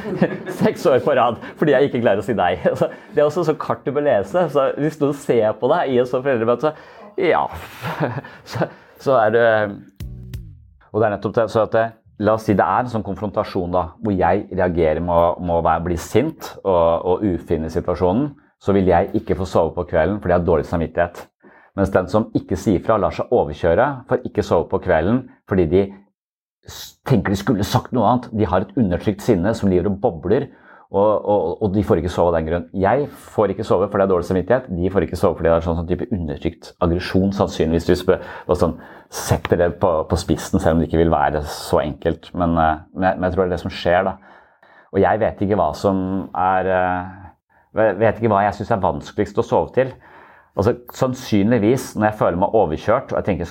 Seks 0.62 0.86
år 0.88 1.04
på 1.04 1.16
rad 1.20 1.42
fordi 1.60 1.76
jeg 1.76 1.90
ikke 1.90 2.04
klarer 2.06 2.24
å 2.24 2.28
si 2.28 2.38
nei. 2.38 2.54
Det 2.64 3.20
er 3.20 3.26
også 3.26 3.44
så 3.50 3.58
kart 3.60 3.84
du 3.84 3.92
bør 3.96 4.08
lese. 4.08 4.48
Så 4.54 4.70
hvis 4.80 5.00
noen 5.04 5.20
ser 5.20 5.60
på 5.60 5.72
deg 5.74 5.92
i 5.92 6.00
et 6.00 6.12
sånt 6.12 6.24
foreldremøte, 6.24 6.72
så 6.72 7.28
ja 7.28 7.44
så, 8.46 8.68
så, 9.02 9.16
er 9.26 9.32
det 9.34 9.48
Og 10.94 11.02
det 11.02 11.08
er 11.08 11.16
nettopp 11.18 11.36
det. 11.36 11.48
så 11.52 11.66
at 11.66 11.80
La 12.20 12.34
oss 12.34 12.48
si 12.48 12.56
det 12.58 12.66
er 12.66 12.86
en 12.86 12.90
sånn 12.90 13.06
konfrontasjon 13.06 13.74
da, 13.74 13.84
hvor 14.02 14.16
jeg 14.16 14.48
reagerer 14.50 15.04
med 15.06 15.52
å, 15.54 15.78
bli 15.86 15.98
sint 16.02 16.50
og, 16.64 17.06
og 17.06 17.26
ufin 17.30 17.68
i 17.68 17.74
situasjonen 17.74 18.32
så 18.58 18.74
vil 18.74 18.90
jeg 18.90 19.12
ikke 19.20 19.38
få 19.38 19.46
sove 19.46 19.74
på 19.76 19.86
kvelden 19.92 20.18
fordi 20.22 20.34
jeg 20.34 20.40
har 20.40 20.48
dårlig 20.48 20.66
samvittighet. 20.66 21.22
Mens 21.78 21.94
den 21.94 22.08
som 22.10 22.32
ikke 22.38 22.58
sier 22.58 22.82
fra, 22.82 22.98
lar 22.98 23.14
seg 23.14 23.30
overkjøre, 23.34 23.86
får 24.10 24.24
ikke 24.26 24.46
sove 24.46 24.66
på 24.72 24.82
kvelden 24.82 25.28
fordi 25.50 25.68
de 25.70 25.84
tenker 27.08 27.32
de 27.32 27.40
skulle 27.40 27.68
sagt 27.68 27.94
noe 27.96 28.08
annet. 28.10 28.32
De 28.34 28.48
har 28.50 28.66
et 28.66 28.80
undertrykt 28.80 29.22
sinne 29.24 29.54
som 29.56 29.70
lever 29.70 29.92
og 29.92 30.00
bobler. 30.02 30.50
Og, 30.88 31.26
og, 31.28 31.58
og, 31.62 31.72
de 31.76 31.82
får 31.84 32.00
ikke 32.00 32.12
sove 32.14 32.32
av 32.32 32.38
den 32.38 32.46
grunn. 32.48 32.68
Jeg 32.80 33.10
får 33.36 33.52
ikke 33.52 33.66
sove 33.68 33.90
fordi 33.90 34.00
jeg 34.00 34.08
har 34.08 34.12
dårlig 34.14 34.28
samvittighet. 34.30 34.70
De 34.72 34.92
får 34.94 35.04
ikke 35.04 35.20
sove 35.20 35.36
fordi 35.36 35.50
det 35.50 35.56
er 35.58 35.66
sånn, 35.66 35.80
sånn 35.82 35.90
type 35.90 36.08
undertrykt 36.16 36.70
aggresjon, 36.86 37.34
sannsynligvis. 37.36 37.88
Du 37.90 38.56
sånn, 38.56 38.78
setter 39.12 39.60
det 39.60 39.70
på, 39.82 39.92
på, 40.08 40.20
spissen, 40.20 40.62
selv 40.64 40.78
om 40.78 40.82
det 40.82 40.88
ikke 40.88 41.02
vil 41.02 41.12
være 41.12 41.44
så 41.52 41.82
enkelt. 41.84 42.32
Men, 42.40 42.56
eh, 42.56 42.80
men, 42.96 43.10
jeg, 43.10 43.20
men, 43.20 43.28
jeg, 43.28 43.36
tror 43.36 43.44
det 43.44 43.50
er 43.50 43.56
det 43.58 43.64
som 43.66 43.76
skjer, 43.82 44.08
da. 44.08 44.16
Og 44.96 45.02
jeg 45.04 45.22
vet 45.26 45.44
ikke 45.44 45.60
hva 45.60 45.72
som 45.76 46.04
er 46.32 46.74
eh, 46.74 47.16
Vet 47.78 48.18
ikke 48.18 48.30
hva 48.32 48.40
jeg 48.42 48.56
syns 48.58 48.72
er 48.74 48.80
vanskeligst 48.82 49.38
å 49.38 49.44
sove 49.46 49.68
til. 49.76 49.92
Altså, 50.58 50.74
Sannsynligvis 50.98 51.92
når 51.96 52.08
jeg 52.08 52.18
føler 52.18 52.40
meg 52.42 52.56
overkjørt 52.58 53.12
og 53.14 53.20
jeg 53.20 53.26
tenker 53.28 53.46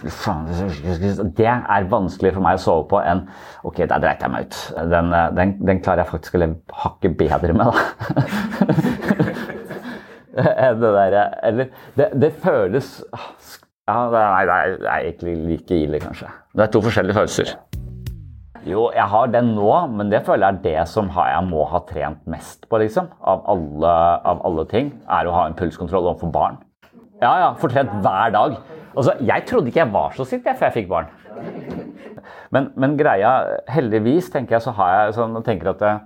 Det 1.38 1.46
er 1.46 1.90
vanskeligere 1.90 2.34
for 2.34 2.46
meg 2.46 2.58
å 2.58 2.62
sove 2.64 2.86
på 2.90 2.98
enn 2.98 3.22
Ok, 3.62 3.78
der 3.84 4.02
dreit 4.02 4.24
jeg 4.24 4.32
meg 4.32 4.48
ut. 4.48 4.58
Den, 4.90 5.12
den, 5.38 5.54
den, 5.62 5.82
klarer 5.84 6.02
jeg 6.02 6.10
faktisk 6.10 6.34
å 6.34 6.42
leve 6.42 6.80
hakket 6.82 7.14
bedre 7.20 7.54
med, 7.54 7.70
da. 7.70 7.74
det 10.36 10.90
der, 10.98 11.16
eller 11.46 11.70
det, 11.96 12.10
det 12.20 12.32
føles 12.42 12.90
ja, 13.86 13.94
Nei, 14.10 14.42
det 14.48 14.56
er, 14.58 14.76
det 14.82 15.14
ikke 15.14 15.34
like 15.46 15.76
ille, 15.78 16.02
kanskje. 16.02 16.28
Det 16.58 16.64
er 16.64 16.70
to 16.74 16.82
forskjellige 16.82 17.14
følelser. 17.14 17.52
Jo, 18.66 18.88
jeg 18.90 19.06
har 19.12 19.28
den 19.30 19.52
nå, 19.54 19.70
men 19.94 20.10
det 20.10 20.24
føler 20.26 20.42
jeg 20.42 20.56
er 20.56 20.64
det 20.64 20.88
som 20.90 21.06
jeg 21.14 21.42
må 21.46 21.62
ha 21.70 21.78
trent 21.86 22.24
mest 22.26 22.66
på, 22.66 22.80
liksom. 22.82 23.12
Av 23.22 23.46
alle, 23.52 23.92
av 24.26 24.42
alle 24.48 24.66
ting. 24.72 24.90
Er 25.06 25.30
å 25.30 25.36
ha 25.36 25.44
impulskontroll 25.46 26.02
pulskontroll 26.02 26.10
overfor 26.10 26.34
barn. 26.34 26.58
Ja, 27.20 27.32
ja. 27.40 27.52
Fortrent 27.60 27.92
hver 28.04 28.32
dag. 28.34 28.58
Altså, 28.96 29.14
jeg 29.20 29.44
trodde 29.48 29.70
ikke 29.70 29.82
jeg 29.84 29.92
var 29.92 30.12
så 30.16 30.24
sint 30.24 30.46
før 30.46 30.68
jeg 30.68 30.76
fikk 30.80 30.90
barn. 30.90 31.08
Men, 32.54 32.70
men, 32.76 32.96
greia 32.98 33.32
Heldigvis 33.70 34.30
tenker 34.32 34.56
jeg 34.56 34.64
så 34.64 34.74
har 34.78 34.92
jeg 34.94 35.16
sånn 35.18 35.36
tenker 35.46 35.72
at 35.72 35.82
eh, 35.84 35.98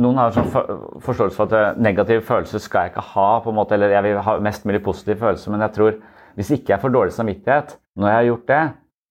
noen 0.00 0.20
har 0.20 0.32
sånn 0.34 0.48
forståelse 0.50 1.36
for 1.36 1.50
at 1.50 1.56
eh, 1.58 1.80
negative 1.82 2.24
følelser 2.26 2.62
skal 2.62 2.86
jeg 2.86 2.94
ikke 2.94 3.06
ha, 3.12 3.28
på 3.44 3.52
en 3.52 3.58
måte, 3.58 3.76
eller 3.76 3.92
jeg 3.94 4.06
vil 4.06 4.22
ha 4.26 4.36
mest 4.42 4.66
mulig 4.68 4.82
positive 4.86 5.20
følelser, 5.20 5.52
men 5.52 5.64
jeg 5.66 5.74
tror 5.76 5.98
hvis 6.38 6.52
ikke 6.56 6.74
jeg 6.74 6.82
får 6.84 6.94
dårlig 6.94 7.16
samvittighet 7.16 7.74
når 7.98 8.08
jeg 8.08 8.18
har 8.18 8.28
gjort 8.28 8.46
det, 8.52 8.62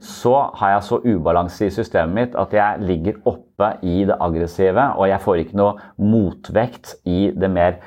så 0.09 0.33
har 0.55 0.73
jeg 0.73 0.83
så 0.87 0.99
ubalanse 1.03 1.67
i 1.67 1.73
systemet 1.75 2.15
mitt 2.15 2.35
at 2.39 2.53
jeg 2.55 2.87
ligger 2.87 3.19
oppe 3.27 3.73
i 3.83 4.05
det 4.07 4.15
aggressive, 4.23 4.85
og 4.95 5.09
jeg 5.11 5.23
får 5.25 5.41
ikke 5.43 5.59
noe 5.59 5.89
motvekt 5.99 6.95
i 7.03 7.29
det 7.35 7.51
mer 7.51 7.81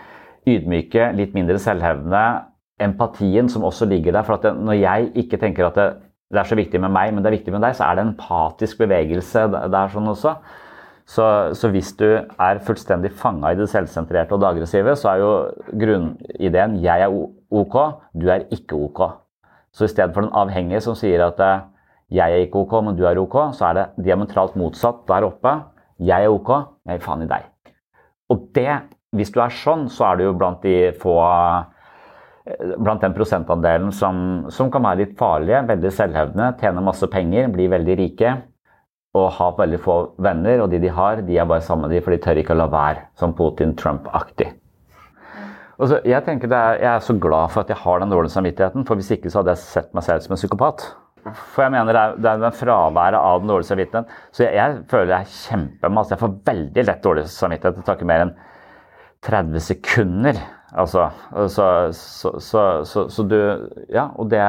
ydmyke, 0.49 1.09
litt 1.17 1.33
mindre 1.37 1.57
selvhevdende, 1.63 2.25
empatien 2.85 3.49
som 3.51 3.64
også 3.66 3.87
ligger 3.91 4.16
der. 4.16 4.26
For 4.26 4.43
det, 4.43 4.53
når 4.59 4.78
jeg 4.80 5.12
ikke 5.24 5.41
tenker 5.41 5.68
at 5.68 5.78
det, 5.78 5.87
det, 6.33 6.41
er 6.41 6.49
så 6.49 6.59
viktig 6.59 6.80
med 6.80 6.93
meg, 6.95 7.12
men 7.12 7.22
det 7.22 7.30
er 7.30 7.39
viktig 7.39 7.55
med 7.55 7.64
deg, 7.64 7.76
så 7.78 7.87
er 7.87 7.97
det 7.97 8.05
en 8.05 8.12
empatisk 8.14 8.83
bevegelse 8.83 9.47
der 9.53 9.93
sånn 9.93 10.12
også. 10.12 10.37
Så, 11.12 11.24
så 11.59 11.68
hvis 11.72 11.91
du 11.99 12.07
er 12.14 12.61
fullstendig 12.62 13.11
fanga 13.18 13.51
i 13.53 13.59
det 13.59 13.66
selvsentrerte 13.72 14.37
og 14.37 14.43
det 14.43 14.53
aggressive, 14.53 14.95
så 14.97 15.11
er 15.11 15.22
jo 15.22 15.33
grunnideen 15.83 16.78
'jeg 16.80 17.09
er 17.09 17.11
ok, 17.51 17.76
du 18.14 18.28
er 18.30 18.47
ikke 18.55 18.78
ok'. 18.78 19.18
Så 19.74 19.85
i 19.85 19.89
stedet 19.89 20.14
for 20.14 20.22
den 20.22 20.33
avhengige 20.33 20.80
som 20.80 20.95
sier 20.95 21.26
at 21.26 21.41
eh, 21.41 21.61
'jeg 22.11 22.33
er 22.33 22.47
ikke 22.47 22.62
ok, 22.64 22.85
men 22.85 22.97
du 22.97 23.05
er 23.05 23.18
ok', 23.18 23.53
så 23.53 23.66
er 23.66 23.72
det 23.74 24.05
diametralt 24.05 24.57
motsatt 24.57 25.07
der 25.09 25.26
oppe. 25.26 25.64
'Jeg 25.99 26.24
er 26.24 26.28
ok, 26.28 26.51
jeg 26.87 26.99
gir 26.99 27.05
faen 27.05 27.22
i 27.22 27.26
deg'. 27.26 27.51
Og 28.30 28.49
det, 28.55 28.80
hvis 29.12 29.30
du 29.30 29.41
er 29.41 29.49
sånn, 29.49 29.89
så 29.89 30.12
er 30.12 30.16
du 30.16 30.24
jo 30.24 30.33
blant 30.39 30.62
de 30.62 30.93
få 30.93 31.18
blant 32.78 33.03
den 33.05 33.14
prosentandelen 33.14 33.93
som, 33.95 34.16
som, 34.51 34.70
kan 34.72 34.82
være 34.82 35.05
litt 35.05 35.18
farlige, 35.18 35.62
veldig 35.68 35.93
selvhevdende, 35.95 36.49
tjener 36.61 36.84
masse 36.84 37.07
penger, 37.11 37.53
blir 37.55 37.70
veldig 37.72 37.99
rike 38.01 38.32
og 39.18 39.28
har 39.36 39.55
veldig 39.59 39.78
få 39.82 39.97
venner. 40.24 40.64
Og 40.64 40.72
de 40.72 40.80
de 40.82 40.90
har, 40.90 41.22
de 41.26 41.38
er 41.38 41.47
bare 41.49 41.62
sammen 41.64 41.86
med 41.86 41.95
dem, 41.95 42.05
for 42.05 42.14
de 42.14 42.22
tør 42.24 42.40
ikke 42.40 42.57
å 42.57 42.62
la 42.62 42.68
være, 42.72 43.07
som 43.20 43.36
Putin-Trump-aktig. 43.38 44.49
Så, 45.82 45.99
jeg 46.07 46.22
tenker 46.26 46.51
er, 46.53 46.78
jeg 46.78 46.90
er 46.93 47.03
så 47.03 47.14
glad 47.18 47.51
for 47.51 47.64
at 47.64 47.70
jeg 47.72 47.80
har 47.82 48.03
den 48.03 48.12
dårlige 48.12 48.34
samvittigheten, 48.34 48.84
for 48.86 48.99
hvis 48.99 49.11
ikke 49.16 49.30
så 49.32 49.40
hadde 49.40 49.57
jeg 49.57 49.64
sett 49.64 49.95
meg 49.97 50.07
selv 50.07 50.24
som 50.24 50.34
en 50.34 50.40
psykopat. 50.40 50.84
For 51.22 51.62
jeg 51.64 51.74
mener 51.74 51.95
det 51.95 52.01
er, 52.01 52.16
det 52.18 52.30
er 52.30 52.40
den 52.43 52.57
fraværet 52.57 53.18
av 53.18 53.43
den 53.43 53.51
dårlige 53.51 53.70
samvittigheten. 53.70 54.16
Så 54.34 54.47
jeg, 54.47 54.55
jeg 54.59 54.80
føler 54.90 55.14
jeg 55.14 55.26
er 55.26 55.36
kjempemasse. 55.36 56.14
Jeg 56.14 56.22
får 56.22 56.34
veldig 56.51 56.86
lett 56.88 57.05
dårlig 57.05 57.24
samvittighet. 57.30 57.78
Det 57.78 57.86
tar 57.86 57.99
ikke 57.99 58.11
mer 58.11 58.24
enn 58.26 58.34
30 59.26 59.64
sekunder. 59.68 60.40
Altså, 60.73 61.11
så, 61.53 61.66
så, 61.93 62.33
så, 62.41 63.05
så, 63.12 63.23
du 63.29 63.37
Ja, 63.93 64.07
og 64.16 64.31
det 64.33 64.41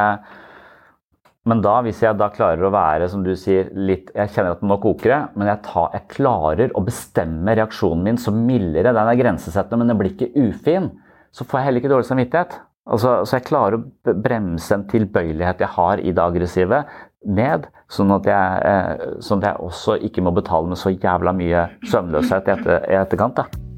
Men 1.43 1.59
da, 1.63 1.73
hvis 1.83 1.99
jeg 1.99 2.15
da 2.15 2.29
klarer 2.31 2.63
å 2.63 2.71
være, 2.71 3.09
som 3.11 3.25
du 3.25 3.33
sier, 3.35 3.67
litt 3.75 4.13
Jeg 4.15 4.31
kjenner 4.31 4.55
at 4.55 4.63
nå 4.63 4.77
koker 4.79 5.11
det, 5.11 5.21
men 5.35 5.49
jeg, 5.51 5.59
tar, 5.67 5.89
jeg 5.97 6.11
klarer 6.15 6.71
å 6.71 6.83
bestemme 6.85 7.55
reaksjonen 7.59 8.05
min 8.07 8.19
så 8.21 8.31
mildere. 8.31 8.95
Den 8.95 9.09
er 9.11 9.19
grensesettende, 9.19 9.81
men 9.81 9.91
den 9.91 9.99
blir 9.99 10.13
ikke 10.13 10.31
ufin. 10.39 10.93
Så 11.35 11.43
får 11.43 11.59
jeg 11.59 11.67
heller 11.67 11.83
ikke 11.83 11.91
dårlig 11.91 12.07
samvittighet. 12.07 12.55
Altså, 12.93 13.17
så 13.27 13.37
jeg 13.37 13.47
klarer 13.47 13.79
å 13.79 14.15
bremse 14.23 14.75
en 14.75 14.87
tilbøyelighet 14.91 15.63
jeg 15.63 15.75
har 15.75 15.99
i 15.99 16.15
det 16.15 16.23
aggressive, 16.23 16.81
ned. 17.23 17.67
Sånn 17.91 18.11
at 18.15 18.27
jeg, 18.27 18.63
eh, 18.71 19.19
sånn 19.23 19.43
at 19.43 19.51
jeg 19.51 19.67
også 19.67 19.99
ikke 20.07 20.23
må 20.23 20.35
betale 20.35 20.71
med 20.71 20.79
så 20.79 20.95
jævla 20.95 21.35
mye 21.35 21.67
søvnløshet 21.91 22.47
i 22.47 22.57
etter, 22.57 22.89
etterkant. 23.03 23.43
da 23.43 23.72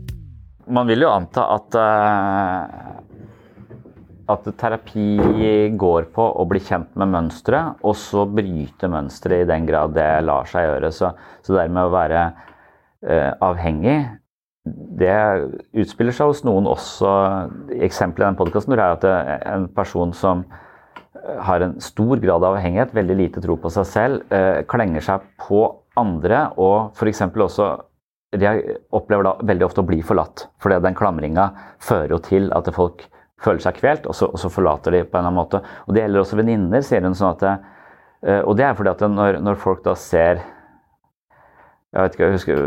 man 0.68 0.88
vil 0.90 1.06
jo 1.06 1.12
anta 1.14 1.46
at 1.56 1.78
uh, 1.78 3.02
at 4.26 4.48
terapi 4.58 5.70
går 5.78 6.08
på 6.16 6.24
å 6.26 6.44
bli 6.50 6.58
kjent 6.66 6.96
med 6.98 7.12
mønstre, 7.14 7.60
og 7.86 7.94
så 8.00 8.24
bryte 8.26 8.90
mønstre 8.90 9.44
i 9.44 9.48
den 9.48 9.68
grad 9.70 9.94
det 9.94 10.08
lar 10.26 10.50
seg 10.50 10.66
gjøre. 10.66 10.90
Så, 10.96 11.12
så 11.46 11.58
dermed 11.60 11.86
å 11.86 11.94
være 11.94 12.24
uh, 12.34 13.32
avhengig 13.46 14.00
det 14.66 15.18
utspiller 15.78 16.16
seg 16.16 16.32
hos 16.32 16.42
noen 16.48 16.66
også. 16.66 17.10
Eksempelet 17.86 18.24
i 18.24 18.30
den 18.32 18.40
podkasten 18.40 18.74
er 18.74 18.82
at 18.88 19.06
en 19.06 19.68
person 19.76 20.10
som 20.18 20.42
har 21.46 21.62
en 21.62 21.76
stor 21.82 22.18
grad 22.18 22.42
av 22.42 22.56
avhengighet, 22.56 22.96
veldig 22.98 23.18
lite 23.20 23.44
tro 23.46 23.60
på 23.62 23.70
seg 23.74 23.86
selv, 23.92 24.34
klenger 24.70 25.06
seg 25.06 25.28
på 25.42 25.62
andre 26.02 26.48
og 26.58 26.98
f.eks. 26.98 27.22
også 27.30 27.70
jeg 28.42 28.78
opplever 28.96 29.28
da 29.28 29.36
veldig 29.46 29.68
ofte 29.68 29.84
å 29.84 29.88
bli 29.88 30.02
forlatt. 30.06 30.48
For 30.62 30.74
den 30.74 30.98
klamringa 30.98 31.50
fører 31.84 32.16
jo 32.16 32.22
til 32.24 32.50
at 32.56 32.70
folk 32.76 33.06
føler 33.42 33.62
seg 33.64 33.78
kvelt, 33.80 34.10
og 34.10 34.16
så, 34.18 34.30
og 34.32 34.42
så, 34.42 34.50
forlater 34.52 34.96
de 34.96 35.04
på 35.04 35.18
en 35.18 35.22
eller 35.22 35.30
annen 35.30 35.40
måte. 35.40 35.62
Og 35.86 35.96
Det 35.96 36.04
gjelder 36.04 36.24
også 36.24 36.40
venninner, 36.40 36.84
sier 36.86 37.06
hun. 37.06 37.16
sånn 37.16 37.36
at 37.36 37.48
eh, 37.50 38.42
Og 38.42 38.56
det 38.58 38.66
er 38.66 38.78
fordi 38.78 38.94
at 38.94 39.06
når, 39.12 39.40
når 39.44 39.62
folk 39.62 39.84
da 39.86 39.96
ser 40.00 40.44
jeg 41.96 42.04
vet 42.04 42.16
ikke, 42.16 42.28
jeg 42.28 42.36
husker, 42.36 42.64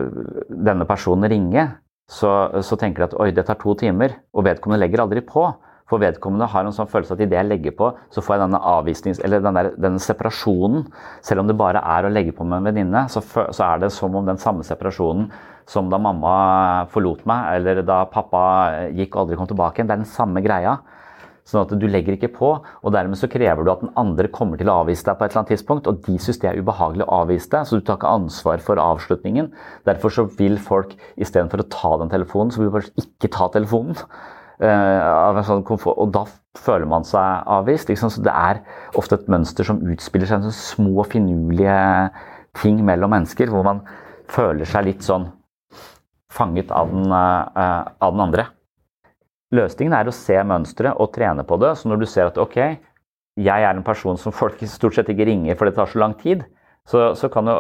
denne 0.49 0.87
personen 0.89 1.29
ringe, 1.29 1.67
så, 2.09 2.31
så 2.65 2.79
tenker 2.81 3.03
de 3.03 3.09
at 3.11 3.17
oi, 3.21 3.27
det 3.37 3.45
tar 3.45 3.59
to 3.61 3.75
timer. 3.77 4.15
Og 4.33 4.47
vedkommende 4.47 4.81
legger 4.81 5.03
aldri 5.05 5.21
på. 5.21 5.43
For 5.89 6.01
vedkommende 6.01 6.49
har 6.53 6.65
en 6.65 6.75
sånn 6.77 6.89
følelse 6.89 7.17
at 7.17 7.21
idet 7.25 7.37
jeg 7.37 7.49
legger 7.49 7.75
på, 7.77 7.91
så 8.13 8.25
får 8.25 8.35
jeg 8.35 8.43
denne 8.45 8.61
avvisnings... 8.73 9.21
Eller 9.25 9.45
denne, 9.45 9.67
denne 9.81 10.01
separasjonen. 10.01 10.87
Selv 11.25 11.43
om 11.43 11.49
det 11.49 11.57
bare 11.61 11.81
er 11.97 12.09
å 12.09 12.13
legge 12.13 12.35
på 12.37 12.45
med 12.49 12.61
en 12.61 12.69
venninne, 12.71 13.05
så, 13.13 13.21
så, 13.25 13.63
er 13.69 13.85
det 13.85 13.93
som 13.93 14.17
om 14.17 14.29
den 14.29 14.41
samme 14.41 14.65
separasjonen 14.69 15.31
som 15.69 15.91
da 15.93 15.99
mamma 16.01 16.87
forlot 16.93 17.27
meg, 17.29 17.59
eller 17.59 17.83
da 17.87 18.03
pappa 18.09 18.43
gikk 18.97 19.15
og 19.15 19.25
aldri 19.27 19.37
kom 19.39 19.51
tilbake 19.51 19.79
igjen. 19.81 19.91
Det 19.91 19.99
er 19.99 20.05
den 20.05 20.15
samme 20.17 20.43
greia. 20.45 20.79
Sånn 21.49 21.65
at 21.65 21.71
du 21.81 21.87
legger 21.89 22.13
ikke 22.13 22.29
på, 22.35 22.49
og 22.61 22.93
dermed 22.93 23.17
så 23.17 23.29
krever 23.33 23.65
du 23.65 23.71
at 23.73 23.81
den 23.81 23.93
andre 23.97 24.29
kommer 24.33 24.61
til 24.61 24.69
å 24.69 24.83
avvise 24.83 25.07
deg 25.07 25.17
på 25.17 25.25
et 25.25 25.33
eller 25.33 25.41
annet 25.41 25.53
tidspunkt, 25.55 25.87
og 25.89 26.03
de 26.05 26.17
syns 26.21 26.41
det 26.43 26.51
er 26.51 26.59
ubehagelig 26.61 27.07
å 27.07 27.23
avvise 27.23 27.49
deg, 27.55 27.69
så 27.69 27.79
du 27.79 27.87
tar 27.87 27.97
ikke 27.97 28.17
ansvar 28.19 28.65
for 28.65 28.81
avslutningen. 28.83 29.49
Derfor 29.89 30.13
så 30.13 30.27
vil 30.41 30.59
folk 30.61 30.93
istedenfor 31.17 31.65
å 31.65 31.69
ta 31.73 31.95
den 32.03 32.13
telefonen, 32.13 32.53
så 32.53 32.65
vil 32.65 32.75
folk 32.77 33.01
ikke 33.01 33.33
ta 33.33 33.49
telefonen. 33.57 33.97
Uh, 34.59 35.41
sånn 35.47 35.63
og 35.63 36.13
da 36.13 36.25
føler 36.59 36.89
man 36.91 37.07
seg 37.07 37.49
avvist. 37.57 37.93
Så 37.97 38.25
det 38.27 38.35
er 38.35 38.61
ofte 38.99 39.17
et 39.17 39.33
mønster 39.33 39.65
som 39.65 39.81
utspiller 39.89 40.29
seg 40.29 40.43
en 40.43 40.51
sånn 40.51 40.59
små, 40.59 41.07
finurlige 41.09 41.81
ting 42.61 42.85
mellom 42.85 43.15
mennesker, 43.15 43.49
hvor 43.49 43.65
man 43.65 43.85
føler 44.29 44.69
seg 44.69 44.91
litt 44.91 45.07
sånn 45.07 45.31
fanget 46.33 46.73
av 46.75 46.91
den, 46.93 47.09
uh, 47.13 47.89
av 47.99 48.15
den 48.15 48.25
andre. 48.27 48.49
Løsningen 49.55 49.97
er 49.97 50.11
å 50.11 50.15
se 50.15 50.37
mønsteret 50.45 51.01
og 51.01 51.13
trene 51.15 51.45
på 51.49 51.57
det. 51.63 51.73
Så 51.81 51.89
når 51.89 52.03
du 52.03 52.07
ser 52.11 52.29
at 52.29 52.41
ok, 52.41 52.59
jeg 53.39 53.65
er 53.65 53.71
en 53.71 53.87
person 53.87 54.19
som 54.21 54.35
folk 54.35 54.61
stort 54.69 54.99
sett 54.99 55.11
ikke 55.13 55.29
ringer 55.31 55.59
for 55.59 55.69
det 55.69 55.77
tar 55.79 55.91
så 55.91 56.03
lang 56.03 56.17
tid, 56.21 56.45
så, 56.89 57.11
så 57.13 57.29
kan 57.29 57.49
jo 57.49 57.57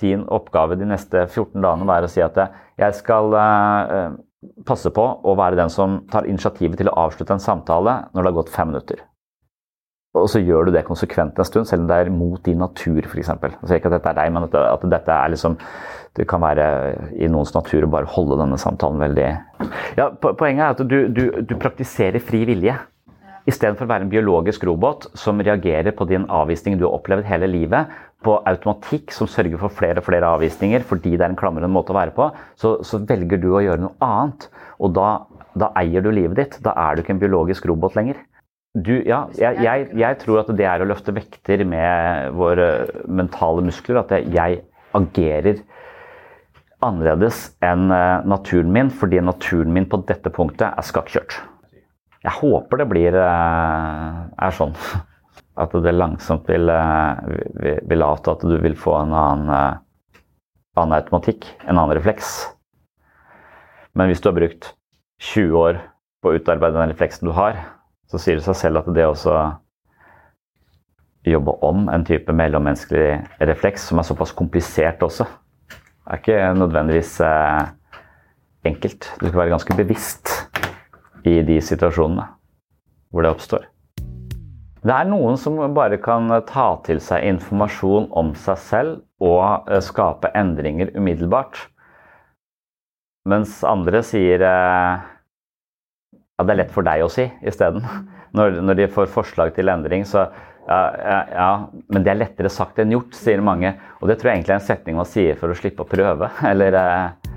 din 0.00 0.26
oppgave 0.28 0.76
de 0.76 0.88
neste 0.88 1.22
14 1.24 1.56
dagene 1.56 1.88
være 1.88 2.08
å 2.08 2.12
si 2.12 2.20
at 2.20 2.36
jeg 2.76 2.96
skal 2.98 3.32
passe 4.68 4.90
på 4.94 5.04
å 5.24 5.34
være 5.38 5.58
den 5.58 5.70
som 5.72 6.02
tar 6.12 6.28
initiativet 6.28 6.78
til 6.78 6.90
å 6.90 6.98
avslutte 7.06 7.34
en 7.34 7.42
samtale 7.42 7.94
når 8.12 8.20
det 8.20 8.30
har 8.30 8.36
gått 8.42 8.52
fem 8.54 8.68
minutter. 8.70 9.00
Og 10.16 10.28
så 10.32 10.40
gjør 10.40 10.68
du 10.68 10.72
det 10.74 10.86
konsekvent 10.88 11.38
en 11.38 11.46
stund, 11.46 11.68
selv 11.68 11.84
om 11.84 11.90
det 11.90 11.98
er 12.00 12.10
mot 12.12 12.40
din 12.44 12.60
natur, 12.62 13.00
f.eks. 13.04 13.28
Altså 13.34 13.76
ikke 13.76 13.90
at 13.90 13.98
dette 13.98 14.12
er 14.12 14.18
deg, 14.18 14.32
men 14.34 14.46
at, 14.48 14.86
dette 14.90 15.14
er 15.14 15.34
liksom 15.34 15.58
Det 16.16 16.26
kan 16.28 16.42
være 16.42 16.68
i 17.20 17.28
noens 17.30 17.52
natur 17.54 17.84
å 17.86 17.90
bare 17.92 18.10
holde 18.10 18.38
denne 18.40 18.58
samtalen 18.60 19.02
veldig 19.02 19.26
Ja, 19.98 20.08
Poenget 20.18 20.62
er 20.64 20.70
at 20.72 20.84
du, 20.88 20.98
du, 21.12 21.24
du 21.44 21.54
praktiserer 21.60 22.22
fri 22.22 22.44
vilje. 22.48 22.76
Istedenfor 23.48 23.86
å 23.86 23.92
være 23.92 24.04
en 24.04 24.12
biologisk 24.12 24.64
robot 24.68 25.06
som 25.16 25.40
reagerer 25.40 25.94
på 25.96 26.04
din 26.10 26.26
avvisning 26.28 26.76
du 26.76 26.84
har 26.84 26.98
opplevd 26.98 27.28
hele 27.28 27.48
livet, 27.48 27.88
på 28.24 28.34
automatikk 28.50 29.12
som 29.14 29.28
sørger 29.30 29.60
for 29.60 29.72
flere 29.72 30.02
og 30.02 30.08
flere 30.08 30.28
avvisninger 30.34 30.82
fordi 30.86 31.14
det 31.14 31.22
er 31.22 31.30
en 31.30 31.38
klamrende 31.38 31.70
måte 31.70 31.94
å 31.94 31.98
være 31.98 32.14
på, 32.16 32.26
så, 32.58 32.76
så 32.84 33.00
velger 33.06 33.40
du 33.40 33.52
å 33.52 33.62
gjøre 33.62 33.84
noe 33.84 33.94
annet. 34.04 34.48
Og 34.82 34.92
da, 34.96 35.10
da, 35.54 35.70
eier 35.78 36.04
du 36.04 36.10
livet 36.12 36.38
ditt. 36.40 36.58
Da 36.64 36.74
er 36.82 36.96
du 36.96 37.04
ikke 37.04 37.14
en 37.14 37.22
biologisk 37.22 37.68
robot 37.70 37.96
lenger. 37.98 38.18
Du, 38.74 38.98
ja, 39.06 39.24
jeg, 39.38 39.62
jeg, 39.64 39.86
jeg, 39.96 40.18
tror 40.20 40.42
at 40.42 40.50
det 40.58 40.66
er 40.68 40.82
å 40.82 40.88
løfte 40.90 41.14
vekter 41.14 41.64
med 41.66 42.34
våre 42.38 42.68
mentale 43.06 43.64
muskler. 43.64 44.02
At 44.02 44.12
jeg 44.18 44.60
agerer 44.98 45.62
annerledes 46.84 47.52
enn 47.64 47.90
eh, 47.90 48.24
naturen 48.28 48.70
min, 48.72 48.90
fordi 48.90 49.20
naturen 49.24 49.72
min 49.74 49.88
på 49.90 50.00
dette 50.08 50.30
punktet 50.34 50.70
er 50.70 50.86
skakkjørt. 50.86 51.38
Jeg 52.24 52.34
håper 52.40 52.80
det 52.80 52.88
blir 52.90 53.18
eh, 53.18 54.18
er 54.38 54.56
sånn. 54.56 54.76
At 55.62 55.72
det 55.74 55.90
langsomt 55.90 56.46
vil, 56.46 56.70
eh, 56.70 57.78
vil, 57.90 58.04
avta 58.06 58.36
at 58.36 58.44
du 58.46 58.54
vil 58.62 58.76
få 58.78 58.92
en 59.00 59.10
annen, 59.10 59.80
annen 60.78 60.94
automatikk, 60.94 61.48
en 61.64 61.72
annen 61.72 61.96
refleks. 61.98 62.28
Men 63.98 64.06
hvis 64.06 64.22
du 64.22 64.28
har 64.30 64.36
brukt 64.36 64.68
20 65.18 65.58
år 65.58 65.80
på 66.22 66.30
å 66.30 66.38
utarbeide 66.38 66.78
den 66.78 66.92
refleksen 66.92 67.26
du 67.26 67.34
har, 67.34 67.58
så 68.06 68.22
sier 68.22 68.38
det 68.38 68.46
seg 68.46 68.54
selv 68.60 68.84
at 68.84 68.92
det 68.94 69.08
også 69.08 69.34
jobbe 71.26 71.56
om 71.66 71.88
en 71.90 72.06
type 72.06 72.30
mellommenneskelig 72.38 73.18
refleks 73.50 73.90
som 73.90 73.98
er 73.98 74.06
såpass 74.06 74.30
komplisert 74.38 75.02
også, 75.02 75.26
er 76.08 76.20
ikke 76.20 76.38
nødvendigvis 76.56 77.18
eh, 77.20 77.68
enkelt. 78.68 79.10
Du 79.20 79.28
skal 79.28 79.42
være 79.42 79.54
ganske 79.54 79.76
bevisst 79.76 80.32
i 81.28 81.40
de 81.44 81.60
situasjonene 81.60 82.24
hvor 83.08 83.24
det 83.24 83.32
oppstår. 83.32 83.66
Det 84.84 84.94
er 84.94 85.08
noen 85.08 85.36
som 85.40 85.58
bare 85.74 85.98
kan 86.00 86.30
ta 86.48 86.68
til 86.86 87.00
seg 87.02 87.24
informasjon 87.26 88.10
om 88.16 88.34
seg 88.38 88.60
selv 88.62 88.98
og 89.24 89.68
eh, 89.68 89.82
skape 89.84 90.30
endringer 90.38 90.92
umiddelbart. 90.96 91.66
Mens 93.28 93.60
andre 93.66 94.02
sier 94.06 94.44
eh, 94.44 95.06
ja, 96.38 96.44
det 96.44 96.54
er 96.54 96.60
lett 96.62 96.72
for 96.72 96.86
deg 96.86 97.04
å 97.04 97.10
si 97.12 97.28
isteden. 97.42 97.84
Når, 98.36 98.58
når 98.60 98.76
de 98.76 98.86
får 98.92 99.06
forslag 99.08 99.54
til 99.56 99.70
endring, 99.72 100.02
så 100.04 100.26
ja, 100.68 100.80
ja, 101.00 101.20
ja, 101.32 101.50
men 101.88 102.04
det 102.04 102.12
er 102.12 102.20
lettere 102.20 102.52
sagt 102.52 102.78
enn 102.82 102.92
gjort, 102.92 103.16
sier 103.16 103.40
mange. 103.44 103.72
Og 104.02 104.10
det 104.10 104.18
tror 104.20 104.32
jeg 104.32 104.40
egentlig 104.40 104.54
er 104.54 104.60
en 104.60 104.68
setning 104.68 104.98
man 105.00 105.08
sier 105.08 105.38
for 105.40 105.50
å 105.50 105.56
slippe 105.58 105.86
å 105.86 105.88
prøve. 105.88 106.30
Eller 106.52 106.78
eh, 106.78 107.34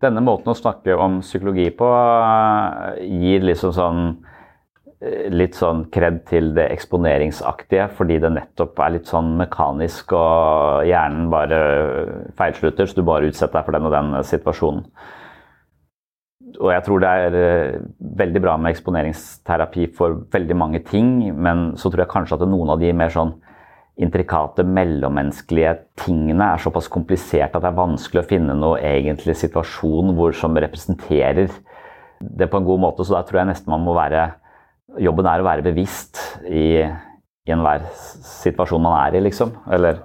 Denne 0.00 0.22
måten 0.24 0.48
å 0.48 0.56
snakke 0.56 0.94
om 0.96 1.18
psykologi 1.20 1.68
på 1.76 1.86
eh, 1.86 3.06
gir 3.20 3.46
liksom 3.46 3.74
sånn 3.76 4.04
Eh, 5.00 5.30
litt 5.32 5.56
sånn 5.56 5.86
kred 5.88 6.18
til 6.28 6.50
det 6.52 6.66
eksponeringsaktige, 6.74 7.86
fordi 7.96 8.18
det 8.20 8.34
nettopp 8.34 8.82
er 8.84 8.98
litt 8.98 9.08
sånn 9.08 9.30
mekanisk 9.38 10.12
og 10.12 10.84
hjernen 10.84 11.30
bare 11.32 11.60
feilslutter, 12.36 12.84
så 12.84 12.98
du 12.98 13.06
bare 13.08 13.30
utsetter 13.30 13.56
deg 13.56 13.64
for 13.64 13.78
den 13.78 13.88
og 13.88 13.94
den 13.96 14.10
situasjonen. 14.28 14.84
Og 16.60 16.68
jeg 16.74 16.84
tror 16.84 17.00
det 17.00 17.10
er 17.10 17.36
eh, 17.40 17.76
veldig 18.20 18.42
bra 18.44 18.56
med 18.60 18.74
eksponeringsterapi 18.74 19.86
for 19.96 20.26
veldig 20.32 20.56
mange 20.60 20.82
ting, 20.84 21.30
men 21.32 21.70
så 21.80 21.88
tror 21.88 22.04
jeg 22.04 22.12
kanskje 22.12 22.36
at 22.36 22.44
noen 22.48 22.74
av 22.74 22.82
de 22.82 22.90
mer 22.96 23.12
sånn 23.14 23.32
intrikate 24.00 24.64
mellommenneskelige 24.64 25.74
tingene 26.00 26.52
er 26.54 26.62
såpass 26.62 26.88
komplisert 26.92 27.56
at 27.56 27.64
det 27.64 27.70
er 27.70 27.80
vanskelig 27.80 28.22
å 28.22 28.28
finne 28.28 28.56
noe 28.56 28.80
egentlig 28.84 29.36
situasjon 29.40 30.14
hvor 30.16 30.36
som 30.36 30.56
representerer 30.56 31.50
det 32.20 32.48
på 32.48 32.60
en 32.60 32.68
god 32.68 32.84
måte. 32.84 33.04
Så 33.04 33.16
da 33.16 33.24
tror 33.26 33.42
jeg 33.42 33.50
nesten 33.52 33.72
man 33.72 33.84
må 33.86 33.96
være 33.96 34.30
Jobben 34.98 35.26
er 35.30 35.38
å 35.38 35.44
være 35.46 35.62
bevisst 35.62 36.18
i, 36.50 36.82
i 36.82 37.52
enhver 37.54 37.84
situasjon 37.94 38.82
man 38.82 38.96
er 39.04 39.20
i, 39.20 39.20
liksom. 39.22 39.52
Eller 39.70 40.00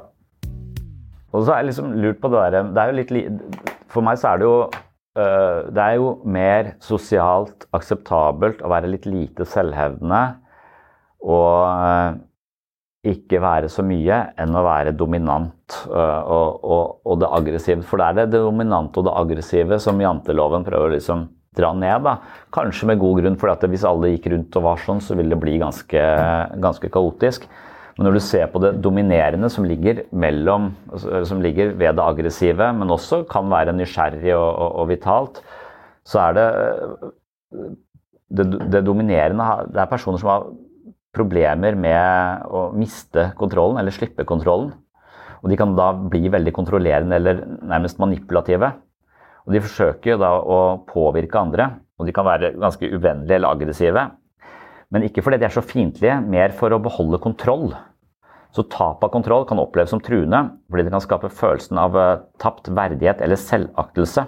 Og 1.34 1.40
så 1.40 1.56
har 1.56 1.64
jeg 1.64 1.72
liksom 1.72 1.96
lurt 2.04 2.20
på 2.22 2.30
det 2.30 2.44
derre 2.44 2.62
Det 2.70 2.84
er 2.84 2.92
jo 2.92 2.98
litt 3.00 3.56
For 3.90 4.06
meg 4.06 4.20
så 4.22 4.36
er 4.36 4.44
det 4.44 4.46
jo 4.46 4.60
Det 5.16 5.80
er 5.80 5.94
jo 5.96 6.10
mer 6.28 6.74
sosialt 6.84 7.64
akseptabelt 7.76 8.60
å 8.60 8.72
være 8.72 8.90
litt 8.92 9.06
lite 9.08 9.46
selvhevdende 9.48 10.24
og 11.26 11.52
uh, 11.66 12.18
ikke 13.06 13.42
være 13.42 13.70
så 13.70 13.86
mye 13.86 14.18
enn 14.42 14.58
å 14.58 14.64
være 14.66 14.96
dominant 14.98 15.78
uh, 15.92 16.22
og, 16.22 16.66
og, 16.66 16.84
og, 17.06 17.20
det 17.22 17.32
aggressive. 17.38 17.86
For 17.86 18.02
det 18.02 18.08
er 18.08 18.20
det, 18.20 18.28
det 18.36 18.44
dominante 18.46 19.02
og 19.02 19.08
det 19.08 19.16
aggressive 19.22 19.80
som 19.82 20.02
janteloven 20.02 20.66
prøver 20.66 20.96
liksom 20.96 21.28
dra 21.56 21.72
ned. 21.78 22.06
Da. 22.06 22.18
Kanskje 22.56 22.90
med 22.90 23.02
god 23.02 23.22
grunn, 23.22 23.38
for 23.40 23.70
hvis 23.72 23.86
alle 23.88 24.16
gikk 24.16 24.30
rundt 24.34 24.58
og 24.60 24.68
var 24.68 24.82
sånn, 24.84 25.02
så 25.04 25.18
ville 25.18 25.34
det 25.34 25.42
bli 25.42 25.56
ganske, 25.62 26.02
ganske 26.62 26.92
kaotisk. 26.92 27.48
Men 27.96 28.10
når 28.10 28.18
du 28.18 28.24
ser 28.26 28.50
på 28.52 28.60
det 28.60 28.74
dominerende 28.84 29.48
som 29.52 29.64
ligger, 29.68 30.04
mellom, 30.12 30.74
som 31.00 31.40
ligger 31.44 31.72
ved 31.80 31.96
det 31.96 32.04
aggressive, 32.04 32.68
men 32.76 32.92
også 32.92 33.22
kan 33.30 33.48
være 33.52 33.76
nysgjerrig 33.78 34.34
og, 34.36 34.50
og, 34.50 34.72
og 34.82 34.90
vitalt, 34.92 35.40
så 36.06 36.26
er 36.26 36.36
det, 36.36 36.48
det 38.36 38.48
det, 38.74 38.82
dominerende 38.86 39.48
Det 39.72 39.82
er 39.82 39.90
personer 39.90 40.20
som 40.22 40.34
har 40.34 40.50
problemer 41.16 41.78
med 41.80 42.44
å 42.52 42.68
miste 42.76 43.30
kontrollen 43.40 43.80
eller 43.80 43.96
slippe 43.96 44.28
kontrollen. 44.28 44.74
Og 45.40 45.52
de 45.52 45.58
kan 45.60 45.76
da 45.78 45.92
bli 45.96 46.28
veldig 46.34 46.52
kontrollerende 46.52 47.16
eller 47.16 47.42
nærmest 47.64 48.02
manipulative. 48.02 48.74
Og 49.46 49.56
de 49.56 49.62
forsøker 49.64 50.16
jo 50.16 50.20
da 50.20 50.34
å 50.42 50.60
påvirke 50.90 51.40
andre, 51.40 51.70
og 51.96 52.10
de 52.10 52.14
kan 52.16 52.28
være 52.28 52.56
ganske 52.60 52.90
uvennlige 52.92 53.38
eller 53.38 53.54
aggressive. 53.56 54.08
Men 54.96 55.04
ikke 55.04 55.26
fordi 55.26 55.42
de 55.42 55.50
er 55.50 55.52
så 55.52 55.64
fiendtlige, 55.66 56.22
mer 56.24 56.56
for 56.56 56.72
å 56.72 56.80
beholde 56.80 57.20
kontroll. 57.20 57.74
Så 58.56 58.64
tap 58.72 59.02
av 59.04 59.12
kontroll 59.12 59.44
kan 59.50 59.60
oppleves 59.60 59.92
som 59.92 60.00
truende, 60.00 60.40
fordi 60.72 60.86
det 60.88 60.94
kan 60.94 61.04
skape 61.04 61.32
følelsen 61.36 61.82
av 61.82 61.98
eh, 62.00 62.22
tapt 62.40 62.70
verdighet 62.72 63.20
eller 63.26 63.36
selvaktelse. 63.36 64.24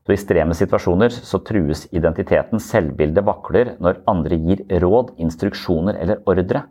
Så 0.00 0.14
I 0.14 0.16
ekstreme 0.16 0.56
situasjoner 0.56 1.12
så 1.12 1.42
trues 1.44 1.84
identiteten, 1.92 2.62
selvbildet 2.64 3.26
vakler 3.28 3.74
når 3.84 4.00
andre 4.08 4.38
gir 4.40 4.64
råd, 4.80 5.12
instruksjoner 5.20 6.00
eller 6.00 6.24
ordre. 6.24 6.64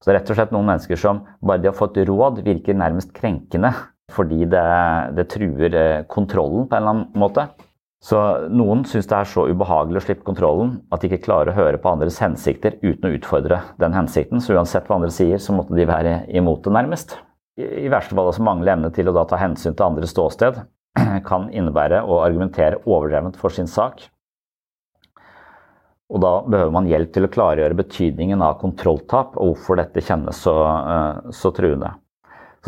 Så 0.00 0.08
det 0.08 0.14
er 0.14 0.18
rett 0.22 0.32
og 0.32 0.40
slett 0.40 0.56
noen 0.56 0.70
mennesker 0.70 1.00
som 1.04 1.20
bare 1.44 1.60
det 1.60 1.74
å 1.74 1.76
få 1.76 1.90
et 1.90 2.00
råd 2.08 2.40
virker 2.46 2.80
nærmest 2.80 3.12
krenkende 3.16 3.74
fordi 4.16 4.46
det, 4.48 4.68
det, 5.18 5.26
truer 5.28 5.74
eh, 5.76 6.04
kontrollen 6.08 6.64
på 6.64 6.78
en 6.78 6.80
eller 6.80 6.94
annen 6.94 7.20
måte. 7.20 7.44
Så 8.04 8.18
noen 8.54 8.84
syns 8.86 9.08
det 9.10 9.16
er 9.16 9.26
så 9.26 9.48
ubehagelig 9.50 9.98
å 9.98 10.04
slippe 10.04 10.26
kontrollen 10.26 10.76
at 10.94 11.02
de 11.02 11.08
ikke 11.10 11.24
klarer 11.24 11.50
å 11.50 11.56
høre 11.56 11.80
på 11.82 11.90
andres 11.90 12.20
hensikter 12.22 12.76
uten 12.82 13.08
å 13.08 13.14
utfordre 13.16 13.62
den 13.82 13.96
hensikten. 13.96 14.42
Så 14.42 14.54
uansett 14.54 14.86
hva 14.86 15.00
andre 15.00 15.10
sier, 15.14 15.42
så 15.42 15.56
måtte 15.56 15.74
de 15.74 15.86
være 15.88 16.20
imot 16.38 16.62
det, 16.64 16.74
nærmest. 16.76 17.16
I 17.58 17.90
verste 17.90 18.14
fall 18.14 18.30
også 18.30 18.44
mangle 18.46 18.70
evne 18.70 18.92
til 18.94 19.10
å 19.10 19.16
da 19.16 19.24
ta 19.26 19.40
hensyn 19.40 19.74
til 19.74 19.88
andres 19.88 20.14
ståsted 20.14 20.60
kan 21.28 21.48
innebære 21.50 22.04
å 22.06 22.20
argumentere 22.22 22.78
overdrevent 22.86 23.38
for 23.40 23.54
sin 23.54 23.66
sak. 23.70 24.04
Og 26.08 26.22
da 26.22 26.36
behøver 26.46 26.72
man 26.72 26.86
hjelp 26.88 27.10
til 27.12 27.26
å 27.26 27.32
klargjøre 27.32 27.76
betydningen 27.82 28.40
av 28.46 28.60
kontrolltap 28.62 29.34
og 29.36 29.50
hvorfor 29.50 29.82
dette 29.82 30.04
kjennes 30.06 30.38
så, 30.46 30.54
eh, 30.64 31.32
så 31.34 31.50
truende. 31.52 31.96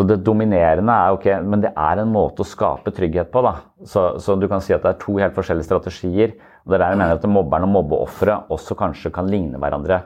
Så 0.01 0.07
det 0.09 0.23
dominerende 0.25 0.95
er 0.97 1.13
ok, 1.13 1.27
men 1.45 1.61
det 1.61 1.75
er 1.77 2.01
en 2.01 2.09
måte 2.09 2.41
å 2.41 2.49
skape 2.49 2.89
trygghet 2.97 3.29
på. 3.29 3.43
da. 3.45 3.51
Så, 3.85 4.05
så 4.17 4.33
du 4.41 4.47
kan 4.49 4.63
si 4.65 4.73
at 4.73 4.81
det 4.81 4.95
er 4.95 5.03
to 5.03 5.19
helt 5.21 5.35
forskjellige 5.37 5.67
strategier. 5.67 6.33
og 6.65 6.73
Det 6.73 6.79
er 6.79 6.83
der 6.87 6.95
jeg 6.95 7.01
mener 7.03 7.19
at 7.19 7.27
mobberen 7.29 7.67
og 7.69 7.75
mobbeofferet 7.75 8.49
også 8.49 8.79
kanskje 8.81 9.13
kan 9.13 9.29
ligne 9.29 9.61
hverandre 9.61 9.99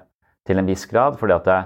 til 0.43 0.59
en 0.59 0.67
viss 0.67 0.83
grad. 0.91 1.15
fordi 1.21 1.37
at 1.37 1.47
det, 1.47 1.61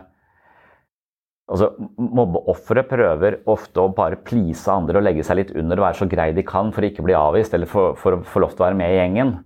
altså, 1.49 1.71
Mobbeofre 1.97 2.85
prøver 2.91 3.39
ofte 3.49 3.81
å 3.81 3.95
bare 3.97 4.21
please 4.21 4.69
andre 4.69 5.01
og 5.01 5.09
legge 5.09 5.25
seg 5.25 5.41
litt 5.41 5.57
under 5.57 5.81
og 5.81 5.89
være 5.89 6.01
så 6.03 6.13
grei 6.13 6.29
de 6.37 6.45
kan 6.45 6.69
for 6.69 6.85
å 6.85 6.93
ikke 6.93 7.09
bli 7.09 7.17
avvist 7.17 7.57
eller 7.57 7.73
for, 7.73 7.97
for 7.97 8.19
å 8.19 8.23
få 8.29 8.45
lov 8.45 8.53
til 8.53 8.67
å 8.67 8.69
være 8.69 8.81
med 8.83 8.93
i 8.93 9.01
gjengen 9.01 9.39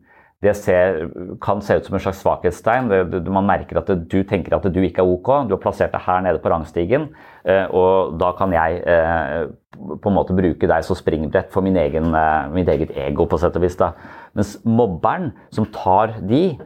det 0.42 0.56
ser, 0.58 1.04
kan 1.42 1.60
se 1.62 1.76
ut 1.78 1.86
som 1.86 1.94
en 1.94 2.02
slags 2.02 2.20
svakhetstegn. 2.24 2.90
Man 3.30 3.46
merker 3.46 3.78
at 3.78 3.92
du 4.10 4.18
tenker 4.26 4.56
at 4.56 4.66
du 4.74 4.80
ikke 4.82 5.04
er 5.04 5.10
ok. 5.14 5.30
Du 5.46 5.54
har 5.54 5.62
plassert 5.62 5.94
deg 5.94 6.02
her 6.02 6.24
nede 6.24 6.40
på 6.42 6.50
rangstigen, 6.50 7.12
eh, 7.46 7.68
og 7.70 8.16
da 8.18 8.32
kan 8.38 8.54
jeg 8.54 8.80
eh, 8.82 9.46
på 9.72 10.10
en 10.10 10.16
måte 10.16 10.34
bruke 10.34 10.68
deg 10.68 10.86
som 10.86 10.98
springbrett 10.98 11.52
for 11.54 11.62
egen, 11.62 12.10
eh, 12.10 12.50
mitt 12.56 12.68
eget 12.68 12.90
ego, 12.90 13.28
på 13.30 13.38
sett 13.38 13.56
og 13.58 13.62
vis. 13.62 13.78
Da. 13.78 13.92
Mens 14.34 14.56
mobberen, 14.66 15.30
som 15.54 15.68
tar 15.70 16.18
de, 16.26 16.58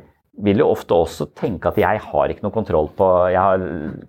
vil 0.45 0.61
jo 0.61 0.68
ofte 0.68 0.93
også 0.93 1.29
tenke 1.37 1.68
at 1.68 1.79
jeg 1.81 2.01
har 2.05 2.33
ikke 2.33 2.45
noe 2.45 2.53
kontroll 2.53 2.91
på 2.97 3.07
har, 3.33 3.62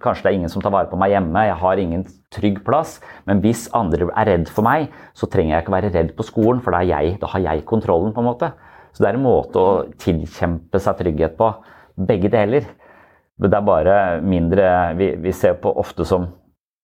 Kanskje 0.04 0.26
det 0.26 0.32
er 0.32 0.40
ingen 0.42 0.52
som 0.52 0.64
tar 0.64 0.74
vare 0.76 0.90
på 0.92 1.00
meg 1.00 1.14
hjemme, 1.14 1.44
jeg 1.48 1.60
har 1.62 1.80
ingen 1.80 2.04
trygg 2.36 2.64
plass. 2.68 2.98
Men 3.28 3.44
hvis 3.44 3.68
andre 3.76 4.10
er 4.12 4.32
redd 4.32 4.52
for 4.52 4.68
meg, 4.68 4.92
så 5.16 5.28
trenger 5.32 5.56
jeg 5.56 5.66
ikke 5.66 5.76
være 5.76 5.94
redd 5.96 6.16
på 6.16 6.28
skolen, 6.28 6.64
for 6.64 6.76
da, 6.76 6.84
jeg, 6.88 7.16
da 7.22 7.32
har 7.36 7.46
jeg 7.52 7.68
kontrollen. 7.68 8.16
på 8.16 8.24
en 8.24 8.32
måte. 8.32 8.52
Så 8.98 9.04
det 9.04 9.12
er 9.12 9.20
en 9.20 9.28
måte 9.28 9.62
å 9.62 9.74
tilkjempe 10.02 10.80
seg 10.82 10.98
trygghet 10.98 11.36
på. 11.38 11.52
Begge 12.10 12.32
deler. 12.34 12.66
Det 13.38 13.54
er 13.54 13.66
bare 13.66 13.96
mindre 14.26 14.66
Vi, 14.98 15.12
vi 15.22 15.34
ser 15.38 15.60
på 15.62 15.70
ofte 15.78 16.06
som 16.10 16.26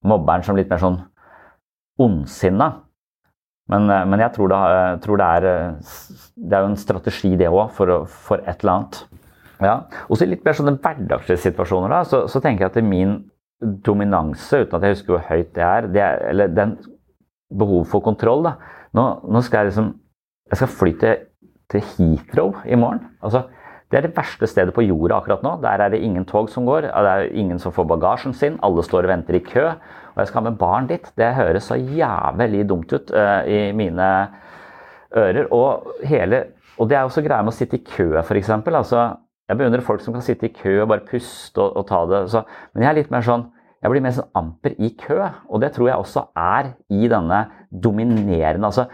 mobberen 0.06 0.44
som 0.46 0.54
litt 0.54 0.70
mer 0.70 0.78
sånn 0.78 1.00
ondsinna. 1.98 2.68
Men, 3.72 3.88
men, 3.88 4.20
jeg 4.20 4.30
tror 4.36 4.52
det, 4.52 4.60
tror 5.02 5.18
det, 5.18 5.26
er 5.26 5.44
Det 6.36 6.54
er 6.54 6.68
en 6.68 6.78
strategi, 6.78 7.32
det 7.40 7.50
òg, 7.50 7.72
for, 7.74 8.04
for, 8.06 8.44
et 8.44 8.62
eller 8.62 8.74
annet. 8.76 9.00
Ja. 9.64 9.74
Og 10.06 10.20
så 10.20 10.28
litt 10.28 10.44
mer 10.46 10.54
sånne 10.54 10.76
hverdagslige 10.84 11.42
situasjoner, 11.48 11.90
da, 11.90 12.02
så, 12.06 12.26
så, 12.30 12.42
tenker 12.44 12.68
jeg 12.68 12.74
at 12.74 12.86
min 12.86 13.16
dominanse, 13.86 14.62
uten 14.62 14.78
at 14.78 14.86
jeg 14.86 14.98
husker 14.98 15.16
hvor 15.16 15.26
høyt 15.30 15.54
det 15.56 15.66
er, 15.66 15.90
det 15.90 16.04
er 16.04 16.24
eller 16.30 16.54
den 16.54 16.76
behov 17.58 17.88
for 17.90 18.04
kontroll. 18.04 18.46
da. 18.46 18.54
Nå, 18.94 19.08
nå 19.26 19.42
skal 19.42 19.64
jeg 19.64 19.72
liksom 19.72 19.94
Jeg 20.52 20.60
skal 20.60 20.68
fly 20.68 20.90
til 21.72 21.84
Heathrow 21.94 22.54
i 22.64 22.78
morgen. 22.78 23.06
altså 23.22 23.46
det 23.92 24.00
er 24.00 24.06
det 24.08 24.16
verste 24.16 24.48
stedet 24.50 24.72
på 24.74 24.82
jorda 24.82 25.20
akkurat 25.20 25.42
nå. 25.44 25.52
Der 25.62 25.78
er 25.84 25.92
det 25.92 26.00
ingen 26.02 26.24
tog 26.26 26.48
som 26.50 26.64
går, 26.66 26.88
det 26.88 27.10
er 27.10 27.28
ingen 27.30 27.60
som 27.62 27.70
får 27.72 27.84
bagasjen 27.92 28.32
sin, 28.34 28.56
alle 28.64 28.82
står 28.82 29.06
og 29.06 29.12
venter 29.12 29.36
i 29.38 29.42
kø. 29.44 29.68
Og 30.14 30.18
jeg 30.18 30.30
skal 30.30 30.40
ha 30.40 30.48
med 30.48 30.58
barn 30.58 30.88
dit. 30.90 31.06
Det 31.14 31.28
høres 31.36 31.68
så 31.70 31.76
jævlig 31.78 32.64
dumt 32.68 32.90
ut 32.90 33.12
uh, 33.14 33.46
i 33.46 33.70
mine 33.76 34.08
ører. 35.14 35.46
Og, 35.54 35.92
hele, 36.10 36.42
og 36.78 36.90
det 36.90 36.98
er 36.98 37.06
også 37.06 37.22
greia 37.22 37.44
med 37.46 37.54
å 37.54 37.56
sitte 37.56 37.78
i 37.78 37.84
kø, 37.86 38.08
f.eks. 38.24 38.50
Altså, 38.50 39.04
jeg 39.46 39.60
beundrer 39.60 39.86
folk 39.86 40.02
som 40.02 40.16
kan 40.16 40.26
sitte 40.26 40.48
i 40.48 40.56
kø 40.56 40.80
og 40.80 40.90
bare 40.90 41.06
puste 41.06 41.62
og, 41.62 41.76
og 41.78 41.86
ta 41.86 42.02
det. 42.10 42.24
Så, 42.32 42.42
men 42.74 42.86
jeg 42.86 42.90
er 42.90 42.98
litt 43.02 43.14
mer 43.14 43.26
sånn 43.26 43.50
jeg 43.84 43.92
blir 43.92 44.00
mer 44.00 44.14
sånn 44.16 44.30
amper 44.40 44.72
i 44.80 44.88
kø, 44.96 45.18
og 45.52 45.60
det 45.60 45.74
tror 45.74 45.90
jeg 45.90 46.00
også 46.00 46.22
er 46.40 46.70
i 46.88 47.04
denne 47.12 47.42
dominerende 47.68 48.70
altså, 48.70 48.86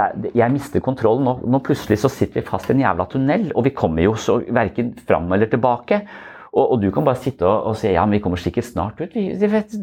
er, 0.00 0.28
Jeg 0.34 0.52
mister 0.52 0.80
kontrollen. 0.84 1.24
Nå, 1.26 1.38
nå, 1.44 1.62
plutselig 1.64 2.00
så 2.02 2.10
sitter 2.12 2.40
vi 2.40 2.46
fast 2.48 2.70
i 2.70 2.76
en 2.76 2.84
jævla 2.84 3.08
tunnel, 3.10 3.48
og 3.54 3.66
vi 3.66 3.74
kommer 3.76 4.06
jo 4.06 4.14
så 4.14 4.38
verken 4.48 4.94
fram 5.08 5.32
eller 5.32 5.50
tilbake. 5.50 6.02
Og, 6.52 6.64
og, 6.64 6.76
du 6.82 6.90
kan 6.92 7.04
bare 7.04 7.20
sitte 7.20 7.48
og, 7.48 7.72
og 7.72 7.76
si 7.80 7.92
ja, 7.92 8.04
men 8.04 8.18
vi 8.18 8.22
kommer 8.24 8.40
sikkert 8.40 8.68
snart 8.68 9.00
ut. 9.00 9.14
Vi, 9.14 9.48
vet. 9.48 9.76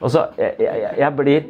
Og 0.00 0.12
så, 0.12 0.28
jeg, 0.40 0.54
jeg, 0.64 0.92
jeg 0.98 1.16
blir 1.18 1.48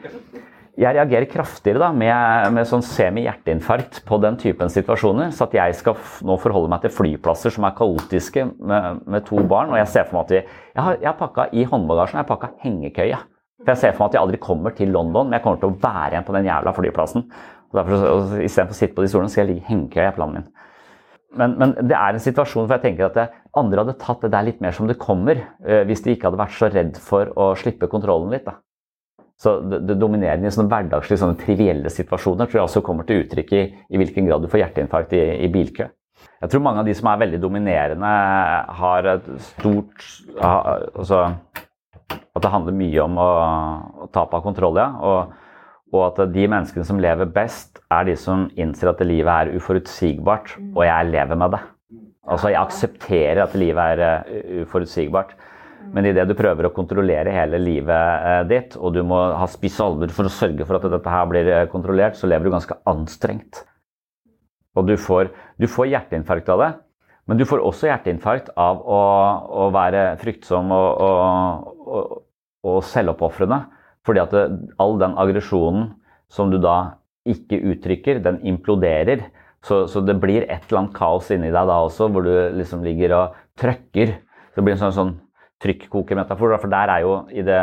jeg 0.79 0.95
reagerer 0.95 1.27
kraftigere 1.27 1.81
da, 1.83 1.89
med, 1.91 2.53
med 2.55 2.67
sånn 2.71 2.85
semi-hjerteinfarkt 2.87 4.05
på 4.07 4.19
den 4.23 4.37
typen 4.39 4.71
situasjoner. 4.71 5.33
Så 5.35 5.49
at 5.49 5.57
jeg 5.59 5.75
skal 5.81 5.99
nå 6.27 6.37
forholde 6.39 6.71
meg 6.71 6.85
til 6.85 6.95
flyplasser 6.95 7.55
som 7.55 7.67
er 7.67 7.75
kaotiske 7.79 8.45
med, 8.47 9.01
med 9.11 9.27
to 9.27 9.43
barn. 9.51 9.73
Og 9.75 9.81
jeg 9.81 9.91
ser 9.91 10.07
for 10.07 10.21
meg 10.21 10.29
at 10.29 10.37
vi 10.37 10.39
Jeg 10.79 10.85
har, 10.87 11.01
jeg 11.01 11.11
har 11.11 11.19
pakka 11.19 11.49
i 11.51 11.67
håndbagasjen 11.67 12.21
jeg 12.21 12.23
har 12.23 12.31
pakka 12.31 12.53
hengekøya. 12.63 13.19
For 13.59 13.73
jeg 13.73 13.81
ser 13.81 13.97
for 13.97 14.05
meg 14.05 14.13
at 14.13 14.15
jeg 14.15 14.23
aldri 14.23 14.39
kommer 14.43 14.77
til 14.79 14.95
London, 14.95 15.27
men 15.27 15.39
jeg 15.39 15.43
kommer 15.49 15.59
til 15.59 15.73
å 15.73 15.81
være 15.83 16.13
igjen 16.15 16.29
på 16.29 16.37
den 16.37 16.47
jævla 16.47 16.75
flyplassen. 16.77 17.27
Og 17.69 17.81
derfor, 17.81 18.39
Istedenfor 18.41 18.77
å 18.77 18.79
sitte 18.79 18.97
på 18.97 19.05
de 19.05 19.11
stolene, 19.13 19.33
skal 19.33 19.45
jeg 19.45 19.55
ligge 19.55 19.69
hengekøye 19.69 20.09
i 20.09 20.17
planen 20.17 20.41
min. 20.41 20.49
Men, 21.39 21.59
men, 21.61 21.75
det 21.85 21.97
er 21.97 22.17
en 22.17 22.23
situasjon 22.25 22.65
hvor 22.65 22.79
jeg 22.79 22.87
tenker 22.87 23.11
at 23.11 23.35
andre 23.59 23.83
hadde 23.83 23.99
tatt 24.01 24.23
det 24.25 24.33
der 24.33 24.47
litt 24.47 24.63
mer 24.65 24.73
som 24.73 24.89
det 24.89 24.97
kommer, 25.01 25.43
eh, 25.61 25.83
hvis 25.89 26.01
de 26.05 26.15
ikke 26.15 26.31
hadde 26.31 26.41
vært 26.41 26.57
så 26.57 26.71
redd 26.73 26.97
for 27.05 27.29
å 27.37 27.51
slippe 27.59 27.91
kontrollen 27.93 28.33
litt. 28.33 28.47
da. 28.49 28.57
Så 29.39 29.59
det, 29.63 29.83
det 29.87 29.99
dominerende 30.01 30.49
i 30.49 30.55
sånne 30.55 30.73
hverdagslige, 30.73 31.21
sånne 31.21 31.39
trivielle 31.39 31.93
situasjoner 31.95 32.49
tror 32.49 32.59
jeg 32.59 32.65
også 32.65 32.83
kommer 32.87 33.07
til 33.07 33.23
uttrykk 33.23 33.53
i, 33.55 33.61
i 33.93 34.01
hvilken 34.01 34.27
grad 34.27 34.43
du 34.43 34.49
får 34.51 34.65
hjerteinfarkt 34.65 35.13
i, 35.15 35.23
i, 35.45 35.51
bilkø. 35.53 35.87
Jeg 36.43 36.51
tror 36.51 36.65
mange 36.65 36.83
av 36.83 36.89
de 36.89 36.95
som 36.99 37.11
er 37.13 37.21
veldig 37.21 37.39
dominerende, 37.43 38.15
har 38.81 39.07
et 39.13 39.29
stort 39.53 40.03
altså, 40.43 41.21
At 42.09 42.43
det 42.43 42.51
handler 42.51 42.75
mye 42.81 43.05
om 43.05 43.21
å, 43.23 43.29
å 44.07 44.09
tape 44.15 44.41
av 44.41 44.43
kontroll, 44.47 44.81
ja. 44.81 44.89
Og, 45.07 45.37
og, 45.93 46.03
at 46.05 46.33
de 46.35 46.45
menneskene 46.51 46.85
som 46.85 47.01
lever 47.01 47.31
best, 47.33 47.81
er 47.91 48.09
de 48.09 48.15
som 48.21 48.49
innser 48.61 48.91
at 48.91 49.03
livet 49.07 49.31
er 49.33 49.57
uforutsigbart, 49.57 50.57
og 50.75 50.83
jeg 50.85 51.13
lever 51.13 51.41
med 51.41 51.55
det. 51.57 51.63
Altså, 52.29 52.51
jeg 52.53 52.61
aksepterer 52.61 53.43
at 53.47 53.55
livet 53.57 53.95
er 53.95 54.25
uh, 54.29 54.65
uforutsigbart. 54.65 55.33
Men 55.95 56.05
idet 56.05 56.27
du 56.29 56.35
prøver 56.37 56.69
å 56.69 56.75
kontrollere 56.75 57.33
hele 57.33 57.57
livet 57.63 58.27
eh, 58.29 58.43
ditt, 58.51 58.75
og 58.77 58.93
du 58.93 58.99
må 59.07 59.17
ha 59.39 59.47
spisse 59.49 59.81
albuer 59.81 60.11
for 60.13 60.29
å 60.29 60.33
sørge 60.33 60.67
for 60.69 60.77
at 60.77 60.85
dette 60.93 61.15
her 61.15 61.31
blir 61.31 61.49
eh, 61.49 61.69
kontrollert, 61.73 62.19
så 62.19 62.29
lever 62.29 62.45
du 62.45 62.53
ganske 62.53 62.77
anstrengt. 62.91 63.63
Og 64.77 64.85
du 64.91 64.99
får, 65.01 65.31
du 65.57 65.65
får 65.71 65.89
hjerteinfarkt 65.95 66.51
av 66.53 66.61
det. 66.61 66.69
Men 67.29 67.41
du 67.41 67.47
får 67.49 67.65
også 67.65 67.89
hjerteinfarkt 67.89 68.53
av 68.61 68.85
å, 68.85 69.01
å 69.65 69.71
være 69.73 70.05
fryktsom 70.21 70.71
og, 70.77 71.03
og, 71.09 71.73
og, 71.89 72.15
og 72.69 72.79
selvoppofrende. 72.89 73.63
Fordi 74.09 74.25
at 74.25 74.33
det, 74.33 74.47
all 74.81 74.97
den 75.01 75.17
aggresjonen 75.21 75.91
som 76.33 76.53
du 76.53 76.57
da 76.61 76.79
ikke 77.29 77.61
uttrykker, 77.73 78.23
den 78.25 78.41
imploderer. 78.49 79.29
Så, 79.65 79.83
så, 79.91 80.01
det 80.01 80.17
blir 80.23 80.47
et 80.47 80.63
eller 80.69 80.85
annet 80.85 80.97
kaos 80.97 81.29
inni 81.35 81.51
deg 81.53 81.69
da 81.69 81.81
også, 81.85 82.09
hvor 82.13 82.25
du 82.25 82.33
liksom 82.57 82.85
ligger 82.87 83.17
og 83.17 83.37
trøkker. 83.61 84.15
Det 84.55 84.65
blir 84.65 84.77
en 84.77 84.81
sånn, 84.81 84.97
sånn 84.97 85.13
trykkokermetafor. 85.65 86.55
For 86.63 86.73
der 86.73 86.93
er 86.95 87.05
jo 87.05 87.19
i 87.35 87.45
det, 87.45 87.61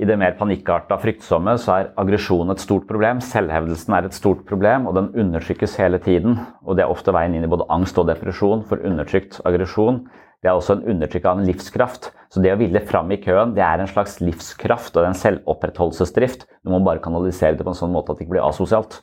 i 0.00 0.08
det 0.08 0.16
mer 0.20 0.38
panikkarta, 0.38 0.96
fryktsomme, 1.02 1.56
så 1.60 1.74
er 1.74 1.90
aggresjon 2.00 2.54
et 2.54 2.62
stort 2.62 2.86
problem. 2.88 3.20
Selvhevdelsen 3.24 3.98
er 3.98 4.08
et 4.08 4.16
stort 4.16 4.46
problem, 4.48 4.88
og 4.88 4.96
den 4.96 5.10
undertrykkes 5.24 5.76
hele 5.82 6.00
tiden. 6.02 6.38
Og 6.64 6.78
det 6.78 6.86
er 6.86 6.94
ofte 6.94 7.14
veien 7.16 7.36
inn 7.36 7.44
i 7.44 7.50
både 7.50 7.68
angst 7.74 7.98
og 8.00 8.08
depresjon, 8.08 8.64
for 8.70 8.80
undertrykt 8.86 9.42
aggresjon. 9.44 10.04
Det 10.40 10.48
er 10.48 10.56
også 10.56 10.78
en 10.78 10.86
undertrykk 10.94 11.26
av 11.28 11.40
en 11.40 11.48
livskraft. 11.48 12.10
Så 12.32 12.40
det 12.40 12.52
å 12.54 12.58
ville 12.60 12.80
fram 12.86 13.10
i 13.12 13.18
køen, 13.20 13.52
det 13.56 13.64
er 13.66 13.82
en 13.82 13.90
slags 13.90 14.20
livskraft 14.22 14.96
og 14.96 15.08
en 15.08 15.18
selvopprettholdelsesdrift. 15.18 16.46
Du 16.64 16.72
må 16.72 16.80
bare 16.86 17.02
kanalisere 17.04 17.58
det 17.58 17.66
på 17.66 17.74
en 17.74 17.80
sånn 17.80 17.92
måte 17.92 18.14
at 18.14 18.20
det 18.20 18.26
ikke 18.26 18.36
blir 18.36 18.46
asosialt. 18.46 19.02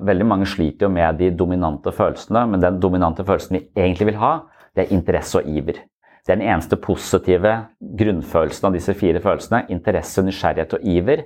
Veldig 0.00 0.26
mange 0.28 0.48
sliter 0.48 0.86
jo 0.86 0.92
med 0.92 1.18
de 1.18 1.30
dominante 1.34 1.92
følelsene, 1.94 2.44
men 2.52 2.62
den 2.62 2.78
dominante 2.82 3.24
følelsen 3.26 3.56
vi 3.56 3.62
egentlig 3.78 4.12
vil 4.12 4.20
ha, 4.20 4.34
det 4.76 4.84
er 4.84 4.94
interesse 4.94 5.40
og 5.40 5.48
iver. 5.50 5.80
Det 6.26 6.34
er 6.34 6.38
den 6.38 6.50
eneste 6.52 6.76
positive 6.78 7.54
grunnfølelsen 7.98 8.68
av 8.68 8.76
disse 8.76 8.94
fire 8.94 9.22
følelsene. 9.24 9.64
Interesse, 9.72 10.22
nysgjerrighet 10.22 10.76
og 10.76 10.84
iver. 10.86 11.24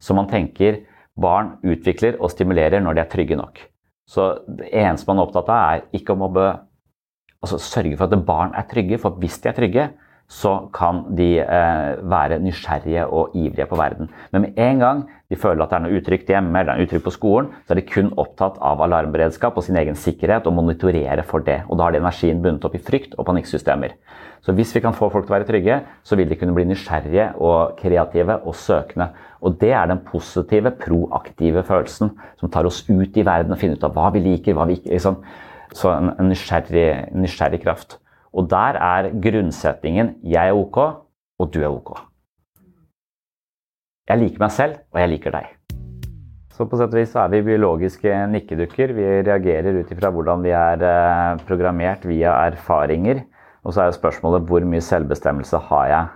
Som 0.00 0.16
man 0.16 0.30
tenker 0.30 0.80
barn 1.20 1.58
utvikler 1.60 2.16
og 2.18 2.32
stimulerer 2.32 2.80
når 2.82 2.96
de 2.96 3.02
er 3.04 3.10
trygge 3.12 3.36
nok. 3.38 3.60
Så 4.08 4.30
det 4.48 4.72
eneste 4.72 5.06
man 5.10 5.20
er 5.20 5.28
opptatt 5.28 5.52
av, 5.52 5.74
er 5.76 6.00
ikke 6.00 6.16
å 6.16 6.22
mobbe 6.22 6.46
Altså 7.40 7.56
sørge 7.64 7.96
for 7.96 8.04
at 8.04 8.26
barn 8.26 8.54
er 8.54 8.68
trygge, 8.68 8.98
for 9.00 9.16
hvis 9.20 9.38
de 9.40 9.48
er 9.48 9.56
trygge, 9.56 9.90
så 10.30 10.52
kan 10.70 11.02
de 11.18 11.40
eh, 11.42 11.96
være 12.06 12.38
nysgjerrige 12.38 13.02
og 13.10 13.32
ivrige 13.34 13.66
på 13.66 13.78
verden. 13.80 14.10
Men 14.30 14.44
med 14.44 14.60
en 14.62 14.78
gang 14.78 15.00
de 15.30 15.38
føler 15.38 15.64
at 15.64 15.72
det 15.72 15.78
er 15.78 15.82
noe 15.86 15.98
utrygt 15.98 16.30
hjemme 16.30 16.60
eller 16.60 16.82
utrygt 16.84 17.02
på 17.08 17.14
skolen, 17.16 17.48
så 17.66 17.74
er 17.74 17.80
de 17.80 17.86
kun 17.88 18.12
opptatt 18.14 18.60
av 18.62 18.82
alarmberedskap 18.86 19.58
og 19.58 19.66
sin 19.66 19.78
egen 19.80 19.98
sikkerhet 19.98 20.46
og 20.46 20.54
monitorere 20.54 21.24
for 21.26 21.42
det. 21.42 21.64
Og 21.66 21.80
da 21.80 21.88
har 21.88 21.96
de 21.96 22.02
energien 22.02 22.44
bundet 22.44 22.68
opp 22.68 22.78
i 22.78 22.82
frykt 22.82 23.18
og 23.18 23.26
panikksystemer. 23.26 23.96
Så 24.46 24.54
hvis 24.54 24.70
vi 24.76 24.84
kan 24.84 24.94
få 24.94 25.10
folk 25.10 25.26
til 25.26 25.34
å 25.34 25.38
være 25.40 25.50
trygge, 25.50 25.82
så 26.06 26.16
vil 26.16 26.30
de 26.30 26.38
kunne 26.38 26.54
bli 26.54 26.68
nysgjerrige 26.70 27.32
og 27.42 27.74
kreative 27.80 28.38
og 28.44 28.54
søkende. 28.56 29.10
Og 29.42 29.58
det 29.58 29.74
er 29.74 29.90
den 29.90 30.04
positive, 30.06 30.76
proaktive 30.78 31.66
følelsen 31.66 32.14
som 32.38 32.52
tar 32.52 32.70
oss 32.70 32.84
ut 32.86 33.18
i 33.18 33.26
verden 33.26 33.56
og 33.56 33.60
finner 33.60 33.80
ut 33.80 33.90
av 33.90 33.98
hva 33.98 34.12
vi 34.14 34.22
liker, 34.30 34.54
hva 34.54 34.70
vi 34.70 34.78
ikke 34.78 34.94
liksom. 34.94 35.22
Så 35.76 35.90
en, 35.92 36.12
en 36.18 36.30
nysgjerrig, 36.30 37.12
nysgjerrig 37.14 37.62
kraft. 37.62 37.98
Og 38.32 38.50
der 38.50 38.78
er 38.78 39.10
grunnsetningen 39.10 40.16
'jeg 40.22 40.48
er 40.48 40.54
ok, 40.54 40.76
og 41.38 41.54
du 41.54 41.62
er 41.62 41.70
ok'. 41.70 42.06
Jeg 44.08 44.18
liker 44.18 44.38
meg 44.40 44.50
selv, 44.50 44.78
og 44.92 45.00
jeg 45.00 45.08
liker 45.08 45.30
deg. 45.30 45.46
Så 46.50 46.66
på 46.68 46.76
sett 46.76 46.92
og 46.92 46.98
vis 46.98 47.14
er 47.16 47.28
vi 47.32 47.42
biologiske 47.42 48.14
nikkedukker. 48.28 48.92
Vi 48.92 49.04
reagerer 49.24 49.78
ut 49.80 49.92
ifra 49.92 50.10
hvordan 50.10 50.42
vi 50.42 50.50
er 50.50 50.82
eh, 50.82 51.38
programmert 51.46 52.02
via 52.04 52.34
erfaringer. 52.50 53.22
Og 53.64 53.72
så 53.72 53.80
er 53.80 53.86
jo 53.90 53.96
spørsmålet 53.96 54.48
hvor 54.48 54.64
mye 54.68 54.82
selvbestemmelse 54.84 55.56
har 55.70 55.86
jeg 55.86 56.06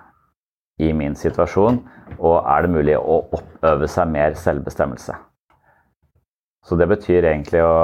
i 0.78 0.92
min 0.92 1.14
situasjon, 1.14 1.78
og 2.18 2.36
er 2.50 2.64
det 2.64 2.70
mulig 2.74 2.96
å 2.98 3.20
oppøve 3.36 3.88
seg 3.88 4.10
mer 4.10 4.34
selvbestemmelse? 4.34 5.14
Så 6.64 6.76
det 6.80 6.88
betyr 6.90 7.28
egentlig 7.30 7.62
å 7.62 7.74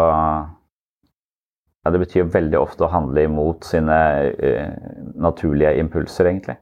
ja, 1.84 1.92
Det 1.92 2.00
betyr 2.02 2.32
veldig 2.32 2.58
ofte 2.60 2.84
å 2.86 2.92
handle 2.92 3.24
imot 3.24 3.64
sine 3.68 3.98
uh, 4.34 4.72
naturlige 5.20 5.76
impulser, 5.80 6.30
egentlig. 6.30 6.58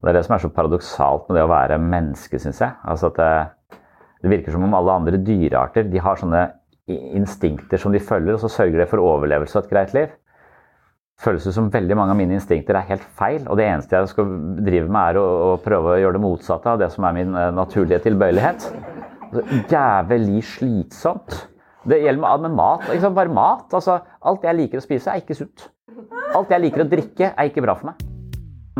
Og 0.00 0.08
det 0.08 0.12
er 0.12 0.18
det 0.18 0.24
som 0.26 0.36
er 0.36 0.42
så 0.42 0.52
paradoksalt 0.52 1.28
med 1.28 1.38
det 1.38 1.46
å 1.46 1.52
være 1.52 1.80
menneske, 1.80 2.40
syns 2.40 2.60
jeg. 2.60 2.76
Altså 2.84 3.08
at 3.08 3.20
det, 3.20 3.78
det, 4.20 4.32
virker 4.34 4.52
som 4.52 4.66
om 4.66 4.76
alle 4.76 4.98
andre 5.00 5.20
dyrearter 5.24 5.88
de 5.88 6.02
har 6.04 6.20
sånne 6.20 6.44
instinkter 7.16 7.80
som 7.80 7.94
de 7.94 8.02
følger, 8.04 8.36
og 8.36 8.42
så 8.42 8.52
sørger 8.52 8.82
det 8.82 8.90
for 8.90 9.00
overlevelse 9.00 9.56
og 9.56 9.64
et 9.64 9.72
greit 9.72 9.96
liv 9.96 10.12
føles 11.22 11.46
det 11.46 11.54
som 11.54 11.70
veldig 11.72 11.96
mange 11.98 12.14
av 12.14 12.18
mine 12.18 12.36
instinkter 12.38 12.78
er 12.78 12.88
helt 12.90 13.06
feil. 13.18 13.42
Og 13.46 13.58
det 13.58 13.68
eneste 13.68 13.96
jeg 13.96 14.12
skal 14.12 14.30
drive 14.66 14.90
med, 14.90 15.00
er 15.00 15.20
å, 15.20 15.26
å 15.54 15.56
prøve 15.62 15.94
å 15.94 15.98
gjøre 16.02 16.18
det 16.18 16.24
motsatte 16.24 16.74
av 16.74 16.80
det 16.82 16.90
som 16.94 17.06
er 17.08 17.16
min 17.16 17.34
uh, 17.36 17.48
naturlige 17.54 18.02
tilbøyelighet. 18.08 18.68
Altså, 19.30 19.44
jævlig 19.70 20.44
slitsomt. 20.54 21.38
Det 21.84 22.00
gjelder 22.00 22.40
med, 22.40 22.56
mat. 22.56 22.88
Liksom, 22.88 23.14
bare 23.16 23.32
mat. 23.32 23.68
Altså, 23.76 23.98
alt 24.24 24.44
jeg 24.46 24.58
liker 24.58 24.80
å 24.80 24.84
spise, 24.84 25.12
er 25.12 25.22
ikke 25.22 25.36
sunt. 25.36 25.68
Alt 26.34 26.52
jeg 26.52 26.64
liker 26.64 26.84
å 26.84 26.88
drikke, 26.88 27.30
er 27.30 27.50
ikke 27.50 27.64
bra 27.64 27.76
for 27.78 27.92
meg. 27.92 28.10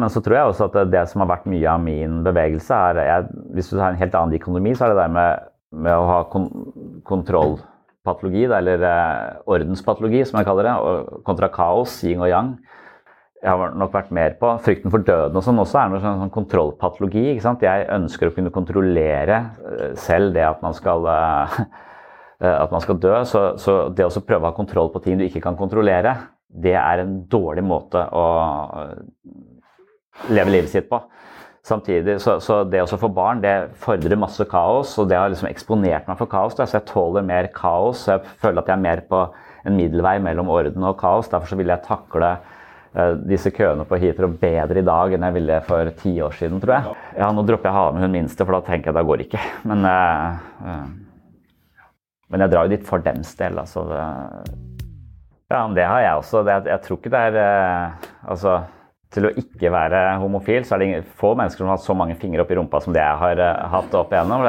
Men 0.00 0.10
så 0.10 0.22
tror 0.24 0.36
jeg 0.36 0.50
også 0.50 0.66
at 0.70 0.78
det 0.90 1.04
som 1.10 1.22
har 1.22 1.30
vært 1.36 1.46
mye 1.50 1.68
av 1.70 1.82
min 1.82 2.22
bevegelse, 2.26 2.74
er 2.74 3.02
jeg, 3.06 3.28
Hvis 3.54 3.70
du 3.70 3.78
har 3.78 3.92
en 3.92 4.00
helt 4.00 4.16
annen 4.18 4.40
økonomi, 4.40 4.74
så 4.74 4.86
er 4.86 4.94
det 4.94 5.02
der 5.02 5.12
med, 5.14 5.50
med 5.84 5.94
å 5.94 6.08
ha 6.08 6.18
kon 6.32 6.48
kontrollpatologi, 7.06 8.46
eller 8.48 8.82
eh, 8.88 9.36
ordenspatologi, 9.46 10.24
som 10.26 10.40
jeg 10.40 10.48
kaller 10.48 10.66
det, 10.66 10.74
kontra 11.28 11.50
kaos, 11.52 12.00
yin 12.02 12.24
og 12.24 12.32
yang. 12.32 12.54
Jeg 13.44 13.52
har 13.52 13.74
nok 13.76 13.92
vært 13.92 14.12
mer 14.16 14.34
på 14.40 14.50
frykten 14.64 14.92
for 14.92 15.04
døden 15.04 15.36
og 15.36 15.42
sånn 15.44 15.58
også 15.60 15.76
er 15.76 15.90
noe 15.92 16.00
sånn, 16.00 16.22
sånn 16.22 16.32
kontrollpatologi. 16.32 17.26
ikke 17.34 17.44
sant? 17.44 17.64
Jeg 17.66 17.84
ønsker 17.92 18.30
å 18.30 18.34
kunne 18.34 18.52
kontrollere 18.54 19.40
eh, 19.68 19.90
selv 20.00 20.32
det 20.34 20.46
at 20.48 20.64
man 20.64 20.74
skal, 20.74 21.04
eh, 21.12 21.58
at 22.50 22.72
man 22.74 22.82
skal 22.84 23.00
dø. 23.00 23.14
Så, 23.28 23.44
så 23.60 23.76
det 23.94 24.06
å 24.06 24.12
prøve 24.20 24.42
å 24.44 24.50
ha 24.50 24.56
kontroll 24.56 24.92
på 24.92 25.02
ting 25.04 25.18
du 25.20 25.26
ikke 25.26 25.42
kan 25.44 25.58
kontrollere, 25.58 26.16
det 26.54 26.76
er 26.78 27.02
en 27.02 27.18
dårlig 27.30 27.64
måte 27.66 28.04
å 28.14 28.24
leve 30.30 30.52
livet 30.54 30.70
sitt 30.70 30.88
på. 30.90 31.00
Samtidig, 31.64 32.18
så, 32.20 32.36
så 32.44 32.58
det 32.68 32.82
å 32.84 32.98
få 33.00 33.08
barn 33.08 33.40
det 33.40 33.54
fordrer 33.80 34.20
masse 34.20 34.44
kaos, 34.50 34.90
og 35.00 35.08
det 35.08 35.16
har 35.16 35.30
liksom 35.32 35.48
eksponert 35.48 36.10
meg 36.10 36.18
for 36.20 36.28
kaos. 36.28 36.52
Så 36.58 36.76
jeg 36.76 36.84
tåler 36.90 37.24
mer 37.24 37.48
kaos. 37.56 38.02
Jeg 38.10 38.20
føler 38.42 38.60
at 38.60 38.68
jeg 38.68 38.76
er 38.76 38.84
mer 38.84 39.00
på 39.08 39.22
en 39.64 39.78
middelvei 39.78 40.18
mellom 40.20 40.52
orden 40.52 40.84
og 40.84 40.98
kaos. 41.00 41.30
Derfor 41.32 41.48
så 41.48 41.56
vil 41.56 41.72
jeg 41.72 41.86
takle 41.86 42.34
uh, 42.36 43.14
disse 43.24 43.48
køene 43.56 43.86
på 43.88 43.96
Heathrow 44.02 44.36
bedre 44.42 44.82
i 44.82 44.84
dag 44.84 45.16
enn 45.16 45.24
jeg 45.24 45.36
ville 45.38 45.62
for 45.64 45.94
ti 46.02 46.12
år 46.26 46.36
siden, 46.36 46.60
tror 46.60 46.76
jeg. 46.76 46.98
Ja, 47.22 47.30
Nå 47.32 47.46
dropper 47.48 47.70
jeg 47.70 47.72
å 47.72 47.80
ha 47.80 47.96
med 47.96 48.04
hun 48.04 48.16
minste, 48.18 48.44
for 48.44 48.58
da 48.58 48.60
tenker 48.68 48.90
jeg 48.90 48.98
at 48.98 49.00
det 49.00 49.08
går 49.08 49.24
ikke. 49.24 49.48
Men, 49.72 49.88
uh, 49.88 50.68
uh, 50.68 51.13
men 52.32 52.44
jeg 52.44 52.52
drar 52.54 52.66
jo 52.66 52.74
dit 52.74 52.86
for 52.86 53.04
dems 53.04 53.34
del. 53.38 53.58
Altså, 53.60 53.84
ja, 55.50 55.60
men 55.60 55.76
det 55.76 55.84
har 55.88 56.00
jeg 56.02 56.22
også. 56.22 56.44
Jeg 56.48 56.80
tror 56.86 56.98
ikke 56.98 57.12
det 57.12 57.26
er 57.28 57.36
Altså 58.24 58.62
til 59.14 59.28
å 59.28 59.32
ikke 59.38 59.70
være 59.70 60.02
homofil, 60.22 60.66
så 60.66 60.76
er 60.76 60.82
det 60.82 61.06
få 61.20 61.34
mennesker 61.38 61.62
som 61.62 61.70
har 61.70 61.78
hatt 61.78 61.86
så 61.86 61.96
mange 61.96 62.18
fingre 62.18 62.42
opp 62.42 62.50
i 62.52 62.58
rumpa 62.58 62.80
som 62.82 62.94
det 62.94 63.02
jeg 63.02 63.20
har 63.22 63.42
uh, 63.42 63.64
hatt 63.76 63.94
opp 63.94 64.14
igjennom. 64.14 64.46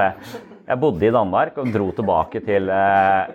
Jeg 0.65 0.81
bodde 0.81 1.05
i 1.05 1.13
Danmark 1.13 1.59
og 1.61 1.69
dro 1.73 1.91
tilbake 1.93 2.41
til 2.45 2.71
uh, 2.73 3.29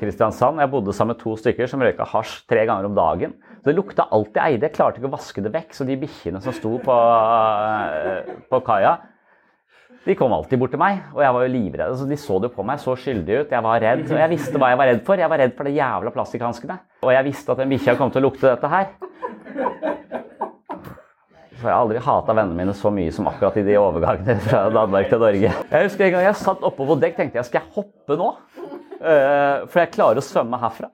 Kristiansand. 0.00 0.58
Jeg 0.58 0.72
bodde 0.72 0.94
sammen 0.96 1.14
med 1.14 1.22
to 1.22 1.36
stykker 1.38 1.70
som 1.70 1.84
røyka 1.84 2.08
hasj 2.10 2.40
tre 2.50 2.66
ganger 2.66 2.88
om 2.88 2.98
dagen. 2.98 3.36
Så 3.60 3.70
Det 3.70 3.76
lukta 3.78 4.08
alt 4.10 4.34
jeg 4.34 4.56
eide. 4.56 4.66
Jeg 4.66 4.74
klarte 4.74 4.98
ikke 4.98 5.12
å 5.12 5.14
vaske 5.14 5.44
det 5.44 5.54
vekk. 5.54 5.76
Så 5.78 5.86
de 5.86 6.00
bikkjene 6.00 6.42
som 6.42 6.56
sto 6.56 6.74
på, 6.82 6.96
på 8.50 8.62
kaia, 8.66 8.96
de 10.02 10.14
kom 10.18 10.32
alltid 10.34 10.58
bort 10.58 10.72
til 10.74 10.80
meg, 10.82 10.98
og 11.14 11.20
jeg 11.22 11.34
var 11.36 11.44
jo 11.44 11.50
livredd. 11.52 11.84
Altså, 11.92 12.06
de 12.10 12.16
så 12.18 12.38
det 12.42 12.50
på 12.56 12.64
meg, 12.66 12.80
så 12.82 12.96
skyldig 12.98 13.36
ut. 13.36 13.52
Jeg 13.54 13.62
var 13.62 13.82
redd, 13.84 14.02
og 14.08 14.18
jeg 14.18 14.30
visste 14.32 14.58
hva 14.58 14.72
jeg 14.72 14.80
var 14.80 14.90
redd 14.90 15.02
for. 15.06 15.22
Jeg 15.22 15.30
var 15.30 15.42
redd 15.44 15.54
for 15.58 15.68
de 15.68 15.74
jævla 15.76 16.12
plastikkhanskene. 16.16 16.78
Og 17.06 17.12
jeg 17.14 17.26
visste 17.28 17.54
at 17.54 17.62
den 17.62 17.70
bikkja 17.70 17.94
kom 18.00 18.10
til 18.10 18.22
å 18.22 18.26
lukte 18.26 18.48
dette 18.48 18.70
her. 18.72 18.90
For 21.62 21.70
jeg 21.70 21.76
har 21.76 21.84
aldri 21.84 22.02
hata 22.02 22.34
vennene 22.34 22.58
mine 22.58 22.74
så 22.74 22.90
mye 22.90 23.12
som 23.14 23.28
akkurat 23.30 23.60
i 23.60 23.66
de 23.68 23.78
overgangene 23.78 24.34
fra 24.42 24.64
Danmark 24.74 25.06
til 25.12 25.22
Norge. 25.22 25.52
Jeg 25.54 25.86
husker 25.86 26.08
en 26.08 26.16
gang 26.16 26.26
jeg 26.26 26.40
satt 26.40 26.66
oppe 26.66 26.88
på 26.88 26.98
dekk 27.04 27.20
tenkte 27.20 27.38
jeg 27.38 27.50
skal 27.52 27.62
jeg 27.62 27.76
hoppe 27.76 28.18
nå? 28.18 28.32
Uh, 28.98 29.62
for 29.70 29.84
jeg 29.84 29.94
klarer 29.94 30.18
å 30.18 30.26
svømme 30.26 30.58
herfra. 30.62 30.90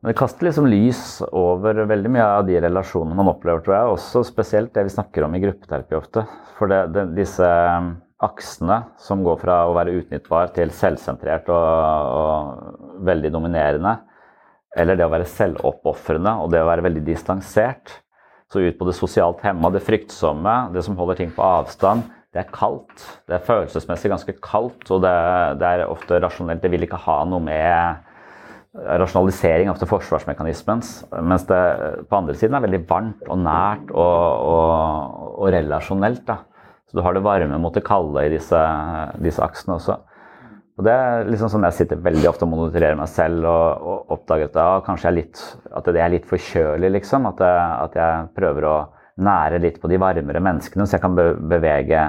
Men 0.00 0.12
det 0.12 0.18
kaster 0.20 0.46
liksom 0.46 0.68
lys 0.70 1.00
over 1.34 1.80
veldig 1.90 2.10
mye 2.14 2.26
av 2.38 2.44
de 2.46 2.58
relasjonene 2.62 3.16
man 3.18 3.32
opplever, 3.32 3.64
tror 3.64 3.74
jeg. 3.74 3.94
Også 3.96 4.22
spesielt 4.26 4.70
det 4.76 4.84
vi 4.86 4.94
snakker 4.94 5.26
om 5.26 5.34
i 5.34 5.40
gruppeterapi 5.42 5.96
ofte. 5.98 6.22
For 6.58 6.70
det, 6.70 6.84
det, 6.94 7.08
disse 7.16 7.48
aksene 8.22 8.78
som 9.02 9.24
går 9.26 9.40
fra 9.42 9.56
å 9.66 9.74
være 9.74 9.96
utnyttbar 9.98 10.52
til 10.54 10.70
selvsentrert 10.74 11.50
og, 11.54 12.12
og 12.18 13.02
veldig 13.06 13.30
dominerende, 13.34 13.96
eller 14.78 14.98
det 14.98 15.06
å 15.06 15.12
være 15.12 15.26
selvoppofrende 15.30 16.34
og 16.42 16.52
det 16.52 16.62
å 16.62 16.68
være 16.68 16.84
veldig 16.86 17.02
distansert, 17.06 17.94
så 18.52 18.62
ut 18.62 18.78
på 18.78 18.86
det 18.88 18.96
sosialt 18.96 19.42
hemma, 19.44 19.70
det 19.74 19.84
fryktsomme, 19.84 20.54
det 20.74 20.82
som 20.86 20.96
holder 20.98 21.18
ting 21.18 21.34
på 21.34 21.44
avstand. 21.44 22.06
Det 22.32 22.42
er 22.42 22.52
kaldt. 22.52 23.02
Det 23.28 23.34
er 23.36 23.44
følelsesmessig 23.44 24.10
ganske 24.12 24.34
kaldt, 24.44 24.86
og 24.94 25.02
det, 25.04 25.14
det 25.60 25.68
er 25.68 25.88
ofte 25.88 26.20
rasjonelt. 26.22 26.62
Det 26.62 26.70
vil 26.72 26.86
ikke 26.86 27.00
ha 27.02 27.22
noe 27.28 27.42
med 27.44 28.07
rasjonalisering, 28.86 29.70
ofte 29.72 29.88
forsvarsmekanismen. 29.88 30.82
Mens 31.26 31.46
det 31.48 31.62
på 32.08 32.18
andre 32.18 32.36
siden 32.38 32.58
er 32.58 32.66
veldig 32.66 32.82
varmt 32.88 33.26
og 33.28 33.40
nært 33.42 33.90
og, 33.94 34.44
og, 34.52 35.32
og 35.38 35.50
relasjonelt. 35.54 36.24
Da. 36.28 36.42
Så 36.88 36.98
du 36.98 37.02
har 37.04 37.16
det 37.16 37.24
varme 37.26 37.58
mot 37.60 37.74
det 37.74 37.84
kalde 37.86 38.24
i 38.24 38.32
disse, 38.32 38.60
disse 39.22 39.42
aksene 39.44 39.76
også. 39.76 39.98
Og 40.78 40.84
Det 40.86 40.92
er 40.94 41.26
liksom 41.26 41.50
sånn 41.50 41.66
jeg 41.66 41.74
sitter 41.74 42.04
veldig 42.04 42.28
ofte 42.30 42.46
og 42.46 42.52
monitorerer 42.52 42.98
meg 42.98 43.10
selv 43.10 43.48
og, 43.50 43.88
og 43.90 44.12
oppdager 44.14 44.46
at, 44.46 44.58
ja, 44.62 44.84
kanskje 44.86 45.08
jeg 45.08 45.10
er 45.10 45.16
litt, 45.16 45.40
at 45.74 45.90
det 45.90 46.02
er 46.04 46.12
litt 46.12 46.28
forkjølig, 46.30 46.92
liksom. 47.00 47.26
At, 47.32 47.42
jeg, 47.42 47.64
at 47.82 47.98
jeg 47.98 48.28
prøver 48.38 48.68
å 48.68 48.76
nære 49.26 49.58
litt 49.64 49.80
på 49.82 49.90
de 49.90 49.98
varmere 49.98 50.42
menneskene, 50.44 50.86
så 50.86 50.96
jeg 50.96 51.02
kan 51.02 51.18
bevege 51.18 52.04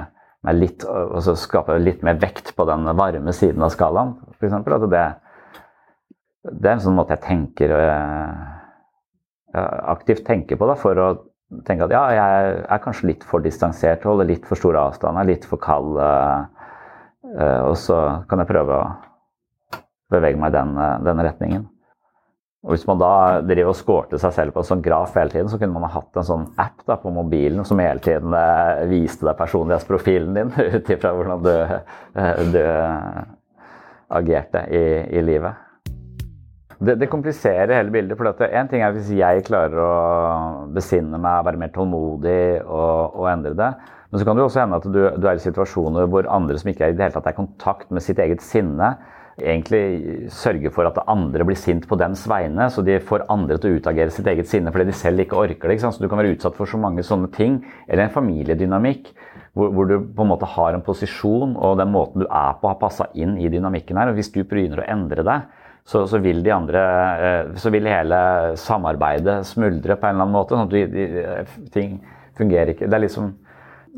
meg 0.46 0.56
litt 0.56 0.86
og 0.86 1.18
så 1.24 1.34
skape 1.36 1.74
litt 1.82 2.04
mer 2.06 2.20
vekt 2.22 2.54
på 2.56 2.64
den 2.68 2.86
varme 2.96 3.34
siden 3.36 3.66
av 3.66 3.74
skalaen, 3.74 4.14
f.eks. 4.38 4.54
At 4.54 4.86
det, 4.94 5.02
det 6.44 6.68
er 6.68 6.76
en 6.76 6.84
sånn 6.84 6.96
måte 6.96 7.16
jeg 7.16 7.24
tenker 7.26 7.74
øh, 7.76 8.30
aktivt 9.92 10.24
tenker 10.24 10.56
på 10.56 10.68
da, 10.70 10.76
for 10.78 10.96
å 10.96 11.10
tenke 11.66 11.84
at 11.88 11.92
ja, 11.92 12.04
jeg 12.14 12.56
er 12.62 12.82
kanskje 12.84 13.10
litt 13.10 13.26
for 13.26 13.42
distansert, 13.44 14.06
holder 14.06 14.28
litt 14.30 14.46
for 14.48 14.56
store 14.58 14.80
avstander, 14.90 15.28
litt 15.28 15.44
for 15.48 15.60
kald. 15.60 15.98
Øh, 15.98 16.60
Eh, 17.20 17.62
og 17.68 17.76
så 17.78 17.98
kan 18.28 18.40
jeg 18.42 18.48
prøve 18.48 18.78
å 18.78 18.88
bevege 20.10 20.40
meg 20.40 20.54
i 20.54 20.56
den, 20.56 20.72
eh, 20.78 20.96
den, 21.06 21.22
retningen. 21.26 21.68
Og 22.64 22.74
Hvis 22.74 22.86
man 22.86 22.98
da 23.00 23.40
driver 23.40 23.70
og 23.70 23.76
skårte 23.76 24.18
seg 24.20 24.32
selv 24.36 24.52
på 24.52 24.60
en 24.60 24.68
sånn 24.68 24.82
graf 24.84 25.14
hele 25.14 25.30
tiden, 25.30 25.48
så 25.48 25.58
kunne 25.58 25.72
man 25.72 25.86
ha 25.88 25.94
hatt 25.94 26.16
en 26.16 26.24
sånn 26.24 26.46
app 26.60 26.84
da, 26.84 26.96
på 26.96 27.12
mobilen 27.12 27.64
som 27.64 27.78
hele 27.78 28.00
tiden 28.00 28.34
eh, 28.36 28.84
viste 28.90 29.24
deg 29.24 29.38
personlighetsprofilen 29.38 30.34
din 30.34 30.52
ut 30.76 30.90
ifra 30.90 31.14
hvordan 31.16 31.42
du, 31.44 31.54
du 32.52 32.64
agerte 34.08 34.66
i, 34.68 34.84
i 35.16 35.24
livet. 35.24 35.69
Det, 36.80 36.94
det, 36.96 37.10
kompliserer 37.12 37.74
hele 37.76 37.92
bildet. 37.92 38.16
for 38.16 38.44
En 38.48 38.68
ting 38.68 38.82
er 38.82 38.94
hvis 38.96 39.12
jeg 39.12 39.44
klarer 39.44 39.80
å 39.84 39.94
besinne 40.72 41.20
meg, 41.20 41.44
være 41.44 41.60
mer 41.60 41.72
tålmodig 41.74 42.62
og, 42.64 43.20
og 43.20 43.26
endre 43.28 43.52
det. 43.58 43.70
Men 44.10 44.18
så 44.18 44.26
kan 44.26 44.36
det 44.36 44.42
jo 44.42 44.48
også 44.48 44.62
hende 44.64 44.78
at 44.80 44.86
du, 44.88 45.00
du, 45.20 45.26
er 45.28 45.36
i 45.36 45.44
situasjoner 45.44 46.08
hvor 46.10 46.26
andre 46.32 46.56
som 46.58 46.70
ikke 46.72 46.88
er 46.88 46.94
i 46.94 46.96
det 46.96 47.04
hele 47.04 47.14
tatt 47.14 47.28
er 47.28 47.36
i 47.36 47.40
kontakt 47.42 47.92
med 47.92 48.02
sitt 48.02 48.18
eget 48.18 48.42
sinne, 48.42 48.94
egentlig 49.40 50.30
sørger 50.34 50.72
for 50.74 50.88
at 50.88 50.98
andre 51.08 51.44
blir 51.46 51.56
sint 51.56 51.86
på 51.88 51.96
dems 52.00 52.26
vegne, 52.28 52.66
så 52.72 52.82
de 52.84 52.98
får 53.04 53.26
andre 53.32 53.56
til 53.60 53.70
å 53.70 53.80
utagere 53.80 54.12
sitt 54.12 54.28
eget 54.28 54.48
sinne 54.50 54.72
fordi 54.72 54.88
de 54.90 54.96
selv 54.96 55.22
ikke 55.22 55.38
orker 55.38 55.68
det. 55.68 55.76
Ikke 55.76 55.92
så 55.92 56.02
du 56.02 56.08
kan 56.10 56.20
være 56.20 56.34
utsatt 56.34 56.56
for 56.58 56.68
så 56.68 56.80
mange 56.80 57.04
sånne 57.06 57.30
ting. 57.36 57.60
Eller 57.86 58.06
en 58.06 58.16
familiedynamikk 58.16 59.12
hvor, 59.52 59.70
hvor, 59.70 59.88
du 59.88 60.10
på 60.16 60.24
en 60.24 60.32
måte 60.32 60.48
har 60.56 60.74
en 60.74 60.84
posisjon, 60.84 61.56
og 61.56 61.78
den 61.80 61.92
måten 61.92 62.24
du 62.24 62.26
er 62.26 62.58
på, 62.60 62.70
har 62.70 62.80
passa 62.80 63.08
inn 63.14 63.36
i 63.40 63.50
dynamikken 63.52 64.00
her. 64.00 64.10
og 64.10 64.20
Hvis 64.20 64.32
du 64.34 64.42
begynner 64.42 64.82
å 64.82 64.90
endre 64.90 65.26
deg, 65.26 65.48
så, 65.84 66.04
så, 66.06 66.20
vil 66.22 66.42
de 66.44 66.52
andre 66.54 66.80
eh, 67.26 67.52
Så 67.58 67.72
vil 67.74 67.88
hele 67.88 68.18
samarbeidet 68.60 69.40
smuldre 69.48 69.96
på 69.96 70.06
en 70.06 70.16
eller 70.16 70.26
annen 70.26 70.36
måte. 70.36 70.56
sånn 70.56 70.68
at 70.68 70.94
de, 70.94 71.68
ting 71.74 72.00
fungerer 72.38 72.74
ikke. 72.74 72.88
Det 72.88 72.98
er 72.98 73.06
liksom 73.06 73.32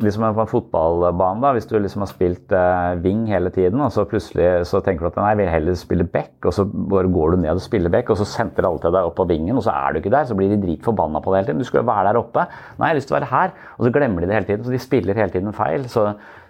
liksom 0.00 0.24
på 0.34 0.40
en 0.40 0.48
fotballbane, 0.48 1.42
da, 1.42 1.50
hvis 1.52 1.66
du 1.68 1.74
liksom 1.76 2.04
har 2.04 2.10
spilt 2.10 2.52
eh, 2.56 2.94
wing 3.04 3.26
hele 3.28 3.50
tiden, 3.52 3.80
og 3.84 3.92
så 3.92 4.06
plutselig 4.08 4.64
så 4.70 4.80
tenker 4.84 5.04
du 5.04 5.10
at 5.10 5.18
nei, 5.20 5.32
jeg 5.32 5.40
vil 5.42 5.50
heller 5.52 5.78
spille 5.78 6.06
back, 6.08 6.32
og 6.48 6.54
så 6.56 6.64
bare 6.64 7.10
går 7.12 7.34
du 7.34 7.42
ned 7.42 7.52
og 7.52 7.64
spiller 7.64 7.92
back, 7.92 8.10
og 8.10 8.20
så 8.20 8.28
sentrer 8.28 8.68
alle 8.68 8.80
til 8.82 8.94
deg 8.94 9.08
opp 9.08 9.18
på 9.20 9.28
vingen, 9.28 9.58
og 9.58 9.66
så 9.66 9.74
er 9.76 9.92
du 9.92 10.00
ikke 10.00 10.14
der, 10.14 10.28
så 10.28 10.36
blir 10.38 10.52
de 10.52 10.60
dritforbanna 10.62 11.20
på 11.20 11.32
det 11.32 11.42
hele 11.42 11.50
tiden. 11.50 11.60
Du 11.60 11.68
skulle 11.68 11.84
jo 11.84 11.90
være 11.90 12.06
der 12.08 12.20
oppe. 12.22 12.46
Nei, 12.78 12.86
jeg 12.86 12.94
har 12.94 13.00
lyst 13.00 13.10
til 13.10 13.16
å 13.16 13.20
være 13.20 13.32
her. 13.32 13.56
Og 13.76 13.86
så 13.86 13.94
glemmer 13.98 14.24
de 14.24 14.30
det 14.30 14.38
hele 14.38 14.48
tiden, 14.48 14.64
så 14.64 14.72
de 14.72 14.80
spiller 14.82 15.20
hele 15.22 15.34
tiden 15.34 15.56
feil. 15.56 15.84
Så, 15.92 16.06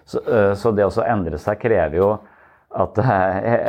så, 0.06 0.22
så 0.58 0.74
det 0.76 0.86
å 0.86 1.06
endre 1.06 1.40
seg 1.42 1.58
krever 1.62 1.98
jo 1.98 2.12
at 2.72 3.00
uh, 3.02 3.08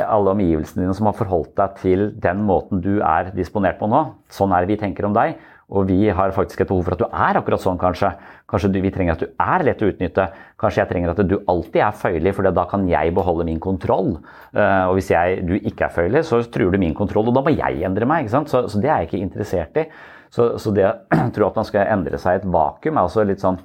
alle 0.08 0.32
omgivelsene 0.32 0.84
dine 0.84 0.94
som 0.96 1.08
har 1.10 1.16
forholdt 1.18 1.54
deg 1.58 1.80
til 1.82 2.06
den 2.22 2.44
måten 2.48 2.80
du 2.84 2.98
er 3.04 3.32
disponert 3.36 3.80
på 3.80 3.88
nå, 3.90 4.06
sånn 4.32 4.54
er 4.54 4.64
det 4.64 4.74
vi 4.74 4.80
tenker 4.80 5.08
om 5.08 5.16
deg, 5.16 5.36
og 5.74 5.88
vi 5.88 6.10
har 6.12 6.32
faktisk 6.36 6.60
et 6.60 6.68
behov 6.68 6.84
for 6.86 6.94
at 6.94 7.00
du 7.00 7.06
er 7.08 7.38
akkurat 7.40 7.62
sånn, 7.62 7.80
kanskje. 7.80 8.10
Kanskje 8.50 8.68
vi 8.84 8.92
trenger 8.92 9.16
at 9.16 9.22
du 9.24 9.30
er 9.40 9.64
lett 9.64 9.80
å 9.82 9.88
utnytte. 9.88 10.26
Kanskje 10.60 10.82
jeg 10.82 10.90
trenger 10.90 11.14
at 11.14 11.22
du 11.24 11.38
alltid 11.50 11.80
er 11.86 11.96
føyelig, 11.96 12.34
for 12.36 12.46
da 12.46 12.66
kan 12.68 12.84
jeg 12.90 13.14
beholde 13.16 13.46
min 13.48 13.60
kontroll. 13.62 14.18
Uh, 14.52 14.90
og 14.90 14.98
hvis 14.98 15.08
jeg, 15.14 15.40
du 15.48 15.56
ikke 15.56 15.88
er 15.88 15.94
føyelig, 15.94 16.26
så 16.28 16.42
truer 16.52 16.74
du 16.74 16.80
min 16.82 16.96
kontroll, 16.96 17.30
og 17.32 17.38
da 17.38 17.42
må 17.46 17.54
jeg 17.56 17.80
endre 17.88 18.08
meg. 18.08 18.28
Så, 18.30 18.44
så, 18.50 18.66
det 18.76 18.90
er 18.90 19.02
jeg 19.02 19.10
ikke 19.10 19.22
interessert 19.24 19.80
i. 19.80 19.86
Så, 20.34 20.52
så 20.60 20.74
det 20.76 20.84
å 21.16 21.30
tro 21.34 21.48
at 21.48 21.56
man 21.58 21.68
skal 21.68 21.88
endre 21.96 22.20
seg 22.20 22.36
i 22.36 22.42
et 22.42 22.50
vakuum, 22.58 23.00
er 23.00 23.08
også 23.08 23.24
litt 23.26 23.42
sånn 23.44 23.58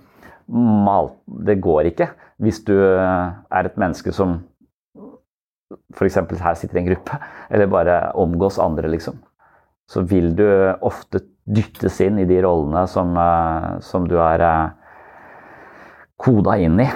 mal, 0.49 1.11
Det 1.45 1.59
går 1.61 1.91
ikke. 1.91 2.09
Hvis 2.41 2.63
du 2.65 2.73
er 2.79 3.67
et 3.67 3.77
menneske 3.77 4.15
som 4.15 4.39
f.eks. 5.95 6.19
her 6.41 6.59
sitter 6.59 6.81
en 6.81 6.91
gruppe, 6.91 7.19
eller 7.53 7.71
bare 7.71 7.99
omgås 8.17 8.59
andre, 8.61 8.89
liksom 8.91 9.19
så 9.89 10.03
vil 10.05 10.33
du 10.37 10.45
ofte 10.85 11.23
dyttes 11.49 11.97
inn 12.05 12.19
i 12.21 12.27
de 12.29 12.37
rollene 12.45 12.85
som, 12.89 13.15
eh, 13.17 13.69
som 13.81 14.05
du 14.07 14.19
er 14.21 14.43
eh, 14.45 14.73
koda 16.21 16.59
inn 16.61 16.77
i. 16.83 16.87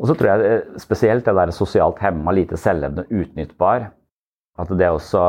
Og 0.00 0.08
så 0.08 0.16
tror 0.16 0.30
jeg 0.30 0.48
eh, 0.48 0.78
spesielt 0.80 1.26
det 1.28 1.36
der 1.36 1.52
sosialt 1.52 2.00
hemma, 2.00 2.32
lite 2.32 2.56
selvlevende, 2.60 3.04
utnyttbar, 3.12 3.90
at 4.60 4.72
det 4.78 4.88
også 4.88 5.20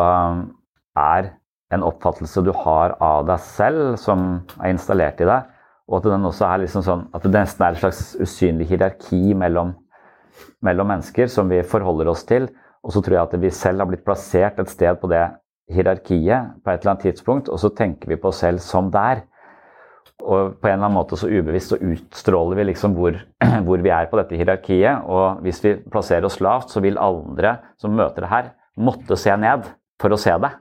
er 0.99 1.33
en 1.73 1.83
oppfattelse 1.83 2.43
du 2.45 2.53
har 2.55 2.95
av 3.03 3.27
deg 3.27 3.43
selv, 3.43 3.97
som 3.99 4.43
er 4.61 4.71
installert 4.71 5.19
i 5.23 5.27
deg. 5.27 5.51
Og 5.91 5.99
at 5.99 6.07
den 6.07 6.29
også 6.29 6.47
er 6.47 6.63
liksom 6.63 6.85
sånn, 6.85 7.07
at 7.11 7.25
det 7.25 7.33
nesten 7.35 7.65
er 7.65 7.75
et 7.75 7.83
slags 7.83 8.13
usynlig 8.23 8.69
hierarki 8.69 9.35
mellom, 9.35 9.73
mellom 10.63 10.89
mennesker 10.93 11.29
som 11.31 11.49
vi 11.51 11.61
forholder 11.67 12.11
oss 12.11 12.25
til. 12.29 12.49
Og 12.83 12.95
så 12.95 13.01
tror 13.03 13.17
jeg 13.17 13.27
at 13.27 13.41
vi 13.41 13.51
selv 13.55 13.83
har 13.83 13.89
blitt 13.89 14.05
plassert 14.05 14.59
et 14.59 14.71
sted 14.71 14.97
på 14.99 15.09
det 15.11 15.23
hierarkiet 15.71 16.57
på 16.63 16.71
et 16.71 16.81
eller 16.81 16.93
annet 16.93 17.05
tidspunkt, 17.07 17.49
og 17.49 17.59
så 17.61 17.71
tenker 17.71 18.11
vi 18.11 18.19
på 18.19 18.31
oss 18.31 18.41
selv 18.43 18.59
som 18.63 18.89
der. 18.91 19.23
Og 20.23 20.55
på 20.59 20.67
en 20.67 20.75
eller 20.75 20.87
annen 20.87 20.97
måte 20.97 21.17
så 21.19 21.27
ubevisst 21.27 21.73
så 21.73 21.79
utstråler 21.79 22.59
vi 22.59 22.67
liksom 22.69 22.95
hvor, 22.95 23.15
hvor, 23.65 23.83
vi 23.83 23.91
er 23.91 24.09
på 24.11 24.19
dette 24.19 24.37
hierarkiet. 24.39 25.07
Og 25.07 25.41
hvis 25.43 25.63
vi 25.63 25.77
plasserer 25.91 26.27
oss 26.27 26.39
lavt, 26.43 26.71
så 26.71 26.83
vil 26.83 26.99
andre 27.01 27.57
som 27.81 27.95
møter 27.95 28.25
det 28.25 28.31
her, 28.31 28.51
måtte 28.79 29.17
se 29.19 29.33
ned 29.37 29.67
for 30.01 30.13
å 30.13 30.19
se 30.19 30.35
det. 30.43 30.51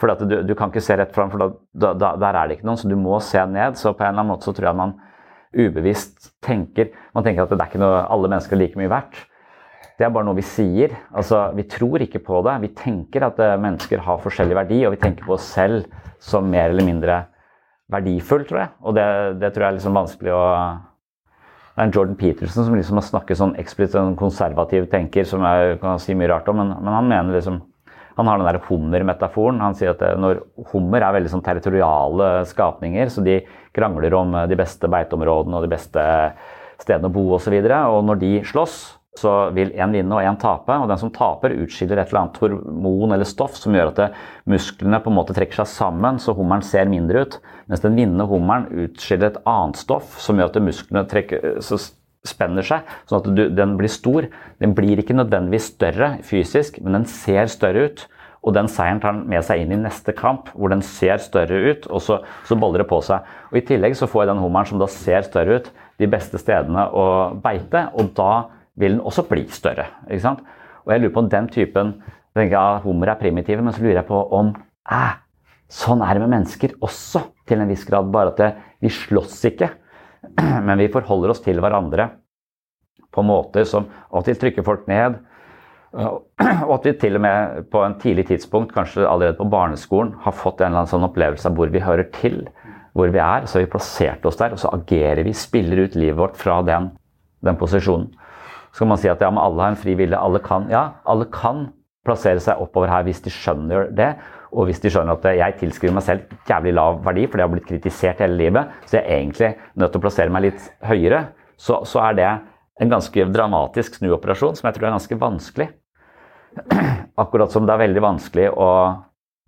For 0.00 0.10
du, 0.26 0.40
du, 0.42 0.54
kan 0.58 0.72
ikke 0.72 0.82
se 0.82 0.96
rett 0.98 1.12
fram, 1.14 1.30
for 1.30 1.42
da, 1.70 1.92
da, 1.94 2.14
der 2.18 2.34
er 2.34 2.48
det 2.48 2.58
ikke 2.58 2.66
noen, 2.66 2.80
så 2.80 2.90
du 2.90 2.96
må 2.98 3.18
se 3.22 3.42
ned. 3.46 3.78
Så 3.78 3.92
på 3.94 4.02
en 4.02 4.10
eller 4.10 4.24
annen 4.24 4.32
måte 4.34 4.48
så 4.48 4.54
tror 4.56 4.72
jeg 4.72 4.80
man 4.80 4.96
ubevisst 5.54 6.32
tenker 6.44 6.92
Man 7.14 7.24
tenker 7.24 7.44
at 7.44 7.52
det 7.52 7.60
er 7.60 7.70
ikke 7.70 7.82
noe, 7.82 8.02
alle 8.10 8.30
mennesker 8.30 8.56
er 8.56 8.62
like 8.62 8.80
mye 8.80 8.90
verdt. 8.92 9.20
Det 9.94 10.06
er 10.06 10.10
bare 10.10 10.26
noe 10.26 10.38
vi 10.38 10.46
sier. 10.46 10.94
Altså, 11.14 11.44
vi 11.54 11.66
tror 11.70 12.02
ikke 12.02 12.22
på 12.24 12.40
det. 12.46 12.56
Vi 12.64 12.72
tenker 12.74 13.28
at 13.28 13.38
uh, 13.38 13.54
mennesker 13.62 14.02
har 14.02 14.22
forskjellig 14.24 14.56
verdi, 14.58 14.80
og 14.88 14.96
vi 14.96 15.02
tenker 15.04 15.28
på 15.28 15.36
oss 15.36 15.46
selv 15.54 15.86
som 16.22 16.48
mer 16.50 16.72
eller 16.72 16.86
mindre 16.86 17.20
verdifull, 17.94 18.42
tror 18.48 18.64
jeg. 18.64 18.72
Og 18.82 18.96
det, 18.96 19.06
det 19.38 19.52
tror 19.54 19.66
jeg 19.66 19.70
er 19.70 19.78
liksom 19.78 20.00
vanskelig 20.00 20.34
å 20.34 20.42
det 21.74 21.82
er 21.82 21.88
en 21.88 21.94
Jordan 21.94 22.14
Peterson 22.14 22.66
som 22.68 22.74
liksom 22.78 22.98
har 23.00 23.02
snakket 23.02 23.38
sånn 23.40 23.56
eksplisitt 23.58 23.96
sånn 23.96 24.12
konservativ 24.14 24.84
tenker, 24.92 25.24
som 25.26 25.42
jeg 25.42 25.80
kan 25.82 25.98
si 25.98 26.14
mye 26.14 26.28
rart 26.30 26.46
om, 26.46 26.60
men, 26.60 26.68
men 26.78 26.94
han 26.94 27.08
mener 27.10 27.34
liksom 27.34 27.56
han 28.14 28.28
har 28.30 28.38
den 28.38 28.46
der 28.46 28.60
hummermetaforen. 28.68 29.58
Han 29.58 29.74
sier 29.74 29.90
at 29.90 29.98
det, 29.98 30.12
når 30.22 30.44
hummer 30.70 31.02
er 31.02 31.16
veldig 31.16 31.32
sånn 31.32 31.42
territoriale 31.42 32.44
skapninger, 32.46 33.10
så 33.10 33.24
de 33.26 33.40
krangler 33.74 34.14
om 34.18 34.36
de 34.48 34.58
beste 34.58 34.90
beiteområdene 34.90 35.58
og 35.58 35.66
de 35.66 35.72
beste 35.74 36.04
stedene 36.82 37.10
å 37.10 37.14
bo 37.14 37.30
osv. 37.36 37.54
Og, 37.54 37.70
så 37.70 37.80
og 37.94 38.04
når 38.08 38.20
de 38.20 38.34
slåss, 38.46 38.76
så 39.18 39.32
vil 39.54 39.70
én 39.78 39.92
vinne 39.94 40.16
og 40.16 40.26
én 40.26 40.38
tape. 40.40 40.74
Og 40.74 40.88
den 40.90 41.00
som 41.00 41.12
taper, 41.14 41.54
utskiller 41.64 42.00
et 42.00 42.10
eller 42.10 42.24
annet 42.24 42.40
hormon 42.42 43.14
eller 43.14 43.28
stoff 43.28 43.58
som 43.58 43.74
gjør 43.76 43.92
at 43.92 44.16
musklene 44.50 45.00
på 45.02 45.12
en 45.12 45.18
måte 45.18 45.36
trekker 45.36 45.62
seg 45.62 45.70
sammen, 45.70 46.18
så 46.22 46.34
hummeren 46.34 46.64
ser 46.66 46.90
mindre 46.90 47.24
ut. 47.24 47.36
Mens 47.70 47.84
den 47.84 47.98
vinnende 47.98 48.26
hummeren 48.30 48.66
utskiller 48.86 49.30
et 49.30 49.42
annet 49.46 49.78
stoff 49.80 50.18
som 50.22 50.40
gjør 50.40 50.50
at 50.50 50.64
musklene 50.66 51.06
trekker, 51.10 51.60
så 51.64 51.78
spenner 52.24 52.64
seg, 52.64 52.88
sånn 53.06 53.20
at 53.20 53.30
du, 53.36 53.44
den 53.52 53.76
blir 53.78 53.92
stor. 53.92 54.26
Den 54.62 54.74
blir 54.76 55.00
ikke 55.00 55.16
nødvendigvis 55.16 55.74
større 55.74 56.14
fysisk, 56.26 56.80
men 56.82 56.98
den 56.98 57.08
ser 57.10 57.50
større 57.52 57.88
ut. 57.90 58.06
Og 58.44 58.52
den 58.56 58.68
seieren 58.68 59.00
tar 59.00 59.14
den 59.16 59.24
med 59.30 59.44
seg 59.46 59.62
inn 59.62 59.72
i 59.72 59.80
neste 59.80 60.12
kamp, 60.16 60.50
hvor 60.52 60.72
den 60.72 60.82
ser 60.84 61.22
større 61.22 61.60
ut, 61.70 61.86
og 61.88 62.02
så, 62.04 62.18
så 62.44 62.58
boller 62.60 62.84
det 62.84 62.90
på 62.90 63.00
seg. 63.04 63.24
Og 63.50 63.60
I 63.60 63.64
tillegg 63.70 63.96
så 63.96 64.08
får 64.10 64.28
den 64.28 64.42
hummeren 64.42 64.68
som 64.68 64.82
da 64.82 64.88
ser 64.92 65.24
større 65.24 65.60
ut, 65.60 65.70
de 66.02 66.10
beste 66.10 66.40
stedene 66.42 66.88
å 66.90 67.06
beite, 67.40 67.86
og 67.94 68.12
da 68.18 68.32
vil 68.80 68.96
den 68.96 69.04
også 69.06 69.24
bli 69.30 69.46
større. 69.54 69.86
ikke 70.10 70.24
sant? 70.26 70.44
Og 70.84 70.92
jeg 70.92 71.00
lurer 71.00 71.14
på 71.14 71.24
om 71.24 71.32
den 71.32 71.48
typen 71.52 71.94
jeg 72.34 72.48
tenker 72.48 72.58
at 72.58 72.82
Hummer 72.82 73.12
er 73.12 73.20
primitive, 73.20 73.62
men 73.62 73.72
så 73.72 73.84
lurer 73.84 74.00
jeg 74.00 74.08
på 74.08 74.20
om 74.34 74.48
eh, 74.90 75.12
sånn 75.70 76.02
er 76.02 76.16
det 76.16 76.24
med 76.24 76.32
mennesker 76.32 76.74
også, 76.82 77.22
til 77.46 77.62
en 77.62 77.70
viss 77.70 77.84
grad. 77.86 78.08
Bare 78.10 78.32
at 78.32 78.40
det, 78.40 78.48
vi 78.82 78.90
slåss 78.90 79.36
ikke. 79.52 79.68
Men 80.66 80.80
vi 80.80 80.88
forholder 80.90 81.30
oss 81.34 81.42
til 81.44 81.60
hverandre 81.60 82.08
på 83.14 83.22
måter 83.22 83.66
som 83.68 83.86
av 84.08 84.22
og 84.22 84.26
til 84.26 84.38
trykker 84.40 84.66
folk 84.66 84.88
ned. 84.90 85.20
Og 85.94 86.72
at 86.74 86.86
vi 86.88 86.92
til 86.98 87.18
og 87.18 87.22
med 87.22 87.68
på 87.70 87.82
en 87.84 87.96
tidlig 88.02 88.26
tidspunkt, 88.32 88.74
kanskje 88.74 89.06
allerede 89.06 89.38
på 89.38 89.46
barneskolen, 89.50 90.14
har 90.24 90.34
fått 90.34 90.60
en 90.60 90.72
eller 90.72 90.82
annen 90.82 90.90
sånn 90.90 91.06
opplevelse 91.06 91.50
av 91.50 91.58
hvor 91.58 91.70
vi 91.70 91.82
hører 91.84 92.08
til, 92.16 92.42
hvor 92.98 93.12
vi 93.14 93.22
er. 93.22 93.46
Så 93.46 93.58
har 93.58 93.66
vi 93.66 93.72
plassert 93.74 94.26
oss 94.26 94.40
der, 94.40 94.56
og 94.56 94.62
så 94.62 94.72
agerer 94.74 95.22
vi, 95.26 95.34
spiller 95.36 95.84
ut 95.84 95.98
livet 95.98 96.18
vårt 96.18 96.38
fra 96.40 96.60
den, 96.66 96.90
den 97.46 97.58
posisjonen. 97.60 98.10
Så 98.74 98.82
kan 98.82 98.90
man 98.90 98.98
si 98.98 99.10
at 99.10 99.22
ja, 99.22 99.30
alle 99.30 99.62
har 99.62 99.74
en 99.74 99.78
fri 99.78 99.94
vilje. 99.98 100.18
Alle 100.18 100.40
kan. 100.42 100.66
Ja, 100.72 100.88
alle 101.06 101.28
kan 101.30 101.68
plassere 102.04 102.42
seg 102.42 102.58
oppover 102.60 102.90
her 102.90 103.04
hvis 103.06 103.22
de 103.22 103.30
skjønner 103.32 103.86
det. 103.94 104.10
Og 104.54 104.68
hvis 104.68 104.82
de 104.82 104.90
skjønner 104.90 105.14
at 105.14 105.28
jeg 105.38 105.56
tilskriver 105.62 105.94
meg 105.96 106.06
selv 106.06 106.34
jævlig 106.48 106.74
lav 106.74 106.98
verdi 107.06 107.28
fordi 107.28 107.42
jeg 107.42 107.48
har 107.48 107.54
blitt 107.54 107.70
kritisert 107.70 108.20
hele 108.22 108.38
livet, 108.38 108.74
så 108.86 108.98
jeg 108.98 109.04
er 109.04 109.20
egentlig 109.20 109.52
nødt 109.78 109.94
til 109.94 110.02
å 110.02 110.04
plassere 110.04 110.34
meg 110.34 110.44
litt 110.48 110.66
høyere, 110.86 111.22
så, 111.54 111.80
så 111.86 112.02
er 112.08 112.18
det 112.18 112.28
en 112.82 112.90
ganske 112.90 113.26
dramatisk 113.34 113.98
snuoperasjon 114.00 114.58
som 114.58 114.68
jeg 114.68 114.76
tror 114.76 114.88
er 114.88 114.96
ganske 114.96 115.18
vanskelig. 115.22 115.70
Akkurat 117.22 117.52
som 117.52 117.66
det 117.66 117.74
er 117.74 117.84
veldig 117.86 118.02
vanskelig 118.04 118.50
å, 118.50 118.68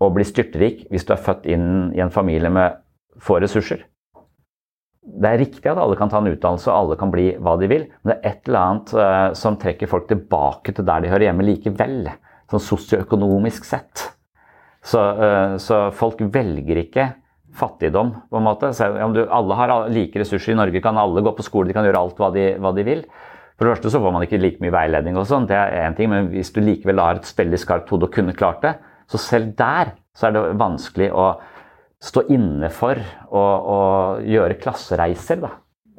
å 0.02 0.08
bli 0.14 0.26
styrtrik 0.26 0.86
hvis 0.90 1.06
du 1.06 1.12
er 1.14 1.22
født 1.22 1.46
inn 1.50 1.68
i 1.96 2.02
en 2.04 2.14
familie 2.14 2.50
med 2.52 2.80
få 3.22 3.38
ressurser. 3.42 3.84
Det 5.06 5.30
er 5.30 5.38
riktig 5.38 5.70
at 5.70 5.78
alle 5.78 5.96
kan 5.98 6.10
ta 6.10 6.18
en 6.18 6.28
utdannelse 6.32 6.66
og 6.70 6.76
alle 6.76 6.96
kan 6.98 7.12
bli 7.12 7.28
hva 7.38 7.54
de 7.60 7.68
vil, 7.70 7.84
men 8.02 8.10
det 8.10 8.16
er 8.16 8.32
et 8.32 8.48
eller 8.48 8.62
annet 8.62 8.94
uh, 8.98 9.28
som 9.38 9.58
trekker 9.60 9.90
folk 9.90 10.08
tilbake 10.10 10.74
til 10.74 10.86
der 10.86 11.04
de 11.04 11.12
hører 11.12 11.28
hjemme 11.28 11.46
likevel. 11.46 12.10
Sånn 12.50 12.62
sosioøkonomisk 12.62 13.66
sett. 13.66 14.02
Så, 14.82 14.98
uh, 14.98 15.54
så, 15.62 15.86
folk 15.94 16.20
velger 16.34 16.82
ikke 16.82 17.06
fattigdom, 17.56 18.12
på 18.28 18.40
en 18.40 18.46
måte. 18.46 18.72
Så 18.76 18.90
om 19.06 19.14
du, 19.14 19.22
alle 19.30 19.58
har 19.58 19.76
like 19.94 20.20
ressurser 20.20 20.56
i 20.56 20.58
Norge, 20.58 20.82
kan 20.82 20.98
alle 21.00 21.22
gå 21.24 21.32
på 21.38 21.46
skole, 21.46 21.70
de 21.70 21.78
kan 21.78 21.86
gjøre 21.86 22.02
alt 22.02 22.20
hva 22.20 22.32
de, 22.34 22.50
hva 22.60 22.74
de 22.76 22.84
vil. 22.86 23.06
For 23.56 23.64
det 23.64 23.76
første 23.76 23.92
så 23.94 24.00
får 24.04 24.12
man 24.12 24.24
ikke 24.26 24.40
like 24.40 24.60
mye 24.60 24.74
veiledning, 24.74 25.16
og 25.16 25.28
sånn, 25.28 25.46
det 25.48 25.56
er 25.56 25.86
en 25.86 25.96
ting, 25.96 26.10
men 26.12 26.28
hvis 26.32 26.52
du 26.52 26.60
likevel 26.60 27.00
har 27.00 27.20
et 27.20 27.30
veldig 27.38 27.60
skarpt 27.60 27.92
hode 27.92 28.08
og 28.08 28.12
kunne 28.12 28.36
klart 28.36 28.60
det, 28.64 28.74
så 29.08 29.20
selv 29.22 29.54
der 29.56 29.94
så 30.16 30.28
er 30.28 30.34
det 30.36 30.42
vanskelig 30.60 31.08
å 31.12 31.28
stå 32.02 32.26
inne 32.32 32.68
for 32.72 33.00
å 33.32 33.46
gjøre 34.24 34.58
klassereiser. 34.60 35.40
Da. 35.40 35.54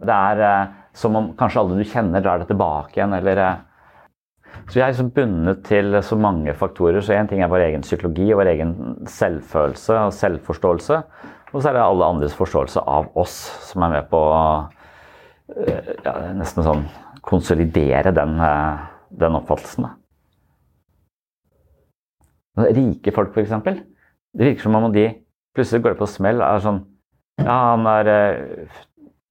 Det 0.05 0.17
er 0.17 0.43
eh, 0.45 0.75
som 0.97 1.17
om 1.17 1.31
kanskje 1.37 1.63
alle 1.63 1.79
du 1.79 1.87
kjenner, 1.87 2.21
drar 2.21 2.41
det 2.41 2.49
tilbake 2.51 2.99
igjen, 2.99 3.15
eller 3.17 3.41
eh, 3.41 3.63
så 4.67 4.75
vi 4.75 4.83
er 4.83 4.91
liksom 4.91 5.11
bundet 5.15 5.63
til 5.67 5.97
så 6.03 6.17
mange 6.19 6.53
faktorer. 6.57 6.99
Så 7.01 7.15
én 7.15 7.29
ting 7.29 7.43
er 7.43 7.51
vår 7.51 7.67
egen 7.69 7.83
psykologi 7.85 8.25
og 8.31 8.41
vår 8.41 8.51
egen 8.51 8.71
selvfølelse 9.09 9.99
og 10.07 10.15
selvforståelse. 10.17 11.01
Og 11.53 11.61
så 11.61 11.69
er 11.69 11.77
det 11.77 11.83
alle 11.83 12.09
andres 12.11 12.35
forståelse 12.35 12.83
av 12.83 13.09
oss 13.17 13.35
som 13.69 13.85
er 13.85 13.93
med 13.95 14.09
på 14.11 14.21
eh, 15.55 15.93
ja, 16.03 16.15
nesten 16.35 16.65
sånn 16.65 16.87
konsolidere 17.27 18.13
den, 18.15 18.39
eh, 18.39 18.85
den 19.19 19.35
oppfattelsen. 19.39 19.87
Rike 22.57 23.13
folk, 23.13 23.35
f.eks. 23.35 23.53
Det 24.37 24.45
virker 24.45 24.65
som 24.65 24.75
om 24.75 24.91
de 24.93 25.09
plutselig 25.55 25.83
går 25.83 25.97
på 25.99 26.07
smell. 26.09 26.41
er 26.41 26.59
sånn, 26.59 26.85
Ja, 27.37 27.75
han 27.75 27.85
er, 27.85 28.07
eh, 28.07 28.67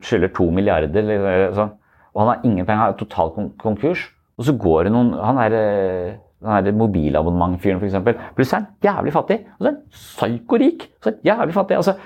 skylder 0.00 0.32
to 0.32 0.50
milliarder, 0.50 1.52
sånn, 1.52 1.72
og 2.14 2.20
han 2.20 2.28
har 2.28 2.44
ingen 2.44 2.66
penger. 2.66 2.78
Han 2.78 2.92
har 2.92 2.98
total 2.98 3.32
konkurs. 3.58 4.12
Og 4.38 4.44
så 4.44 4.52
går 4.56 4.84
det 4.84 4.92
noen 4.92 5.12
Han 5.12 5.38
er 5.38 6.62
den 6.62 6.78
mobilabonnementfyren, 6.78 7.80
f.eks. 7.80 8.04
Plutselig 8.36 8.52
er 8.52 8.60
han 8.60 8.68
jævlig 8.82 9.12
fattig. 9.12 9.46
Og 9.58 9.64
så 9.64 9.66
er 9.66 9.72
han 9.72 9.82
psykorik. 9.90 10.90
Så 11.02 11.10
er 11.10 11.18
jævlig 11.24 11.54
fattig. 11.54 11.76
Altså, 11.76 11.96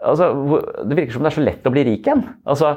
altså, 0.00 0.32
det 0.88 0.96
virker 0.96 1.12
som 1.12 1.22
det 1.22 1.32
er 1.32 1.36
så 1.36 1.44
lett 1.44 1.66
å 1.66 1.70
bli 1.74 1.84
rik 1.84 2.06
igjen. 2.06 2.24
Altså, 2.46 2.76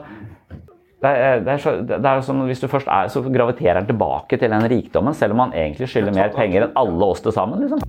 det 1.03 1.11
er, 1.11 1.41
det 1.43 1.51
er, 1.51 1.59
så, 1.59 1.71
det 1.83 1.99
er 1.99 2.21
som 2.23 2.37
Hvis 2.47 2.61
du 2.63 2.69
først 2.71 2.87
er, 2.87 3.09
så 3.11 3.19
graviterer 3.27 3.81
han 3.81 3.87
tilbake 3.89 4.37
til 4.39 4.51
den 4.53 4.67
rikdommen, 4.71 5.15
selv 5.17 5.35
om 5.35 5.41
han 5.43 5.55
egentlig 5.57 5.89
skylder 5.91 6.15
mer 6.15 6.31
penger 6.35 6.63
enn 6.63 6.77
alle 6.79 7.09
oss 7.11 7.23
til 7.23 7.35
sammen. 7.35 7.59
Liksom. 7.59 7.81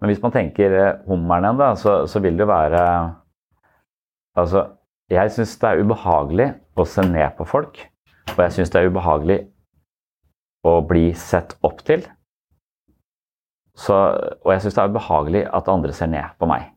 Men 0.00 0.10
hvis 0.10 0.22
man 0.22 0.32
tenker 0.34 0.76
eh, 0.78 0.94
hummeren 1.06 1.44
igjen, 1.44 1.60
da, 1.60 1.68
så, 1.78 1.96
så, 2.08 2.22
vil 2.24 2.40
det 2.40 2.48
være 2.48 2.80
Altså, 4.32 4.64
jeg 5.12 5.28
syns 5.34 5.58
det 5.60 5.68
er 5.68 5.82
ubehagelig 5.84 6.46
å 6.80 6.86
se 6.88 7.04
ned 7.04 7.34
på 7.36 7.44
folk. 7.44 7.82
Og 8.32 8.38
jeg 8.46 8.54
syns 8.56 8.72
det 8.72 8.80
er 8.80 8.88
ubehagelig 8.88 9.36
å 10.64 10.78
bli 10.88 11.10
sett 11.18 11.52
opp 11.60 11.82
til. 11.84 12.06
Så, 13.76 13.92
og 13.92 14.54
jeg 14.54 14.64
syns 14.64 14.78
det 14.78 14.86
er 14.86 14.94
ubehagelig 14.94 15.42
at 15.52 15.68
andre 15.68 15.92
ser 15.92 16.08
ned 16.08 16.32
på 16.40 16.48
meg. 16.48 16.70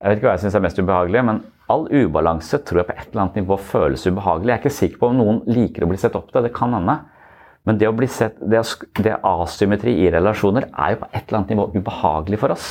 Jeg 0.00 0.08
vet 0.08 0.22
ikke 0.22 0.30
hva 0.30 0.38
jeg 0.38 0.46
syns 0.46 0.56
er 0.56 0.64
mest 0.64 0.80
ubehagelig, 0.80 1.24
men 1.28 1.42
all 1.72 1.88
ubalanse 1.90 2.60
tror 2.66 2.82
jeg 2.82 2.90
på 2.90 2.94
et 2.96 3.08
eller 3.08 3.24
annet 3.24 3.40
nivå 3.40 3.58
føles 3.72 4.04
ubehagelig. 4.06 4.50
Jeg 4.50 4.58
er 4.58 4.62
ikke 4.62 4.78
sikker 4.78 5.00
på 5.00 5.10
om 5.10 5.18
noen 5.18 5.42
liker 5.48 5.86
å 5.86 5.90
bli 5.90 6.00
sett 6.00 6.16
opp 6.18 6.30
til, 6.32 6.44
det 6.44 6.54
kan 6.56 6.74
hende. 6.76 6.98
Men 7.68 7.78
det 7.78 7.88
å 7.88 7.94
bli 7.94 8.08
sett, 8.10 8.40
det, 8.40 8.62
det 9.04 9.18
asymmetri 9.26 9.94
i 10.02 10.08
relasjoner 10.12 10.68
er 10.70 10.94
jo 10.94 11.02
på 11.02 11.10
et 11.12 11.22
eller 11.22 11.38
annet 11.40 11.52
nivå 11.54 11.68
ubehagelig 11.76 12.40
for 12.42 12.54
oss. 12.54 12.70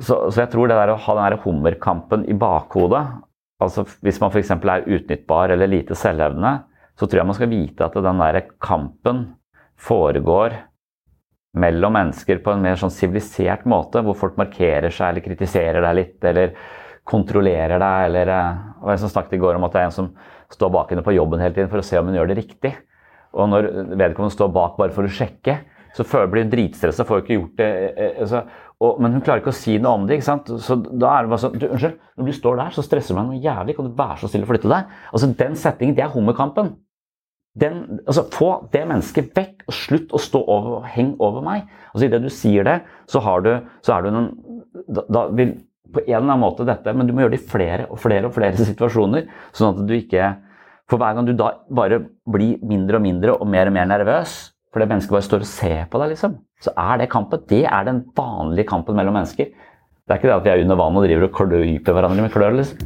Så, 0.00 0.16
så 0.30 0.44
jeg 0.44 0.50
tror 0.52 0.70
det 0.70 0.78
der 0.78 0.94
å 0.94 1.00
ha 1.04 1.16
den 1.16 1.26
der 1.26 1.42
hummerkampen 1.42 2.22
i 2.30 2.36
bakhodet 2.38 3.02
altså 3.60 3.82
Hvis 4.00 4.16
man 4.22 4.30
f.eks. 4.32 4.54
er 4.54 4.86
utnyttbar 4.88 5.52
eller 5.52 5.68
lite 5.68 5.92
selvhevdende, 5.98 6.52
så 6.96 7.04
tror 7.04 7.20
jeg 7.20 7.28
man 7.28 7.36
skal 7.36 7.50
vite 7.50 7.84
at 7.84 7.98
den 8.06 8.22
der 8.22 8.38
kampen 8.56 9.18
foregår 9.76 10.54
mellom 11.60 11.96
mennesker 11.96 12.40
på 12.44 12.54
en 12.54 12.62
mer 12.64 12.78
sånn 12.80 12.92
sivilisert 12.94 13.66
måte, 13.68 14.00
hvor 14.06 14.16
folk 14.18 14.38
markerer 14.40 14.92
seg 14.94 15.10
eller 15.10 15.24
kritiserer 15.24 15.84
deg 15.84 15.98
litt, 15.98 16.18
eller 16.24 16.54
kontrollerer 17.10 17.80
deg, 17.82 18.04
eller 18.08 18.30
det 18.30 18.42
og 18.80 18.92
Jeg 18.94 19.02
som 19.02 19.10
snakket 19.12 19.36
i 19.36 19.42
går 19.42 19.58
om 19.58 19.66
at 19.66 19.74
det 19.74 19.80
er 19.82 19.90
en 19.90 19.98
som 19.98 20.12
står 20.50 20.70
bak 20.72 20.92
henne 20.92 21.04
på 21.04 21.12
jobben 21.14 21.42
hele 21.42 21.54
tiden 21.56 21.68
for 21.70 21.82
å 21.82 21.84
se 21.84 21.98
om 21.98 22.08
hun 22.08 22.16
gjør 22.16 22.30
det 22.30 22.38
riktig. 22.38 22.72
Og 23.36 23.50
når 23.50 23.68
vedkommende 23.98 24.34
står 24.34 24.50
bak 24.54 24.78
bare 24.78 24.94
for 24.94 25.06
å 25.06 25.12
sjekke, 25.12 25.58
så 25.94 26.06
blir 26.30 26.44
hun 26.44 26.52
dritstressa, 26.52 27.06
får 27.06 27.22
ikke 27.22 27.36
gjort 27.36 27.56
det. 27.60 27.70
Altså, 28.22 28.44
og, 28.80 29.00
men 29.02 29.16
hun 29.16 29.24
klarer 29.24 29.42
ikke 29.42 29.52
å 29.52 29.58
si 29.58 29.76
noe 29.82 29.98
om 29.98 30.06
det. 30.06 30.18
ikke 30.18 30.28
sant? 30.28 30.50
Så 30.62 30.78
da 30.80 31.10
er 31.12 31.26
det 31.26 31.32
bare 31.32 31.42
sånn 31.42 31.56
du, 31.58 31.66
Unnskyld, 31.68 31.96
når 32.16 32.30
du 32.30 32.36
står 32.36 32.60
der, 32.60 32.76
så 32.76 32.84
stresser 32.86 33.12
du 33.12 33.18
meg 33.18 33.26
noe 33.28 33.42
jævlig. 33.42 33.74
Kan 33.76 33.90
du 33.90 33.98
være 33.98 34.20
så 34.22 34.30
stille 34.30 34.46
og 34.46 34.52
flytte 34.52 34.70
deg? 34.70 34.94
Altså, 35.10 35.30
Den 35.42 35.58
settingen, 35.58 35.96
det 35.98 36.06
er 36.06 36.14
hummerkampen. 36.14 36.72
Den, 37.60 37.82
altså 38.06 38.24
Få 38.32 38.50
det 38.72 38.84
mennesket 38.86 39.34
vekk, 39.36 39.66
og 39.66 39.74
slutt 39.74 40.14
å 40.14 40.22
stå 40.22 40.40
over 40.46 40.78
og 40.78 40.86
henge 40.94 41.18
over 41.18 41.44
meg. 41.44 41.66
Altså 41.90 42.06
Idet 42.06 42.22
du 42.22 42.30
sier 42.32 42.66
det, 42.66 42.78
så, 43.10 43.22
har 43.26 43.42
du, 43.44 43.52
så 43.84 43.96
er 43.96 44.06
du 44.06 44.14
noen 44.14 44.30
da, 44.86 45.04
da, 45.10 45.26
vil 45.34 45.56
på 45.94 46.02
en 46.04 46.08
eller 46.08 46.26
annen 46.26 46.42
måte 46.42 46.66
dette, 46.68 46.94
men 46.94 47.08
du 47.08 47.14
må 47.14 47.24
gjøre 47.24 47.34
det 47.34 47.42
i 47.42 47.50
flere 47.50 47.88
og 47.90 48.00
flere 48.02 48.28
og 48.28 48.36
flere 48.36 48.66
situasjoner. 48.70 49.26
Sånn 49.56 49.74
at 49.74 49.82
du 49.88 49.96
ikke 49.96 50.36
For 50.90 50.98
hver 50.98 51.14
gang 51.14 51.26
du 51.28 51.36
da 51.38 51.52
bare 51.70 52.00
blir 52.26 52.58
mindre 52.66 52.98
og 52.98 53.04
mindre 53.04 53.34
og 53.36 53.46
mer 53.46 53.68
og 53.70 53.76
mer 53.76 53.86
nervøs, 53.86 54.32
fordi 54.74 54.88
mennesket 54.90 55.14
bare 55.14 55.26
står 55.26 55.44
og 55.44 55.46
ser 55.46 55.84
på 55.90 56.00
deg, 56.02 56.16
liksom, 56.16 56.32
så 56.66 56.72
er 56.74 56.98
det 56.98 57.06
kampen. 57.12 57.44
Det 57.46 57.60
er 57.62 57.86
den 57.86 58.00
vanlige 58.18 58.66
kampen 58.72 58.98
mellom 58.98 59.14
mennesker. 59.14 59.52
Det 59.54 60.16
er 60.16 60.18
ikke 60.18 60.32
det 60.32 60.34
at 60.34 60.48
vi 60.48 60.50
er 60.50 60.64
under 60.64 60.80
vann 60.80 60.98
og 60.98 61.06
driver 61.06 61.28
og 61.28 61.36
klyper 61.38 61.94
hverandre 61.94 62.26
med 62.26 62.34
klør. 62.34 62.58
liksom. 62.58 62.82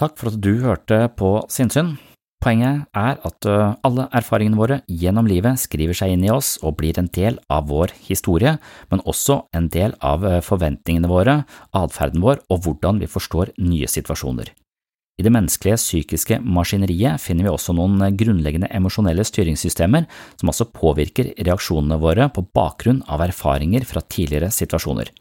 Takk 0.00 0.16
for 0.16 0.32
at 0.32 0.40
du 0.40 0.54
hørte 0.64 1.02
på 1.20 1.34
Sinnsyn. 1.52 1.92
Poenget 2.42 2.88
er 2.98 3.20
at 3.22 3.46
alle 3.86 4.08
erfaringene 4.18 4.58
våre 4.58 4.80
gjennom 4.90 5.28
livet 5.30 5.60
skriver 5.62 5.94
seg 5.94 6.16
inn 6.16 6.24
i 6.26 6.32
oss 6.34 6.56
og 6.66 6.74
blir 6.80 6.98
en 6.98 7.10
del 7.14 7.36
av 7.46 7.68
vår 7.70 7.94
historie, 8.08 8.56
men 8.90 9.04
også 9.06 9.44
en 9.54 9.68
del 9.70 9.94
av 10.02 10.26
forventningene 10.42 11.10
våre, 11.10 11.36
atferden 11.70 12.24
vår 12.24 12.42
og 12.50 12.64
hvordan 12.66 12.98
vi 12.98 13.10
forstår 13.10 13.54
nye 13.62 13.86
situasjoner. 13.86 14.50
I 15.20 15.22
det 15.22 15.30
menneskelige 15.30 15.78
psykiske 15.78 16.40
maskineriet 16.42 17.22
finner 17.22 17.46
vi 17.46 17.52
også 17.52 17.76
noen 17.78 18.00
grunnleggende 18.18 18.70
emosjonelle 18.74 19.22
styringssystemer 19.28 20.08
som 20.40 20.50
altså 20.50 20.66
påvirker 20.72 21.34
reaksjonene 21.36 22.00
våre 22.02 22.26
på 22.32 22.42
bakgrunn 22.56 23.04
av 23.06 23.22
erfaringer 23.28 23.86
fra 23.86 24.02
tidligere 24.02 24.50
situasjoner. 24.50 25.12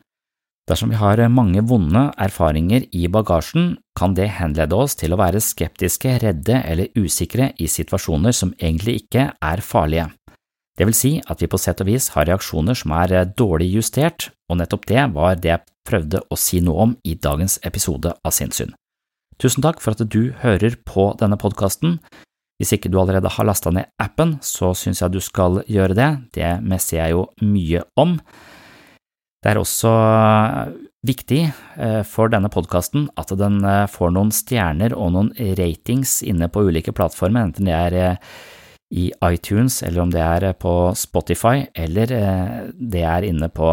Dersom 0.72 0.94
vi 0.94 0.96
har 0.96 1.20
mange 1.28 1.60
vonde 1.68 2.06
erfaringer 2.16 2.86
i 2.96 3.10
bagasjen, 3.12 3.74
kan 3.98 4.14
det 4.16 4.30
henlede 4.38 4.78
oss 4.80 4.94
til 4.96 5.12
å 5.12 5.18
være 5.20 5.42
skeptiske, 5.44 6.14
redde 6.24 6.62
eller 6.64 6.94
usikre 6.96 7.50
i 7.60 7.68
situasjoner 7.68 8.32
som 8.32 8.54
egentlig 8.56 9.02
ikke 9.02 9.26
er 9.36 9.64
farlige. 9.68 10.06
Det 10.80 10.88
vil 10.88 10.96
si 10.96 11.12
at 11.28 11.44
vi 11.44 11.50
på 11.52 11.60
sett 11.60 11.84
og 11.84 11.90
vis 11.92 12.08
har 12.14 12.30
reaksjoner 12.30 12.78
som 12.80 12.94
er 12.96 13.12
dårlig 13.36 13.68
justert, 13.74 14.30
og 14.48 14.62
nettopp 14.62 14.88
det 14.88 15.04
var 15.12 15.36
det 15.44 15.52
jeg 15.52 15.66
prøvde 15.90 16.22
å 16.32 16.40
si 16.40 16.62
noe 16.64 16.86
om 16.86 16.96
i 17.04 17.18
dagens 17.20 17.58
episode 17.68 18.16
av 18.24 18.32
Sinnssyn. 18.32 18.72
Tusen 19.44 19.66
takk 19.66 19.84
for 19.84 19.92
at 19.92 20.08
du 20.08 20.32
hører 20.40 20.80
på 20.88 21.10
denne 21.20 21.36
podkasten. 21.42 22.00
Hvis 22.62 22.72
ikke 22.78 22.94
du 22.94 22.96
allerede 23.02 23.28
har 23.28 23.50
lasta 23.50 23.76
ned 23.76 23.92
appen, 24.00 24.38
så 24.40 24.72
syns 24.78 25.04
jeg 25.04 25.12
du 25.12 25.20
skal 25.20 25.66
gjøre 25.68 26.00
det, 26.00 26.10
det 26.38 26.56
messer 26.64 27.02
jeg 27.02 27.18
jo 27.18 27.28
mye 27.44 27.84
om. 28.00 28.16
Det 29.42 29.50
er 29.50 29.58
også 29.58 29.90
eh, 29.90 30.74
viktig 31.10 31.42
eh, 31.50 32.02
for 32.06 32.30
denne 32.30 32.50
podkasten 32.54 33.08
at 33.18 33.34
den 33.40 33.64
eh, 33.66 33.88
får 33.90 34.14
noen 34.14 34.30
stjerner 34.36 34.94
og 34.94 35.16
noen 35.16 35.32
ratings 35.58 36.20
inne 36.22 36.50
på 36.52 36.68
ulike 36.68 36.94
plattformer, 36.94 37.50
enten 37.50 37.70
det 37.70 37.74
er 37.74 38.20
i 38.92 39.06
iTunes 39.24 39.80
eller 39.88 40.04
om 40.04 40.12
det 40.12 40.22
er 40.22 40.46
på 40.60 40.74
Spotify 41.00 41.64
eller 41.80 42.12
det 42.76 43.04
er 43.08 43.24
inne 43.24 43.48
på 43.48 43.70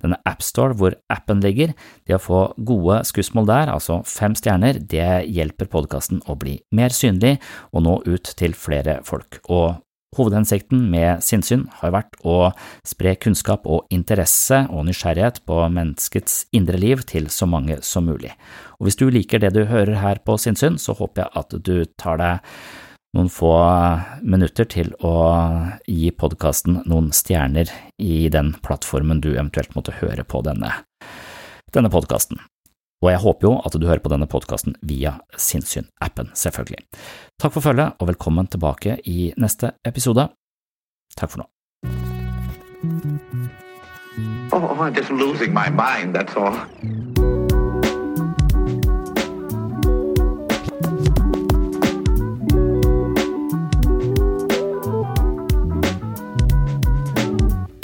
denne 0.00 0.16
AppStore 0.24 0.78
hvor 0.80 0.96
appen 1.12 1.42
ligger. 1.44 1.74
Det 2.08 2.16
å 2.16 2.22
få 2.24 2.40
gode 2.56 3.02
skussmål 3.04 3.50
der, 3.50 3.74
altså 3.74 4.00
fem 4.08 4.32
stjerner, 4.32 4.80
det 4.80 5.28
hjelper 5.28 5.68
podkasten 5.76 6.24
å 6.24 6.38
bli 6.40 6.56
mer 6.72 6.96
synlig 6.96 7.36
og 7.68 7.84
nå 7.84 7.98
ut 8.08 8.32
til 8.40 8.56
flere 8.56 9.02
folk. 9.04 9.42
Og 9.52 9.76
Hovedhensikten 10.12 10.90
med 10.92 11.22
sinnssyn 11.24 11.64
har 11.80 11.94
vært 11.94 12.18
å 12.28 12.50
spre 12.84 13.14
kunnskap 13.16 13.64
og 13.64 13.86
interesse 13.94 14.58
og 14.68 14.84
nysgjerrighet 14.84 15.40
på 15.48 15.56
menneskets 15.72 16.42
indre 16.52 16.76
liv 16.76 17.00
til 17.08 17.30
så 17.32 17.48
mange 17.48 17.78
som 17.86 18.04
mulig. 18.10 18.34
Og 18.76 18.88
hvis 18.90 19.00
du 19.00 19.06
liker 19.08 19.40
det 19.40 19.54
du 19.56 19.64
hører 19.70 20.02
her 20.02 20.20
på 20.20 20.36
sinnssyn, 20.36 20.76
så 20.76 20.92
håper 20.98 21.24
jeg 21.24 21.32
at 21.40 21.56
du 21.64 21.76
tar 21.96 22.20
deg 22.20 22.52
noen 23.16 23.32
få 23.32 23.56
minutter 24.20 24.68
til 24.68 24.92
å 25.00 25.16
gi 25.88 26.12
podkasten 26.12 26.82
noen 26.88 27.08
stjerner 27.16 27.72
i 27.96 28.28
den 28.32 28.52
plattformen 28.64 29.24
du 29.24 29.32
eventuelt 29.32 29.72
måtte 29.76 29.96
høre 30.00 30.28
på 30.28 30.44
denne, 30.44 30.74
denne 31.72 31.92
podkasten. 31.92 32.40
Og 33.02 33.10
jeg 33.10 33.18
håper 33.18 33.48
jo 33.48 33.52
at 33.66 33.74
du 33.74 33.86
hører 33.88 34.02
på 34.02 34.12
denne 34.12 34.28
podkasten 34.30 34.76
via 34.86 35.16
Sinnsyn-appen, 35.34 36.30
selvfølgelig. 36.38 36.84
Takk 37.42 37.56
for 37.56 37.64
følget, 37.64 37.98
og 37.98 38.12
velkommen 38.12 38.46
tilbake 38.46 39.00
i 39.10 39.32
neste 39.42 39.74
episode. 39.84 40.28
Takk 41.18 41.34
for 41.34 41.42
nå. 41.42 41.48
Oh, 44.52 44.78
I'm 44.78 44.94
just 44.94 45.10
losing 45.10 45.52
my 45.52 45.68
mind, 45.70 46.14
that's 46.14 46.36
all. 46.36 47.11